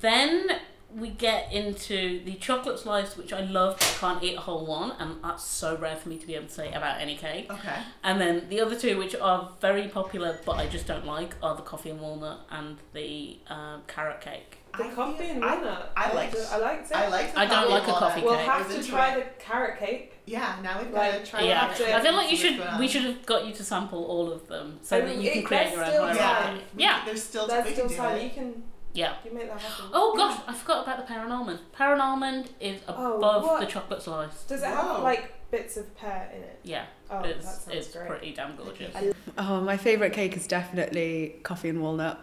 Then 0.00 0.46
we 0.96 1.10
get 1.10 1.52
into 1.52 2.22
the 2.24 2.34
chocolate 2.34 2.78
slice, 2.78 3.16
which 3.16 3.32
I 3.32 3.40
love, 3.40 3.76
but 3.78 3.94
I 3.96 3.98
can't 4.00 4.22
eat 4.22 4.36
a 4.36 4.40
whole 4.40 4.64
one, 4.64 4.92
and 4.98 5.22
that's 5.22 5.44
so 5.44 5.76
rare 5.76 5.96
for 5.96 6.08
me 6.08 6.18
to 6.18 6.26
be 6.26 6.34
able 6.36 6.46
to 6.46 6.52
say 6.52 6.72
about 6.72 7.00
any 7.00 7.16
cake. 7.16 7.52
Okay. 7.52 7.76
And 8.02 8.20
then 8.20 8.46
the 8.48 8.60
other 8.60 8.78
two, 8.78 8.98
which 8.98 9.14
are 9.16 9.50
very 9.60 9.88
popular 9.88 10.38
but 10.46 10.52
I 10.56 10.66
just 10.66 10.86
don't 10.86 11.04
like, 11.06 11.34
are 11.42 11.56
the 11.56 11.62
coffee 11.62 11.90
and 11.90 12.00
walnut 12.00 12.40
and 12.50 12.76
the 12.92 13.38
um, 13.48 13.82
carrot 13.86 14.20
cake. 14.20 14.58
The 14.76 14.84
I 14.84 14.90
coffee 14.92 15.24
and 15.30 15.40
walnut. 15.40 15.92
I 15.96 16.12
liked- 16.12 16.36
I 16.50 16.58
liked 16.58 16.90
it. 16.90 16.96
I 16.96 17.08
like. 17.08 17.36
I 17.36 17.46
don't 17.46 17.70
like 17.70 17.84
a 17.84 17.92
coffee 17.92 18.20
cake. 18.20 18.24
We'll 18.30 18.38
have 18.38 18.68
to 18.74 18.82
try 18.82 19.14
the 19.14 19.24
carrot 19.38 19.78
cake. 19.78 20.12
Yeah. 20.26 20.56
Now 20.62 20.80
we've 20.80 20.90
got 20.92 20.98
Like, 21.12 21.24
to 21.24 21.30
try. 21.30 21.40
Yeah, 21.42 21.72
to- 21.74 21.96
I 21.96 22.00
feel 22.00 22.14
like 22.14 22.30
you 22.30 22.36
should. 22.36 22.56
going 22.58 22.78
We 22.78 22.88
should 22.88 23.02
have 23.02 23.24
got 23.26 23.46
you 23.46 23.52
to 23.54 23.62
sample 23.62 24.04
all 24.04 24.32
of 24.32 24.48
them 24.48 24.78
so 24.82 24.96
I 24.96 25.00
that 25.00 25.08
mean, 25.08 25.20
you 25.20 25.30
can 25.32 25.42
create 25.44 25.70
your 25.72 25.84
own 25.84 25.90
still 25.90 26.02
hierarchy. 26.08 26.58
time. 26.58 26.60
Yeah, 26.76 27.02
There's 27.04 27.22
still. 27.22 27.46
There's 27.46 27.72
still 27.72 27.88
time. 27.88 28.20
You 28.22 28.30
can 28.30 28.62
yeah. 28.94 29.14
you 29.24 29.32
make 29.34 29.48
that 29.48 29.60
happen. 29.60 29.86
Oh 29.92 30.14
gosh, 30.16 30.40
I 30.48 30.54
forgot 30.54 30.84
about 30.84 30.96
the 30.98 31.02
pear 31.04 31.22
and 31.22 31.32
almond. 31.32 31.58
Pear 31.72 31.92
and 31.92 32.00
almond 32.00 32.50
is 32.60 32.80
Oh, 32.88 33.18
above 33.18 33.42
what? 33.44 33.60
the 33.60 33.66
chocolate 33.66 34.02
slice. 34.02 34.44
Does 34.44 34.62
it 34.62 34.66
Whoa. 34.68 34.94
have 34.94 35.02
like 35.02 35.50
bits 35.50 35.76
of 35.76 35.94
pear 35.96 36.30
in 36.34 36.42
it? 36.42 36.60
Yeah, 36.62 36.86
Oh, 37.10 37.20
that 37.22 37.30
it's, 37.30 37.46
sounds 37.46 37.68
it's 37.70 37.88
great. 37.94 38.08
pretty 38.08 38.32
damn 38.34 38.56
gorgeous. 38.56 38.94
Oh, 39.36 39.60
my 39.60 39.76
favourite 39.76 40.12
cake 40.12 40.36
is 40.36 40.46
definitely 40.46 41.36
coffee 41.42 41.68
and 41.68 41.82
walnut. 41.82 42.18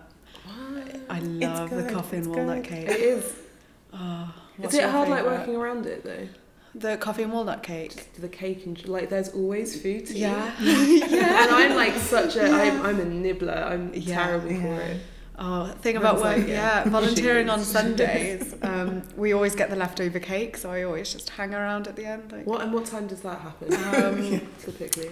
I 1.09 1.19
love 1.19 1.69
the 1.69 1.83
good, 1.83 1.91
coffee 1.93 2.17
and 2.17 2.25
it's 2.27 2.35
walnut 2.35 2.63
good. 2.63 2.65
cake. 2.69 2.89
It 2.89 2.99
is. 2.99 3.33
Oh, 3.93 4.33
Is 4.57 4.63
what's 4.63 4.75
it 4.75 4.81
your 4.81 4.89
hard 4.89 5.09
like 5.09 5.19
favourite? 5.23 5.39
working 5.39 5.55
around 5.55 5.85
it 5.85 6.03
though? 6.03 6.27
The 6.73 6.95
coffee 6.97 7.23
and 7.23 7.33
walnut 7.33 7.63
cake. 7.63 8.13
The 8.13 8.29
cake 8.29 8.65
and 8.65 8.87
like 8.87 9.09
there's 9.09 9.29
always 9.29 9.81
food 9.81 10.05
to 10.07 10.13
Yeah. 10.17 10.53
eat. 10.61 11.03
And 11.03 11.51
I'm 11.51 11.75
like 11.75 11.95
such 11.95 12.37
a 12.37 12.49
I'm 12.49 12.81
I'm 12.85 12.99
a 13.01 13.05
nibbler. 13.05 13.51
I'm 13.53 13.93
Yeah, 13.93 14.15
terrible 14.23 14.51
yeah. 14.51 14.61
for 14.61 14.81
it. 14.81 15.01
Oh, 15.43 15.65
thing 15.81 15.97
about 15.97 16.17
work, 16.17 16.37
like, 16.37 16.47
yeah, 16.47 16.83
yeah. 16.83 16.89
volunteering 16.89 17.49
on 17.49 17.61
Sundays. 17.63 18.55
Um, 18.63 19.01
we 19.17 19.33
always 19.33 19.55
get 19.55 19.71
the 19.71 19.75
leftover 19.75 20.19
cake, 20.19 20.55
so 20.55 20.69
I 20.71 20.83
always 20.83 21.11
just 21.11 21.31
hang 21.31 21.53
around 21.55 21.87
at 21.87 21.95
the 21.95 22.05
end. 22.05 22.31
Like, 22.31 22.45
What 22.45 22.61
and 22.61 22.71
what 22.71 22.85
time 22.85 23.07
does 23.07 23.21
that 23.21 23.41
happen? 23.41 23.73
Um, 23.73 24.47
typically. 24.59 25.09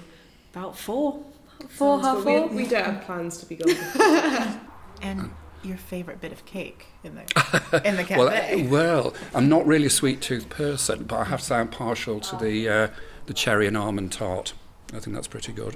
About 0.54 0.78
four, 0.78 1.24
four, 1.68 2.02
Sounds 2.02 2.06
half 2.06 2.18
good. 2.18 2.24
four. 2.24 2.48
We, 2.50 2.64
we 2.64 2.68
don't 2.70 2.86
have 2.86 3.02
plans 3.06 3.38
to 3.40 3.46
be 3.48 3.56
gone. 3.56 4.60
And 5.02 5.32
your 5.64 5.78
favorite 5.78 6.20
bit 6.22 6.32
of 6.32 6.46
cake 6.46 6.88
in 7.04 7.16
the 7.16 7.82
in 7.86 7.96
the 7.96 8.04
cafe. 8.04 8.68
Well, 8.68 8.70
well, 8.70 9.14
I'm 9.34 9.48
not 9.50 9.66
really 9.66 9.86
a 9.86 9.90
sweet 9.90 10.22
tooth 10.22 10.50
person, 10.50 11.06
but 11.06 11.16
I 11.20 11.24
have 11.24 11.40
to 11.40 11.46
say 11.46 11.56
I'm 11.56 11.70
partial 11.70 12.20
to 12.20 12.36
the 12.36 12.70
uh, 12.70 12.88
the 13.28 13.34
cherry 13.34 13.66
and 13.66 13.78
almond 13.78 14.12
tart. 14.12 14.54
I 14.94 15.00
think 15.00 15.16
that's 15.16 15.28
pretty 15.28 15.54
good. 15.54 15.76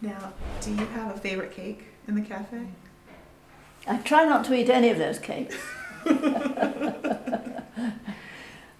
now, 0.00 0.32
do 0.62 0.70
you 0.70 0.86
have 0.86 1.14
a 1.14 1.18
favorite 1.18 1.52
cake 1.52 1.84
in 2.08 2.14
the 2.14 2.22
cafe? 2.22 2.66
I 3.88 3.96
try 3.98 4.24
not 4.24 4.44
to 4.46 4.54
eat 4.54 4.68
any 4.70 4.90
of 4.90 4.98
those 4.98 5.18
cakes. 5.18 5.56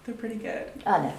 They're 0.05 0.15
pretty 0.17 0.35
good. 0.35 0.71
I 0.85 1.01
know. 1.01 1.13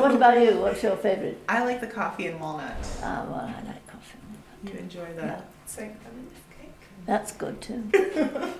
What 0.00 0.12
about 0.14 0.40
you? 0.40 0.58
What's 0.58 0.82
your 0.82 0.96
favourite? 0.96 1.38
I 1.48 1.64
like 1.64 1.80
the 1.80 1.86
coffee 1.86 2.26
and 2.26 2.40
walnut. 2.40 2.76
Ah, 3.02 3.24
well, 3.28 3.40
I 3.40 3.62
like 3.66 3.86
coffee. 3.86 4.18
You 4.64 4.72
enjoy 4.78 5.12
the 5.14 5.22
Yeah. 5.22 5.40
St. 5.66 5.92
Clement's 6.02 6.40
cake? 6.58 6.72
That's 7.06 7.32
good 7.32 7.60
too. 7.60 7.84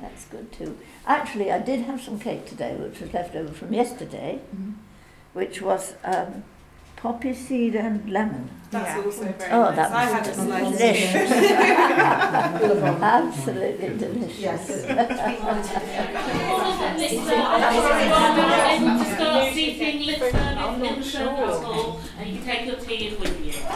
That's 0.00 0.24
good 0.26 0.50
too. 0.52 0.78
Actually, 1.06 1.52
I 1.52 1.58
did 1.58 1.80
have 1.82 2.00
some 2.00 2.18
cake 2.18 2.46
today, 2.46 2.74
which 2.76 3.00
was 3.00 3.12
left 3.12 3.34
over 3.36 3.52
from 3.52 3.74
yesterday, 3.74 4.40
Mhm. 4.56 4.74
which 5.34 5.60
was 5.60 5.94
um, 6.04 6.44
poppy 6.96 7.34
seed 7.34 7.74
and 7.76 8.08
lemon. 8.10 8.48
That's 8.70 8.96
Yeah. 8.96 9.02
also 9.04 9.24
very 9.32 9.50
Oh, 9.52 9.62
nice. 9.64 9.76
that 9.76 9.90
I 9.90 10.04
was 10.04 10.12
had 10.12 10.26
a 10.26 10.34
slice. 10.34 10.78
delicious. 10.78 11.30
Absolutely 13.02 13.88
delicious. 13.98 14.70
able 17.60 18.98
to 18.98 19.04
start 19.14 19.52
seating 19.54 20.06
lip 20.06 20.18
service 20.18 20.30
in 20.30 20.98
the 20.98 21.02
service 21.02 21.60
and 22.18 22.26
you 22.30 22.38
can 22.38 22.44
take 22.46 22.66
your 22.66 22.76
tea 22.76 23.08
in 23.08 23.20
with 23.20 23.36
you. 23.44 23.50
If 23.50 23.56
you 23.58 23.66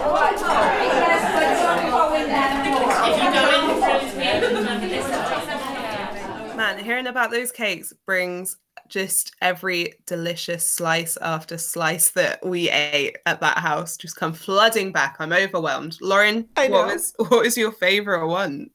go 1.91 2.15
in 2.15 2.25
through 2.25 2.71
here, 2.71 2.85
you 3.05 3.15
can 3.15 3.33
have 3.35 4.83
a 4.83 4.87
list 4.87 6.57
Man, 6.57 6.79
hearing 6.85 7.07
about 7.09 7.31
those 7.33 7.51
cakes 7.51 7.93
brings 8.07 8.57
just 8.89 9.35
every 9.41 9.95
delicious 10.07 10.68
slice 10.68 11.16
after 11.18 11.59
slice 11.59 12.11
that 12.11 12.45
we 12.45 12.70
ate 12.70 13.16
at 13.26 13.41
that 13.41 13.59
house 13.59 13.97
just 13.97 14.16
come 14.16 14.32
flooding 14.32 14.93
back. 14.93 15.16
I'm 15.18 15.32
overwhelmed. 15.32 15.99
Lauren, 16.01 16.49
I 16.57 16.68
what 16.68 16.87
was 16.87 17.14
what 17.18 17.43
was 17.43 17.57
your 17.57 17.72
favorite 17.72 18.26
one? 18.26 18.70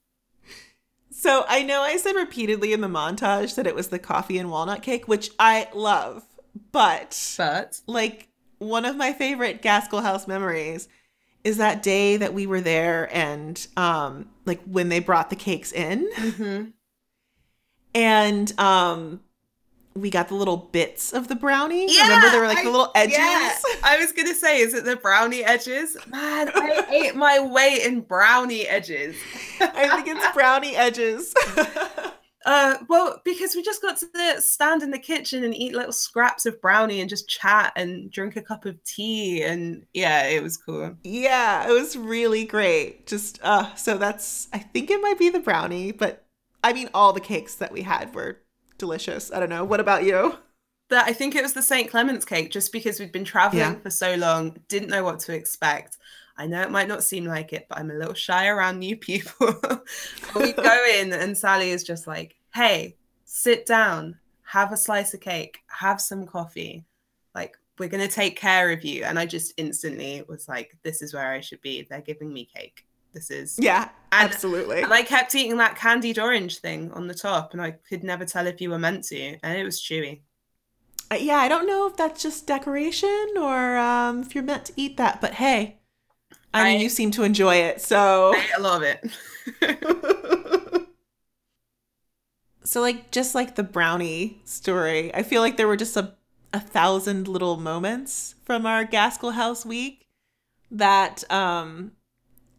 So 1.12 1.44
I 1.48 1.64
know 1.64 1.82
I 1.82 1.98
said 1.98 2.16
repeatedly 2.16 2.72
in 2.72 2.82
the 2.82 2.88
montage 2.88 3.56
that 3.56 3.68
it 3.68 3.76
was 3.76 3.88
the 3.90 4.00
coffee 4.00 4.38
and 4.38 4.50
walnut 4.50 4.82
cake, 4.82 5.08
which 5.08 5.32
I 5.40 5.68
love, 5.74 6.24
but 6.72 7.36
But 7.38 7.82
like 7.88 8.30
one 8.60 8.86
of 8.86 8.96
my 8.96 9.14
favorite 9.14 9.62
Gaskell 9.62 10.02
House 10.02 10.28
memories 10.28 10.88
is 11.44 11.58
that 11.58 11.82
day 11.82 12.18
that 12.18 12.34
we 12.34 12.46
were 12.46 12.62
there 12.62 13.10
and 13.16 13.66
um 13.78 14.30
like 14.46 14.62
when 14.64 14.90
they 14.90 15.00
brought 15.00 15.30
the 15.30 15.36
cakes 15.36 15.72
in 15.72 16.10
Mhm. 16.18 16.74
and 17.96 18.60
um 18.60 19.22
we 19.96 20.10
got 20.10 20.28
the 20.30 20.36
little 20.36 20.58
bits 20.58 21.12
of 21.14 21.28
the 21.28 21.36
brownie. 21.36 21.88
Remember 21.88 22.30
there 22.30 22.42
were 22.42 22.48
like 22.48 22.60
I- 22.60 22.64
the 22.64 22.70
little 22.72 22.92
edges? 22.96 23.18
yeah. 23.18 23.58
I 23.84 23.98
was 24.00 24.12
gonna 24.12 24.34
say, 24.36 24.60
is 24.60 24.74
it 24.74 24.86
the 24.86 24.96
brownie 24.96 25.44
edges? 25.44 25.98
Man, 26.08 26.50
I 26.54 26.86
ate 26.90 27.16
my 27.16 27.40
weight 27.40 27.86
in 27.86 28.02
brownie 28.02 28.68
edges. 28.68 29.16
I 29.60 29.96
think 30.02 30.16
it's 30.18 30.32
brownie 30.34 30.76
edges. 30.76 31.34
Uh, 32.46 32.78
well, 32.88 33.22
because 33.26 33.54
we 33.54 33.62
just 33.62 33.82
got 33.82 33.98
to 33.98 34.42
stand 34.42 34.82
in 34.82 34.92
the 34.92 34.98
kitchen 34.98 35.44
and 35.44 35.54
eat 35.54 35.74
little 35.76 35.92
scraps 35.92 36.46
of 36.46 36.60
brownie 36.62 37.02
and 37.02 37.10
just 37.10 37.28
chat 37.28 37.74
and 37.76 38.10
drink 38.10 38.38
a 38.38 38.42
cup 38.42 38.66
of 38.66 38.82
tea, 38.86 39.44
and 39.44 39.86
yeah, 39.94 40.24
it 40.26 40.42
was 40.42 40.56
cool. 40.56 40.96
yeah, 41.04 41.68
it 41.70 41.74
was 41.74 41.98
really 41.98 42.46
great. 42.46 43.06
Just 43.06 43.40
uh 43.44 43.76
so 43.76 43.98
that's 43.98 44.48
I 44.54 44.60
think 44.60 44.90
it 44.90 45.02
might 45.02 45.20
be 45.20 45.30
the 45.30 45.42
brownie, 45.42 45.92
but 45.92 46.26
I 46.64 46.72
mean 46.72 46.90
all 46.94 47.12
the 47.12 47.20
cakes 47.20 47.56
that 47.56 47.74
we 47.74 47.82
had 47.82 48.16
were 48.16 48.40
delicious. 48.80 49.32
I 49.32 49.40
don't 49.40 49.50
know. 49.50 49.64
What 49.64 49.80
about 49.80 50.04
you? 50.04 50.36
That 50.90 51.06
I 51.08 51.14
think 51.14 51.36
it 51.36 51.44
was 51.44 51.54
the 51.54 51.62
St. 51.62 51.90
Clement's 51.92 52.26
cake, 52.26 52.50
just 52.52 52.72
because 52.72 53.00
we'd 53.00 53.12
been 53.12 53.24
traveling 53.26 53.60
Yeah. 53.62 53.76
for 53.76 53.92
so 53.92 54.16
long, 54.16 54.58
didn't 54.68 54.90
know 54.90 55.04
what 55.04 55.20
to 55.22 55.34
expect. 55.34 55.98
I 56.36 56.48
know 56.48 56.62
it 56.62 56.72
might 56.72 56.88
not 56.88 57.04
seem 57.04 57.26
like 57.26 57.54
it, 57.54 57.68
but 57.70 57.78
I'm 57.78 57.92
a 57.92 57.96
little 57.96 58.14
shy 58.16 58.48
around 58.48 58.80
new 58.80 58.96
people. 58.98 59.48
we 60.36 60.54
go 60.54 60.86
in, 61.00 61.14
and 61.14 61.38
Sally 61.38 61.70
is 61.70 61.84
just 61.84 62.08
like, 62.08 62.36
"Hey, 62.56 62.96
sit 63.26 63.66
down, 63.68 64.18
have 64.44 64.72
a 64.72 64.78
slice 64.78 65.14
of 65.14 65.20
cake, 65.20 65.60
have 65.68 66.02
some 66.02 66.26
coffee. 66.26 66.86
Like, 67.36 67.56
we're 67.78 67.90
going 67.90 68.08
to 68.08 68.14
take 68.14 68.36
care 68.36 68.72
of 68.72 68.84
you. 68.84 69.04
And 69.04 69.20
I 69.20 69.26
just 69.28 69.54
instantly 69.58 70.24
was 70.28 70.48
like, 70.50 70.76
this 70.84 71.02
is 71.04 71.14
where 71.14 71.32
I 71.32 71.40
should 71.42 71.62
be. 71.62 71.86
They're 71.88 72.02
giving 72.02 72.34
me 72.34 72.46
cake. 72.46 72.86
This 73.14 73.32
is. 73.32 73.58
Yeah, 73.60 73.90
And- 74.12 74.32
absolutely. 74.32 74.82
And 74.84 74.94
I 74.94 75.02
kept 75.04 75.34
eating 75.36 75.58
that 75.58 75.76
candied 75.76 76.20
orange 76.20 76.60
thing 76.60 76.92
on 76.94 77.08
the 77.08 77.14
top, 77.16 77.54
and 77.54 77.62
I 77.62 77.72
could 77.72 78.04
never 78.04 78.24
tell 78.26 78.46
if 78.48 78.62
you 78.62 78.70
were 78.70 78.80
meant 78.80 79.04
to. 79.06 79.38
And 79.44 79.58
it 79.58 79.64
was 79.64 79.82
chewy. 79.82 80.22
Uh, 81.12 81.16
yeah, 81.16 81.38
I 81.38 81.48
don't 81.48 81.66
know 81.66 81.88
if 81.88 81.98
that's 81.98 82.22
just 82.22 82.46
decoration 82.46 83.34
or 83.36 83.78
um, 83.78 84.22
if 84.22 84.36
you're 84.36 84.44
meant 84.44 84.66
to 84.66 84.74
eat 84.76 84.98
that, 84.98 85.20
but 85.22 85.34
hey, 85.36 85.80
I 86.54 86.64
mean, 86.66 86.78
I- 86.80 86.84
you 86.84 86.90
seem 86.90 87.10
to 87.12 87.24
enjoy 87.24 87.56
it, 87.56 87.82
so. 87.82 88.34
I 88.36 88.38
ate 88.38 88.58
a 88.58 88.62
lot 88.62 88.84
of 88.84 89.00
it. 89.64 90.88
so, 92.64 92.82
like, 92.82 93.10
just 93.12 93.34
like 93.34 93.56
the 93.56 93.64
brownie 93.64 94.42
story, 94.46 95.14
I 95.16 95.24
feel 95.24 95.42
like 95.42 95.58
there 95.58 95.68
were 95.68 95.78
just 95.78 95.98
a, 95.98 96.14
a 96.54 96.60
thousand 96.60 97.28
little 97.28 97.58
moments 97.58 98.36
from 98.46 98.66
our 98.68 98.84
Gaskell 98.86 99.32
House 99.32 99.66
week 99.66 100.08
that, 100.72 101.24
um, 101.32 101.94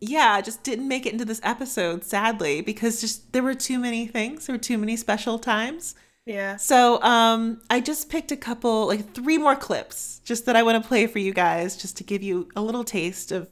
yeah, 0.00 0.32
I 0.32 0.40
just 0.40 0.62
didn't 0.62 0.88
make 0.88 1.06
it 1.06 1.12
into 1.12 1.24
this 1.24 1.40
episode, 1.42 2.04
sadly, 2.04 2.62
because 2.62 3.00
just 3.00 3.32
there 3.32 3.42
were 3.42 3.54
too 3.54 3.78
many 3.78 4.06
things. 4.06 4.46
There 4.46 4.54
were 4.54 4.60
too 4.60 4.78
many 4.78 4.96
special 4.96 5.38
times. 5.38 5.94
yeah. 6.26 6.56
So 6.56 7.02
um, 7.02 7.60
I 7.68 7.80
just 7.80 8.08
picked 8.08 8.32
a 8.32 8.36
couple, 8.36 8.86
like 8.86 9.12
three 9.14 9.38
more 9.38 9.56
clips, 9.56 10.20
just 10.24 10.46
that 10.46 10.56
I 10.56 10.62
want 10.62 10.82
to 10.82 10.88
play 10.88 11.06
for 11.06 11.18
you 11.18 11.32
guys, 11.34 11.76
just 11.76 11.96
to 11.98 12.04
give 12.04 12.22
you 12.22 12.48
a 12.56 12.62
little 12.62 12.84
taste 12.84 13.30
of 13.30 13.50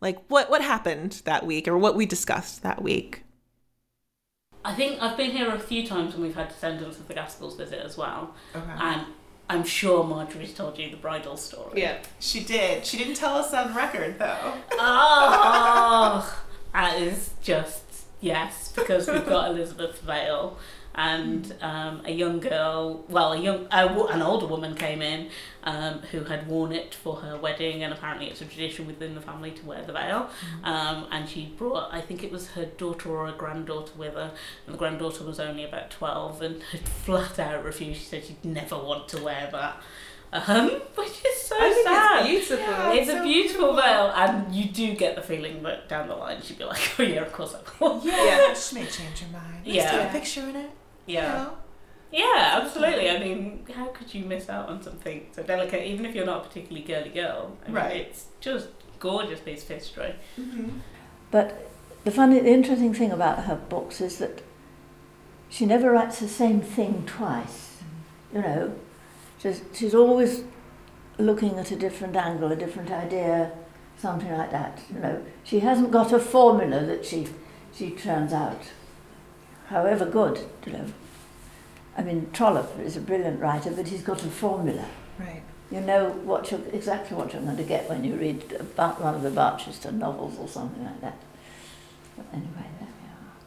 like 0.00 0.18
what 0.28 0.50
what 0.50 0.62
happened 0.62 1.22
that 1.24 1.44
week 1.46 1.66
or 1.66 1.76
what 1.76 1.96
we 1.96 2.06
discussed 2.06 2.62
that 2.62 2.82
week. 2.82 3.24
I 4.64 4.74
think 4.74 5.00
I've 5.00 5.16
been 5.16 5.30
here 5.30 5.48
a 5.54 5.58
few 5.58 5.86
times 5.86 6.12
when 6.12 6.22
we've 6.22 6.34
had 6.34 6.48
descendants 6.48 6.98
of 6.98 7.08
the 7.08 7.14
Gaskells 7.14 7.56
visit 7.56 7.80
as 7.80 7.96
well, 7.96 8.34
and 8.54 9.06
I'm 9.50 9.64
sure 9.64 10.04
Marjorie's 10.04 10.52
told 10.52 10.78
you 10.78 10.90
the 10.90 10.96
bridal 10.96 11.36
story. 11.36 11.80
Yeah, 11.80 11.98
she 12.20 12.40
did. 12.40 12.84
She 12.84 12.98
didn't 12.98 13.14
tell 13.14 13.36
us 13.36 13.52
on 13.54 13.74
record 13.74 14.18
though. 14.18 14.54
Oh, 14.72 16.42
that 16.72 17.00
is 17.00 17.30
just 17.42 17.82
yes, 18.20 18.72
because 18.74 19.08
we've 19.08 19.26
got 19.26 19.50
Elizabeth 19.50 20.00
veil 20.00 20.58
and 20.98 21.54
um, 21.62 22.02
a 22.04 22.10
young 22.10 22.40
girl, 22.40 23.04
well, 23.08 23.32
a 23.32 23.38
young, 23.40 23.68
a, 23.70 23.86
wo- 23.86 24.08
an 24.08 24.20
older 24.20 24.46
woman 24.46 24.74
came 24.74 25.00
in 25.00 25.28
um, 25.62 26.00
who 26.10 26.24
had 26.24 26.48
worn 26.48 26.72
it 26.72 26.92
for 26.92 27.14
her 27.16 27.36
wedding, 27.36 27.84
and 27.84 27.92
apparently 27.92 28.26
it's 28.26 28.40
a 28.40 28.44
tradition 28.46 28.84
within 28.88 29.14
the 29.14 29.20
family 29.20 29.52
to 29.52 29.64
wear 29.64 29.80
the 29.86 29.92
veil. 29.92 30.28
Um, 30.64 31.06
and 31.12 31.28
she 31.28 31.46
brought, 31.56 31.94
I 31.94 32.00
think 32.00 32.24
it 32.24 32.32
was 32.32 32.48
her 32.50 32.64
daughter 32.64 33.10
or 33.10 33.28
a 33.28 33.32
granddaughter 33.32 33.92
with 33.96 34.14
her, 34.14 34.32
and 34.66 34.74
the 34.74 34.78
granddaughter 34.78 35.22
was 35.24 35.38
only 35.38 35.64
about 35.64 35.90
twelve 35.92 36.42
and 36.42 36.60
had 36.72 36.80
flat 36.80 37.38
out 37.38 37.64
refused. 37.64 38.00
She 38.00 38.06
said 38.06 38.24
she'd 38.24 38.44
never 38.44 38.76
want 38.76 39.08
to 39.10 39.22
wear 39.22 39.48
that. 39.52 39.80
Um, 40.30 40.68
which 40.96 41.24
is 41.24 41.40
so 41.42 41.56
I 41.58 41.70
think 41.72 41.86
sad. 41.86 42.26
it's 42.26 42.48
beautiful. 42.48 42.92
It's 42.92 43.08
a 43.10 43.22
beautiful 43.22 43.74
veil, 43.76 44.12
and 44.16 44.52
you 44.54 44.64
do 44.66 44.94
get 44.94 45.14
the 45.14 45.22
feeling 45.22 45.62
that 45.62 45.88
down 45.88 46.08
the 46.08 46.16
line 46.16 46.42
she'd 46.42 46.58
be 46.58 46.64
like, 46.64 46.80
"Oh 46.98 47.02
yeah, 47.04 47.22
of 47.22 47.32
course 47.32 47.54
I 47.54 47.60
will." 47.80 48.00
Yeah, 48.04 48.52
she 48.54 48.74
may 48.74 48.86
change 48.86 49.20
her 49.20 49.32
mind. 49.32 49.62
Let's 49.64 49.76
Yeah. 49.76 50.08
a 50.08 50.10
picture 50.12 50.40
in 50.42 50.56
it. 50.56 50.70
Yeah, 51.08 51.50
yeah, 52.12 52.60
absolutely. 52.62 53.10
I 53.10 53.18
mean, 53.18 53.66
how 53.74 53.86
could 53.86 54.14
you 54.14 54.24
miss 54.24 54.48
out 54.48 54.68
on 54.68 54.82
something 54.82 55.26
so 55.32 55.42
delicate, 55.42 55.86
even 55.86 56.06
if 56.06 56.14
you're 56.14 56.26
not 56.26 56.44
a 56.44 56.48
particularly 56.48 56.86
girly 56.86 57.10
girl? 57.10 57.56
I 57.64 57.66
mean, 57.66 57.76
Right. 57.76 57.96
It's 57.96 58.26
just 58.40 58.68
gorgeous 58.98 59.40
piece 59.40 59.62
of 59.62 59.68
history. 59.68 60.14
But 61.30 61.70
the 62.04 62.10
funny, 62.10 62.40
the 62.40 62.50
interesting 62.50 62.94
thing 62.94 63.12
about 63.12 63.44
her 63.44 63.56
books 63.56 64.00
is 64.00 64.18
that 64.18 64.42
she 65.50 65.66
never 65.66 65.92
writes 65.92 66.20
the 66.20 66.28
same 66.28 66.60
thing 66.60 67.04
twice. 67.06 67.76
Mm-hmm. 68.32 68.36
You 68.36 68.42
know, 68.42 68.74
she's, 69.38 69.62
she's 69.74 69.94
always 69.94 70.44
looking 71.18 71.58
at 71.58 71.70
a 71.70 71.76
different 71.76 72.16
angle, 72.16 72.52
a 72.52 72.56
different 72.56 72.90
idea, 72.90 73.52
something 73.96 74.30
like 74.32 74.50
that. 74.52 74.80
You 74.92 75.00
know, 75.00 75.22
she 75.44 75.60
hasn't 75.60 75.90
got 75.90 76.12
a 76.12 76.18
formula 76.18 76.84
that 76.84 77.04
she 77.04 77.26
she 77.74 77.90
turns 77.90 78.32
out, 78.32 78.62
however 79.68 80.04
good. 80.06 80.40
You 80.66 80.72
know, 80.72 80.84
I 81.96 82.02
mean, 82.02 82.30
Trollope 82.32 82.78
is 82.80 82.96
a 82.96 83.00
brilliant 83.00 83.40
writer, 83.40 83.70
but 83.70 83.88
he's 83.88 84.02
got 84.02 84.22
a 84.24 84.28
formula. 84.28 84.86
Right. 85.18 85.42
You 85.70 85.80
know 85.80 86.10
what 86.24 86.50
you're, 86.50 86.60
exactly 86.72 87.16
what 87.16 87.32
you're 87.32 87.42
going 87.42 87.56
to 87.56 87.62
get 87.62 87.88
when 87.88 88.02
you 88.04 88.14
read 88.14 88.52
about 88.58 89.00
one 89.00 89.14
of 89.14 89.22
the 89.22 89.30
Barchester 89.30 89.92
novels 89.92 90.38
or 90.38 90.48
something 90.48 90.82
like 90.84 91.00
that. 91.02 91.18
But 92.16 92.26
anyway, 92.32 92.66
there 92.78 92.88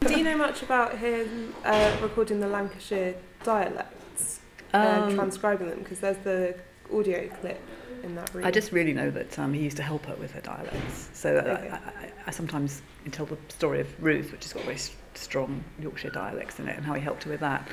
we 0.00 0.06
are. 0.06 0.12
Do 0.12 0.18
you 0.18 0.24
know 0.24 0.36
much 0.36 0.62
about 0.62 0.98
him 0.98 1.54
uh, 1.64 1.96
recording 2.00 2.38
the 2.40 2.46
Lancashire 2.48 3.14
dialects 3.42 4.40
and 4.72 5.04
Um, 5.10 5.14
transcribing 5.16 5.68
them? 5.68 5.80
Because 5.80 5.98
there's 6.00 6.18
the 6.18 6.54
audio 6.96 7.26
clip 7.40 7.60
in 8.04 8.14
that 8.14 8.32
room. 8.34 8.44
I 8.44 8.50
just 8.50 8.70
really 8.70 8.92
know 8.92 9.10
that 9.10 9.36
um, 9.38 9.52
he 9.52 9.60
used 9.62 9.76
to 9.78 9.82
help 9.82 10.04
her 10.06 10.14
with 10.16 10.30
her 10.32 10.40
dialects. 10.42 11.10
So 11.14 11.36
I, 11.36 11.40
Okay. 11.40 11.68
I, 11.70 11.74
I, 11.76 12.12
I 12.26 12.30
sometimes 12.30 12.82
tell 13.10 13.26
the 13.26 13.38
story 13.48 13.80
of 13.80 13.88
Ruth, 14.02 14.30
which 14.30 14.44
has 14.44 14.52
got 14.52 14.62
very 14.62 14.74
s- 14.76 14.92
strong 15.14 15.64
Yorkshire 15.80 16.10
dialects 16.10 16.58
in 16.58 16.68
it, 16.68 16.76
and 16.76 16.84
how 16.84 16.94
he 16.94 17.00
helped 17.00 17.24
her 17.24 17.30
with 17.30 17.40
that. 17.40 17.68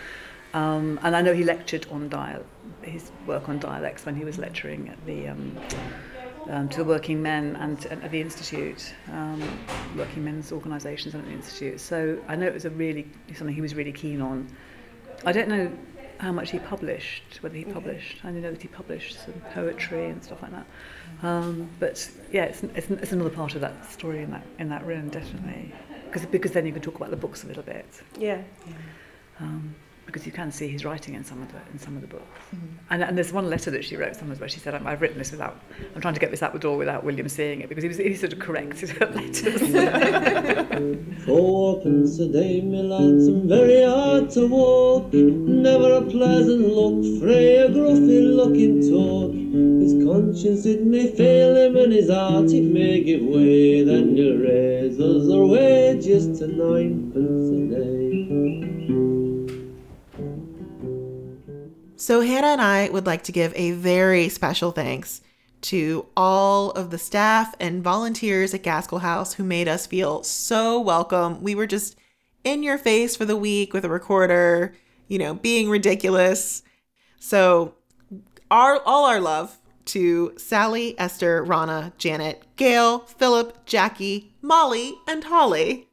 Um, 0.54 1.00
and 1.04 1.16
I 1.16 1.22
know 1.22 1.34
he 1.34 1.44
lectured 1.44 1.86
on 1.92 2.10
dial 2.10 2.44
his 2.82 3.12
work 3.28 3.50
on 3.50 3.60
dialects 3.60 4.06
when 4.06 4.16
he 4.16 4.26
was 4.26 4.38
lecturing 4.38 4.90
at 4.90 5.06
the 5.06 5.28
um, 5.28 5.58
um, 6.50 6.70
to 6.70 6.78
the 6.78 6.84
working 6.84 7.22
men 7.22 7.56
and 7.58 7.86
at 7.88 8.04
at 8.04 8.12
the 8.12 8.22
institute, 8.22 8.94
um, 9.12 9.42
working 9.96 10.24
men's 10.24 10.52
organisations 10.52 11.14
and 11.14 11.24
at 11.24 11.30
the 11.30 11.36
institute. 11.36 11.80
So 11.80 12.20
I 12.28 12.36
know 12.36 12.48
it 12.48 12.54
was 12.54 12.66
a 12.66 12.72
really 12.72 13.08
something 13.36 13.54
he 13.54 13.62
was 13.62 13.76
really 13.76 13.92
keen 13.92 14.22
on. 14.22 14.48
I 15.26 15.32
don't 15.32 15.50
know 15.50 15.72
how 16.20 16.32
much 16.32 16.52
he 16.52 16.60
published, 16.60 17.42
whether 17.42 17.56
he 17.56 17.64
published. 17.64 18.24
I 18.26 18.32
know 18.32 18.42
that 18.42 18.62
he 18.62 18.68
published 18.68 19.24
some 19.24 19.34
poetry 19.54 20.08
and 20.08 20.24
stuff 20.24 20.42
like 20.42 20.52
that. 20.52 20.66
Um, 21.24 21.70
but 21.80 22.10
yeah, 22.32 22.44
it's, 22.44 22.64
it's, 22.64 22.90
it's 22.90 23.12
another 23.12 23.30
part 23.30 23.56
of 23.56 23.62
that 23.62 23.90
story 23.92 24.24
in 24.24 24.32
that 24.32 24.46
in 24.58 24.70
that 24.70 24.86
room, 24.86 25.10
definitely. 25.10 25.74
Because 26.12 26.26
because 26.26 26.52
then 26.52 26.66
you 26.66 26.74
can 26.74 26.82
talk 26.82 26.96
about 26.96 27.12
the 27.12 27.18
books 27.18 27.44
a 27.44 27.48
little 27.48 27.64
bit. 27.64 27.86
Yeah. 28.18 28.42
Um, 29.40 29.76
because 30.12 30.26
you 30.26 30.32
can 30.32 30.52
see 30.52 30.68
his 30.68 30.84
writing 30.84 31.14
in 31.14 31.24
some 31.24 31.40
of 31.42 31.52
the 31.52 31.60
in 31.72 31.78
some 31.78 31.96
of 31.96 32.02
the 32.02 32.08
books. 32.08 32.42
And, 32.90 33.04
and 33.04 33.16
there's 33.16 33.32
one 33.32 33.48
letter 33.48 33.70
that 33.70 33.86
she 33.86 33.96
wrote 33.96 34.16
somewhere 34.16 34.36
where 34.38 34.50
she 34.50 34.60
said, 34.60 34.74
"I've 34.74 35.02
written 35.02 35.20
this 35.20 35.32
without. 35.32 35.60
I'm 35.94 36.02
trying 36.02 36.16
to 36.16 36.20
get 36.20 36.32
this 36.32 36.42
out 36.42 36.52
the 36.52 36.60
door 36.60 36.78
without 36.78 37.04
William 37.04 37.30
seeing 37.30 37.62
it 37.62 37.70
because 37.70 37.84
he 37.84 37.88
was 37.88 37.98
he 37.98 38.16
sort 38.16 38.34
of 38.34 38.40
corrected 38.40 38.90
her 38.90 39.06
letters." 39.20 39.62
Fourpence 41.26 42.20
a 42.20 42.28
day, 42.28 42.62
me 42.62 42.82
lads, 42.82 43.28
and 43.28 43.48
very 43.48 43.84
hard 43.84 44.32
to 44.32 44.48
walk. 44.48 45.14
Never 45.14 45.94
a 45.94 46.02
pleasant 46.02 46.68
look, 46.68 47.22
frae 47.22 47.58
a 47.58 47.70
gruffy 47.70 48.36
looking 48.36 48.82
talk. 48.90 49.39
His 49.52 50.04
conscience 50.06 50.66
it 50.68 50.84
may 50.84 51.12
fail 51.16 51.56
him, 51.56 51.76
and 51.76 51.92
his 51.92 52.12
heart 52.12 52.52
it 52.52 52.62
may 52.62 53.02
give 53.04 53.24
way. 53.24 53.84
Then 53.84 54.16
he'll 54.16 54.38
raise 54.38 55.00
us 55.00 55.32
our 55.32 55.44
wages 55.44 56.38
to 56.38 56.48
ninepence 56.48 57.50
a 57.50 57.62
day. 57.76 57.90
So, 61.96 62.22
Hannah 62.22 62.48
and 62.48 62.62
I 62.62 62.90
would 62.90 63.08
like 63.08 63.24
to 63.24 63.32
give 63.32 63.52
a 63.56 63.72
very 63.72 64.30
special 64.30 64.72
thanks 64.72 65.22
to 65.62 66.06
all 66.16 66.70
of 66.72 66.92
the 66.92 67.00
staff 67.00 67.56
and 67.60 67.84
volunteers 67.84 68.54
at 68.54 68.62
Gaskell 68.62 69.00
House 69.00 69.34
who 69.34 69.44
made 69.44 69.68
us 69.68 69.88
feel 69.88 70.22
so 70.22 70.80
welcome. 70.80 71.42
We 71.42 71.56
were 71.56 71.68
just 71.68 71.96
in 72.44 72.62
your 72.62 72.78
face 72.78 73.16
for 73.16 73.26
the 73.26 73.36
week 73.36 73.74
with 73.74 73.84
a 73.84 73.90
recorder, 73.90 74.76
you 75.08 75.18
know, 75.18 75.34
being 75.34 75.72
ridiculous. 75.72 76.62
So, 77.20 77.74
our 78.52 78.82
all 78.86 79.06
our 79.06 79.20
love 79.20 79.58
to 79.86 80.34
Sally, 80.38 80.98
Esther, 81.00 81.44
Rana, 81.44 81.94
Janet, 81.98 82.44
Gail, 82.56 83.00
Philip, 83.00 83.66
Jackie, 83.66 84.34
Molly, 84.42 84.94
and 85.08 85.24
Holly. 85.24 85.88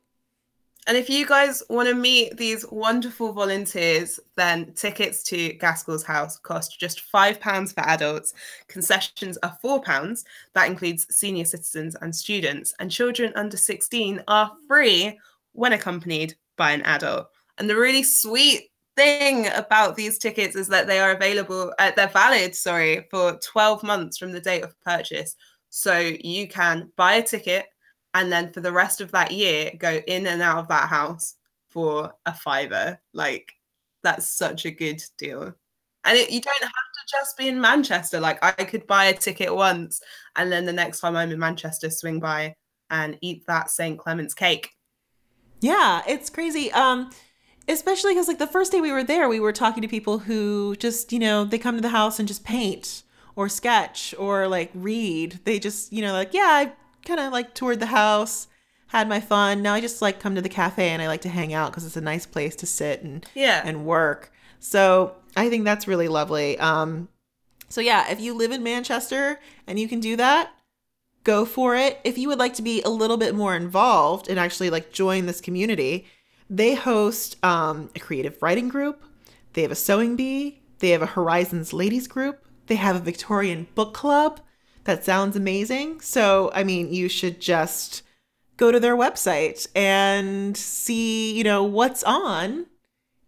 And 0.86 0.96
if 0.96 1.10
you 1.10 1.26
guys 1.26 1.64
want 1.68 1.88
to 1.88 1.94
meet 1.94 2.36
these 2.36 2.64
wonderful 2.70 3.32
volunteers, 3.32 4.20
then 4.36 4.72
tickets 4.74 5.24
to 5.24 5.54
Gaskell's 5.54 6.04
house 6.04 6.38
cost 6.38 6.78
just 6.78 7.02
£5 7.12 7.74
for 7.74 7.80
adults. 7.80 8.34
Concessions 8.68 9.36
are 9.42 9.58
£4. 9.64 10.24
That 10.54 10.70
includes 10.70 11.06
senior 11.10 11.44
citizens 11.44 11.96
and 12.00 12.14
students. 12.14 12.72
And 12.78 12.88
children 12.90 13.32
under 13.34 13.56
16 13.56 14.22
are 14.28 14.52
free 14.68 15.18
when 15.52 15.72
accompanied 15.72 16.36
by 16.56 16.70
an 16.70 16.82
adult. 16.82 17.28
And 17.58 17.68
the 17.68 17.76
really 17.76 18.04
sweet 18.04 18.70
thing 18.96 19.48
about 19.54 19.96
these 19.96 20.18
tickets 20.18 20.56
is 20.56 20.68
that 20.68 20.86
they 20.86 20.98
are 20.98 21.12
available, 21.12 21.72
uh, 21.78 21.92
they're 21.94 22.08
valid, 22.08 22.54
sorry, 22.54 23.06
for 23.10 23.38
12 23.38 23.82
months 23.82 24.18
from 24.18 24.32
the 24.32 24.40
date 24.40 24.62
of 24.62 24.78
purchase. 24.80 25.36
So 25.70 25.98
you 25.98 26.48
can 26.48 26.90
buy 26.96 27.14
a 27.14 27.22
ticket 27.22 27.66
and 28.14 28.32
then 28.32 28.52
for 28.52 28.60
the 28.60 28.72
rest 28.72 29.00
of 29.00 29.12
that 29.12 29.30
year 29.30 29.70
go 29.78 30.00
in 30.06 30.26
and 30.26 30.40
out 30.40 30.58
of 30.58 30.68
that 30.68 30.88
house 30.88 31.34
for 31.68 32.12
a 32.24 32.32
fiver 32.32 32.98
like 33.12 33.52
that's 34.02 34.26
such 34.26 34.64
a 34.64 34.70
good 34.70 35.02
deal 35.18 35.52
and 36.04 36.16
it, 36.16 36.30
you 36.30 36.40
don't 36.40 36.62
have 36.62 36.70
to 36.70 37.18
just 37.18 37.36
be 37.36 37.48
in 37.48 37.60
manchester 37.60 38.18
like 38.18 38.42
i 38.42 38.52
could 38.64 38.86
buy 38.86 39.06
a 39.06 39.12
ticket 39.12 39.54
once 39.54 40.00
and 40.36 40.50
then 40.50 40.64
the 40.64 40.72
next 40.72 41.00
time 41.00 41.14
i'm 41.14 41.30
in 41.30 41.38
manchester 41.38 41.90
swing 41.90 42.18
by 42.18 42.54
and 42.88 43.18
eat 43.20 43.44
that 43.46 43.68
st 43.68 43.98
clement's 43.98 44.32
cake 44.32 44.70
Yeah, 45.60 46.02
it's 46.06 46.30
crazy. 46.30 46.70
Um, 46.72 47.10
especially 47.68 48.12
because 48.14 48.28
like 48.28 48.38
the 48.38 48.46
first 48.46 48.72
day 48.72 48.80
we 48.80 48.92
were 48.92 49.04
there, 49.04 49.28
we 49.28 49.40
were 49.40 49.52
talking 49.52 49.82
to 49.82 49.88
people 49.88 50.20
who 50.20 50.76
just 50.76 51.12
you 51.12 51.18
know 51.18 51.44
they 51.44 51.58
come 51.58 51.76
to 51.76 51.80
the 51.82 51.88
house 51.90 52.18
and 52.18 52.28
just 52.28 52.44
paint 52.44 53.02
or 53.34 53.48
sketch 53.48 54.14
or 54.18 54.48
like 54.48 54.70
read. 54.74 55.40
They 55.44 55.58
just 55.58 55.92
you 55.92 56.02
know 56.02 56.12
like 56.12 56.32
yeah, 56.34 56.48
I 56.48 56.72
kind 57.04 57.20
of 57.20 57.32
like 57.32 57.54
toured 57.54 57.80
the 57.80 57.86
house, 57.86 58.48
had 58.88 59.08
my 59.08 59.20
fun. 59.20 59.62
Now 59.62 59.74
I 59.74 59.80
just 59.80 60.00
like 60.02 60.20
come 60.20 60.34
to 60.34 60.42
the 60.42 60.48
cafe 60.48 60.88
and 60.88 61.02
I 61.02 61.06
like 61.08 61.22
to 61.22 61.28
hang 61.28 61.52
out 61.54 61.70
because 61.70 61.84
it's 61.86 61.96
a 61.96 62.00
nice 62.00 62.26
place 62.26 62.56
to 62.56 62.66
sit 62.66 63.02
and 63.02 63.24
Yeah. 63.34 63.62
and 63.64 63.84
work. 63.84 64.32
So 64.60 65.14
I 65.36 65.48
think 65.50 65.64
that's 65.64 65.86
really 65.86 66.08
lovely. 66.08 66.58
Um, 66.58 67.08
so 67.68 67.80
yeah, 67.80 68.10
if 68.10 68.20
you 68.20 68.32
live 68.34 68.52
in 68.52 68.62
Manchester 68.62 69.38
and 69.66 69.78
you 69.78 69.86
can 69.88 70.00
do 70.00 70.16
that, 70.16 70.50
go 71.24 71.44
for 71.44 71.74
it. 71.76 72.00
If 72.04 72.16
you 72.16 72.28
would 72.28 72.38
like 72.38 72.54
to 72.54 72.62
be 72.62 72.80
a 72.82 72.88
little 72.88 73.16
bit 73.16 73.34
more 73.34 73.54
involved 73.56 74.28
and 74.28 74.38
actually 74.38 74.70
like 74.70 74.92
join 74.92 75.26
this 75.26 75.40
community, 75.40 76.06
they 76.48 76.74
host 76.74 77.42
um, 77.44 77.90
a 77.94 78.00
creative 78.00 78.40
writing 78.42 78.68
group. 78.68 79.02
They 79.52 79.62
have 79.62 79.70
a 79.70 79.76
sewing 79.76 80.16
bee. 80.16 80.62
They 80.78 80.90
have 80.90 81.02
a 81.02 81.06
Horizons 81.06 81.72
ladies 81.72 82.06
group. 82.06 82.44
They 82.66 82.76
have 82.76 82.96
a 82.96 83.00
Victorian 83.00 83.68
book 83.74 83.94
club. 83.94 84.40
That 84.84 85.04
sounds 85.04 85.36
amazing. 85.36 86.00
So 86.00 86.50
I 86.54 86.64
mean, 86.64 86.92
you 86.92 87.08
should 87.08 87.40
just 87.40 88.02
go 88.56 88.72
to 88.72 88.80
their 88.80 88.96
website 88.96 89.66
and 89.74 90.56
see, 90.56 91.36
you 91.36 91.44
know, 91.44 91.64
what's 91.64 92.02
on. 92.04 92.66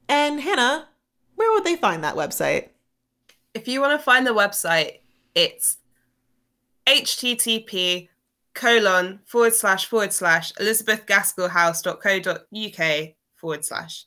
And 0.09 0.41
Hannah, 0.41 0.89
where 1.35 1.53
would 1.53 1.65
they 1.65 1.77
find 1.77 2.03
that 2.05 2.15
website? 2.15 2.69
If 3.55 3.69
you 3.69 3.81
want 3.81 3.99
to 3.99 4.05
find 4.05 4.27
the 4.27 4.35
website, 4.35 5.01
it's 5.35 5.79
http 6.87 8.09
colon 8.55 9.21
forward 9.27 9.55
slash 9.55 9.87
forward 9.87 10.13
slash 10.13 10.53
elizabethgaskellhouse.co.uk 10.55 13.15
forward 13.37 13.65
slash. 13.65 14.07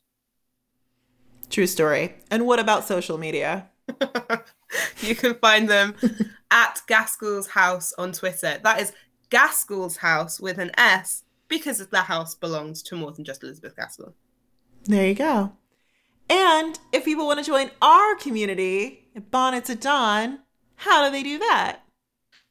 True 1.49 1.67
story. 1.67 2.15
And 2.29 2.45
what 2.45 2.59
about 2.59 2.85
social 2.87 3.17
media? 3.17 3.69
You 5.01 5.15
can 5.15 5.35
find 5.35 5.69
them 5.69 5.95
at 6.51 6.81
Gaskell's 6.87 7.47
House 7.47 7.93
on 7.97 8.11
Twitter. 8.11 8.59
That 8.63 8.81
is 8.81 8.93
Gaskell's 9.29 9.97
House 9.97 10.39
with 10.39 10.57
an 10.57 10.71
S 10.77 11.23
because 11.47 11.85
the 11.87 12.01
house 12.01 12.35
belongs 12.35 12.81
to 12.83 12.95
more 12.95 13.11
than 13.11 13.25
just 13.25 13.43
Elizabeth 13.43 13.75
Gaskell. 13.75 14.13
There 14.85 15.07
you 15.07 15.15
go. 15.15 15.53
And 16.29 16.79
if 16.93 17.03
people 17.03 17.27
want 17.27 17.39
to 17.39 17.45
join 17.45 17.71
our 17.81 18.15
community 18.15 19.09
at 19.15 19.31
Bonnets 19.31 19.69
at 19.69 19.81
Dawn, 19.81 20.39
how 20.75 21.05
do 21.05 21.11
they 21.11 21.23
do 21.23 21.37
that? 21.39 21.80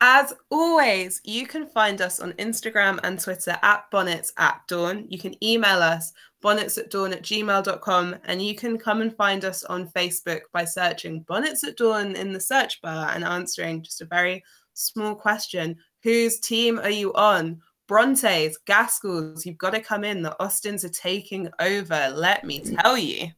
As 0.02 0.32
always, 0.48 1.20
you 1.24 1.46
can 1.46 1.66
find 1.66 2.00
us 2.00 2.20
on 2.20 2.32
Instagram 2.34 2.98
and 3.02 3.20
Twitter 3.20 3.58
at 3.62 3.90
bonnets 3.90 4.32
at 4.38 4.62
dawn. 4.66 5.04
You 5.08 5.18
can 5.18 5.42
email 5.44 5.82
us 5.82 6.14
bonnets 6.40 6.78
at 6.78 6.90
dawn 6.90 7.12
at 7.12 7.22
gmail.com 7.22 8.16
and 8.24 8.40
you 8.40 8.54
can 8.54 8.78
come 8.78 9.02
and 9.02 9.14
find 9.14 9.44
us 9.44 9.62
on 9.64 9.88
Facebook 9.88 10.40
by 10.52 10.64
searching 10.64 11.20
bonnets 11.20 11.64
at 11.64 11.76
dawn 11.76 12.16
in 12.16 12.32
the 12.32 12.40
search 12.40 12.80
bar 12.80 13.10
and 13.10 13.24
answering 13.24 13.82
just 13.82 14.00
a 14.00 14.06
very 14.06 14.42
small 14.72 15.14
question. 15.14 15.76
Whose 16.02 16.40
team 16.40 16.78
are 16.78 16.88
you 16.88 17.12
on? 17.12 17.60
Brontes, 17.86 18.56
Gaskells, 18.66 19.44
you've 19.44 19.58
got 19.58 19.74
to 19.74 19.80
come 19.80 20.04
in. 20.04 20.22
The 20.22 20.40
Austens 20.42 20.84
are 20.84 20.90
taking 20.90 21.50
over. 21.58 22.10
Let 22.14 22.44
me 22.44 22.60
tell 22.60 22.96
you. 22.96 23.28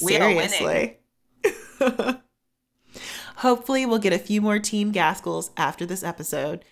We 0.00 0.16
are 0.16 0.34
winning. 0.34 0.96
Hopefully, 3.36 3.86
we'll 3.86 3.98
get 3.98 4.12
a 4.12 4.18
few 4.18 4.40
more 4.40 4.58
Team 4.58 4.92
Gaskells 4.92 5.50
after 5.56 5.84
this 5.84 6.02
episode. 6.02 6.64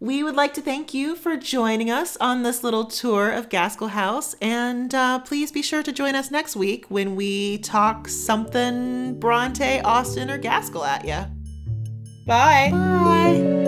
We 0.00 0.22
would 0.22 0.36
like 0.36 0.54
to 0.54 0.60
thank 0.60 0.94
you 0.94 1.16
for 1.16 1.36
joining 1.36 1.90
us 1.90 2.16
on 2.18 2.44
this 2.44 2.62
little 2.62 2.84
tour 2.84 3.32
of 3.32 3.48
Gaskell 3.48 3.88
House, 3.88 4.34
and 4.40 4.94
uh, 4.94 5.18
please 5.18 5.50
be 5.50 5.60
sure 5.60 5.82
to 5.82 5.90
join 5.90 6.14
us 6.14 6.30
next 6.30 6.54
week 6.54 6.86
when 6.88 7.16
we 7.16 7.58
talk 7.58 8.06
something 8.06 9.18
Bronte, 9.18 9.80
Austen, 9.80 10.30
or 10.30 10.38
Gaskell 10.38 10.84
at 10.84 11.04
you. 11.04 11.24
Bye. 12.26 12.68
Bye. 12.70 13.67